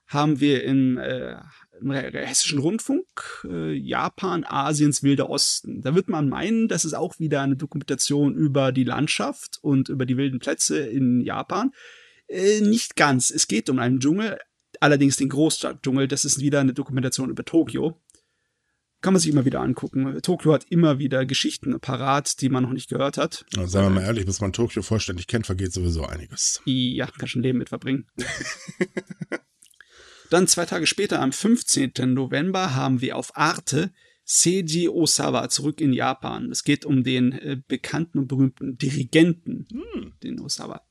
[0.07, 1.35] haben wir im, äh,
[1.81, 5.81] im Hessischen Rundfunk äh, Japan, Asiens wilder Osten.
[5.81, 10.05] Da wird man meinen, das ist auch wieder eine Dokumentation über die Landschaft und über
[10.05, 11.71] die wilden Plätze in Japan.
[12.27, 13.31] Äh, nicht ganz.
[13.31, 14.39] Es geht um einen Dschungel,
[14.79, 16.07] allerdings den Großstadtdschungel.
[16.07, 18.01] Das ist wieder eine Dokumentation über Tokio.
[19.01, 20.19] Kann man sich immer wieder angucken.
[20.23, 23.45] Tokio hat immer wieder Geschichten parat, die man noch nicht gehört hat.
[23.55, 26.61] Ja, sagen wir mal ehrlich, bis man Tokio vollständig kennt, vergeht sowieso einiges.
[26.65, 28.07] Ja, kann schon Leben mit verbringen.
[30.35, 31.93] Dann zwei Tage später, am 15.
[32.13, 33.93] November, haben wir auf Arte
[34.25, 36.51] Seiji Osawa zurück in Japan.
[36.51, 40.11] Es geht um den äh, bekannten und berühmten Dirigenten, hm.
[40.23, 40.85] den Osawa.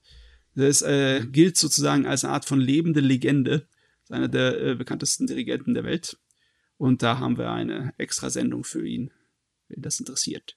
[0.55, 3.69] Das äh, gilt sozusagen als eine Art von lebende Legende.
[3.69, 6.17] Das ist einer der äh, bekanntesten Dirigenten der Welt.
[6.79, 9.13] Und da haben wir eine extra Sendung für ihn,
[9.69, 10.57] wenn das interessiert.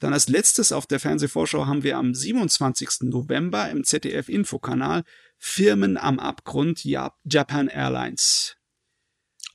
[0.00, 3.04] Dann als letztes auf der Fernsehvorschau haben wir am 27.
[3.04, 5.02] November im ZDF Infokanal
[5.44, 8.56] Firmen am Abgrund Japan Airlines.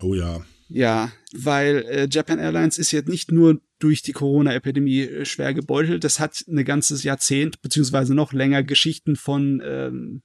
[0.02, 0.46] Oh ja.
[0.68, 6.04] Ja, weil äh, Japan Airlines ist jetzt nicht nur durch die Corona-Epidemie äh, schwer gebeutelt,
[6.04, 10.24] das hat ein ganzes Jahrzehnt, beziehungsweise noch länger Geschichten von, ähm,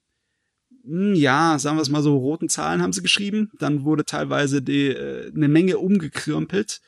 [0.83, 3.53] hm, ja, sagen wir es mal so, roten Zahlen haben sie geschrieben.
[3.61, 6.81] Dann wurde teilweise die, äh, eine Menge umgekrümpelt,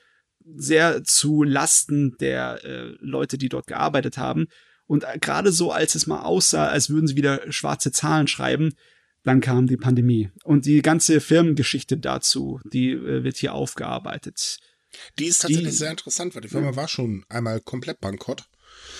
[0.56, 4.48] sehr zu Lasten der äh, Leute, die dort gearbeitet haben.
[4.86, 8.74] Und gerade so, als es mal aussah, als würden sie wieder schwarze Zahlen schreiben,
[9.22, 10.30] dann kam die Pandemie.
[10.44, 14.58] Und die ganze Firmengeschichte dazu, die äh, wird hier aufgearbeitet.
[15.18, 16.76] Die ist tatsächlich die, sehr interessant, weil die Firma ja.
[16.76, 18.44] war schon einmal komplett bankrott.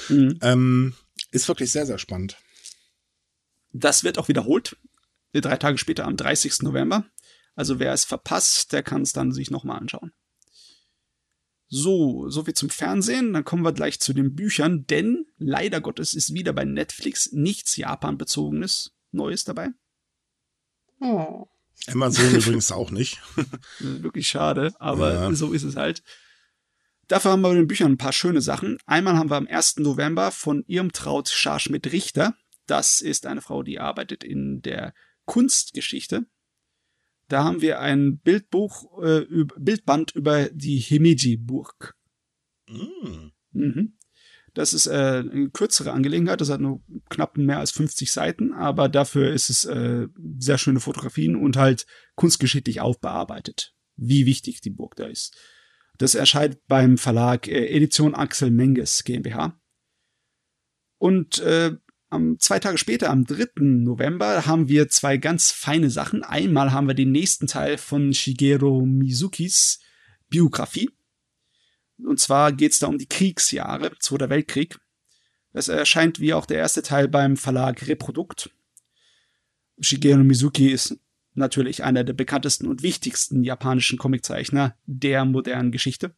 [0.09, 0.39] Mhm.
[0.41, 0.95] Ähm,
[1.31, 2.39] ist wirklich sehr, sehr spannend.
[3.73, 4.77] Das wird auch wiederholt.
[5.33, 6.63] Drei Tage später am 30.
[6.63, 7.05] November.
[7.55, 10.13] Also wer es verpasst, der kann es dann sich nochmal anschauen.
[11.77, 13.33] So, so viel zum Fernsehen.
[13.33, 17.77] Dann kommen wir gleich zu den Büchern, denn leider Gottes ist wieder bei Netflix nichts
[17.77, 19.71] Japan-bezogenes Neues dabei.
[21.01, 21.49] Oh.
[21.89, 23.21] Amazon übrigens auch nicht.
[23.81, 25.35] Wirklich schade, aber ja.
[25.35, 26.05] so ist es halt.
[27.09, 28.79] Dafür haben wir bei den Büchern ein paar schöne Sachen.
[28.87, 29.79] Einmal haben wir am 1.
[29.79, 32.37] November von Irmtraut Scharschmidt-Richter.
[32.67, 34.95] Das ist eine Frau, die arbeitet in der
[35.25, 36.27] Kunstgeschichte.
[37.29, 39.25] Da haben wir ein Bildbuch, äh,
[39.57, 41.95] Bildband über die Himeji-Burg.
[42.69, 43.31] Mm.
[43.53, 43.97] Mhm.
[44.55, 46.81] Das ist äh, eine kürzere Angelegenheit, das hat nur
[47.11, 50.07] knapp mehr als 50 Seiten, aber dafür ist es äh,
[50.39, 55.37] sehr schöne Fotografien und halt kunstgeschichtlich aufbearbeitet, wie wichtig die Burg da ist.
[55.99, 59.59] Das erscheint beim Verlag äh, Edition Axel Menges GmbH.
[60.99, 61.73] Und äh,
[62.11, 63.47] am, zwei Tage später, am 3.
[63.57, 66.23] November, haben wir zwei ganz feine Sachen.
[66.23, 69.81] Einmal haben wir den nächsten Teil von Shigeru Mizukis
[70.29, 70.91] Biografie.
[71.99, 74.79] Und zwar geht es da um die Kriegsjahre, Zweiter Weltkrieg.
[75.53, 78.51] Es erscheint wie auch der erste Teil beim Verlag Reprodukt.
[79.81, 80.99] Shigeru Mizuki ist
[81.35, 86.15] natürlich einer der bekanntesten und wichtigsten japanischen Comiczeichner der modernen Geschichte.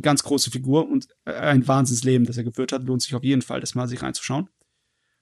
[0.00, 2.84] Ganz große Figur und ein Wahnsinnsleben, das er geführt hat.
[2.84, 4.48] Lohnt sich auf jeden Fall, das mal sich reinzuschauen.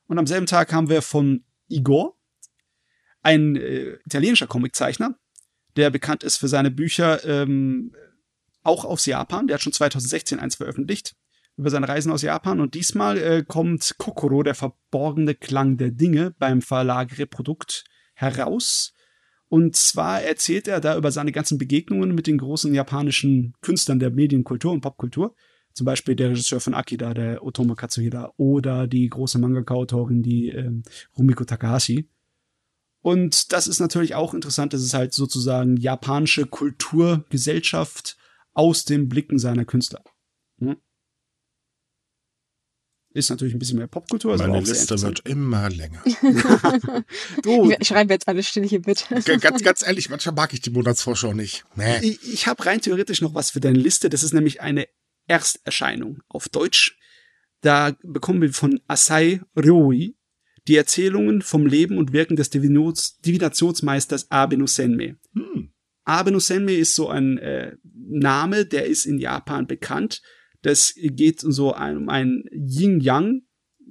[0.07, 2.17] Und am selben Tag haben wir von Igor,
[3.23, 5.17] ein äh, italienischer Comiczeichner,
[5.77, 7.95] der bekannt ist für seine Bücher ähm,
[8.63, 9.47] auch aus Japan.
[9.47, 11.15] Der hat schon 2016 eins veröffentlicht
[11.57, 12.61] über seine Reisen aus Japan.
[12.61, 17.85] Und diesmal äh, kommt Kokoro, der verborgene Klang der Dinge, beim Verlag Reprodukt
[18.15, 18.95] heraus.
[19.51, 24.11] Und zwar erzählt er da über seine ganzen Begegnungen mit den großen japanischen Künstlern der
[24.11, 25.35] Medienkultur und Popkultur.
[25.73, 30.85] Zum Beispiel der Regisseur von Akira, der Otomo Katsuhira, oder die große Mangaka-Autorin, die ähm,
[31.19, 32.09] Rumiko Takahashi.
[33.03, 38.17] Und das ist natürlich auch interessant, das ist halt sozusagen japanische Kultur, Gesellschaft
[38.53, 40.05] aus den Blicken seiner Künstler.
[40.61, 40.77] Hm?
[43.13, 44.37] Ist natürlich ein bisschen mehr Popkultur.
[44.37, 46.01] Meine Liste wird immer länger.
[47.43, 47.75] du.
[47.83, 49.21] Schreiben wir jetzt alle still hier bitte.
[49.41, 51.65] ganz, ganz ehrlich, manchmal mag ich die Monatsvorschau nicht.
[51.75, 51.99] Nee.
[52.03, 54.11] Ich, ich habe rein theoretisch noch was für deine Liste.
[54.11, 54.87] Das ist nämlich eine
[55.27, 56.99] Ersterscheinung auf Deutsch.
[57.63, 60.15] Da bekommen wir von Asai Ryoi
[60.69, 65.17] die Erzählungen vom Leben und Wirken des Divinationsmeisters Abeno Senmei.
[65.35, 65.73] Hm.
[66.05, 70.23] Abeno Senmei ist so ein äh, Name, der ist in Japan bekannt.
[70.63, 73.43] Das geht so um einen Yin-Yang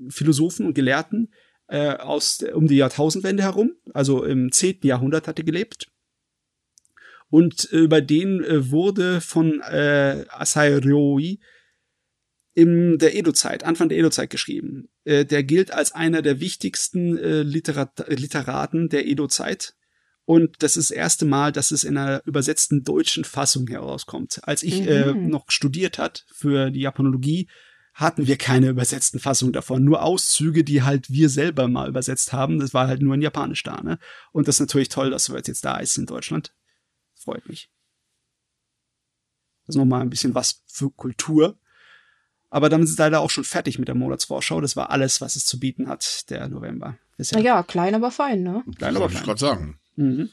[0.09, 1.33] Philosophen und Gelehrten
[1.67, 4.79] äh, aus um die Jahrtausendwende herum, also im 10.
[4.83, 5.91] Jahrhundert hat er gelebt.
[7.29, 11.39] Und über den äh, wurde von äh, Asai Ryoi
[12.55, 14.89] in der Edo-Zeit, Anfang der Edo-Zeit geschrieben.
[15.03, 19.75] Äh, der gilt als einer der wichtigsten äh, Literat Literaten der Edo-Zeit.
[20.29, 24.39] Und das ist das erste Mal, dass es in einer übersetzten deutschen Fassung herauskommt.
[24.43, 25.25] Als ich äh, mhm.
[25.25, 27.49] äh, noch studiert hat für die Japanologie,
[27.95, 32.59] hatten wir keine übersetzten Fassungen davon, nur Auszüge, die halt wir selber mal übersetzt haben.
[32.59, 33.97] Das war halt nur in Japanisch da, ne?
[34.31, 36.53] Und das ist natürlich toll, dass sowas jetzt da ist in Deutschland.
[37.15, 37.71] Freut mich.
[39.65, 41.57] Das ist nochmal ein bisschen was für Kultur.
[42.51, 44.61] Aber dann ist es leider auch schon fertig mit der Monatsvorschau.
[44.61, 46.99] Das war alles, was es zu bieten hat, der November.
[47.17, 48.63] Ist ja, ja klein, aber fein, ne?
[48.77, 49.17] Klein, aber fein.
[49.17, 49.79] Ich gerade sagen.
[49.99, 50.29] Mhm.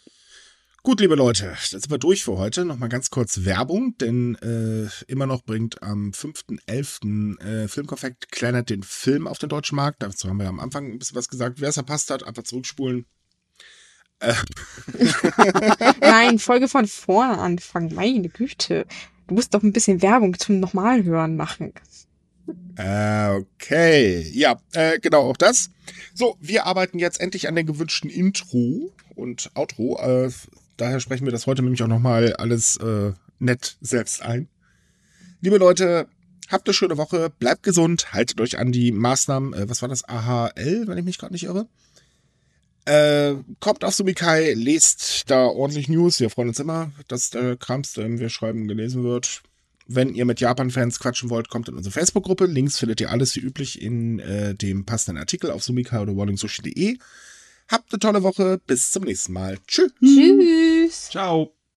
[0.84, 2.64] Gut, liebe Leute, dann sind wir durch für heute.
[2.64, 7.40] Nochmal ganz kurz Werbung, denn äh, immer noch bringt am 5.11.
[7.40, 10.04] Äh, Filmkonfekt Kleinert den Film auf den deutschen Markt.
[10.04, 11.60] Dazu haben wir am Anfang ein bisschen was gesagt.
[11.60, 13.06] Wer es verpasst hat, einfach zurückspulen.
[14.20, 14.34] Äh.
[16.00, 17.92] Nein, Folge von vorne anfangen.
[17.92, 18.86] Meine Güte.
[19.26, 21.72] Du musst doch ein bisschen Werbung zum Nochmalhören machen.
[22.76, 24.30] Äh, okay.
[24.32, 25.70] Ja, äh, genau auch das.
[26.14, 29.98] So, wir arbeiten jetzt endlich an der gewünschten Intro und Outro.
[30.00, 30.30] Äh,
[30.76, 34.48] Daher sprechen wir das heute nämlich auch nochmal alles äh, nett selbst ein.
[35.40, 36.06] Liebe Leute,
[36.48, 40.04] habt eine schöne Woche, bleibt gesund, haltet euch an die Maßnahmen, äh, was war das,
[40.04, 41.66] AHL, wenn ich mich gerade nicht irre.
[42.84, 46.20] Äh, kommt auf Sumikai, lest da ordentlich News.
[46.20, 49.42] Wir freuen uns immer, dass der Krams, den wir schreiben, gelesen wird.
[49.88, 52.46] Wenn ihr mit Japan-Fans quatschen wollt, kommt in unsere Facebook-Gruppe.
[52.46, 56.98] Links findet ihr alles wie üblich in äh, dem passenden Artikel auf sumikai oder wallingsushi.de.
[57.68, 58.60] Habt eine tolle Woche.
[58.66, 59.58] Bis zum nächsten Mal.
[59.66, 59.92] Tschüss.
[60.00, 61.10] Tschüss.
[61.10, 61.55] Ciao.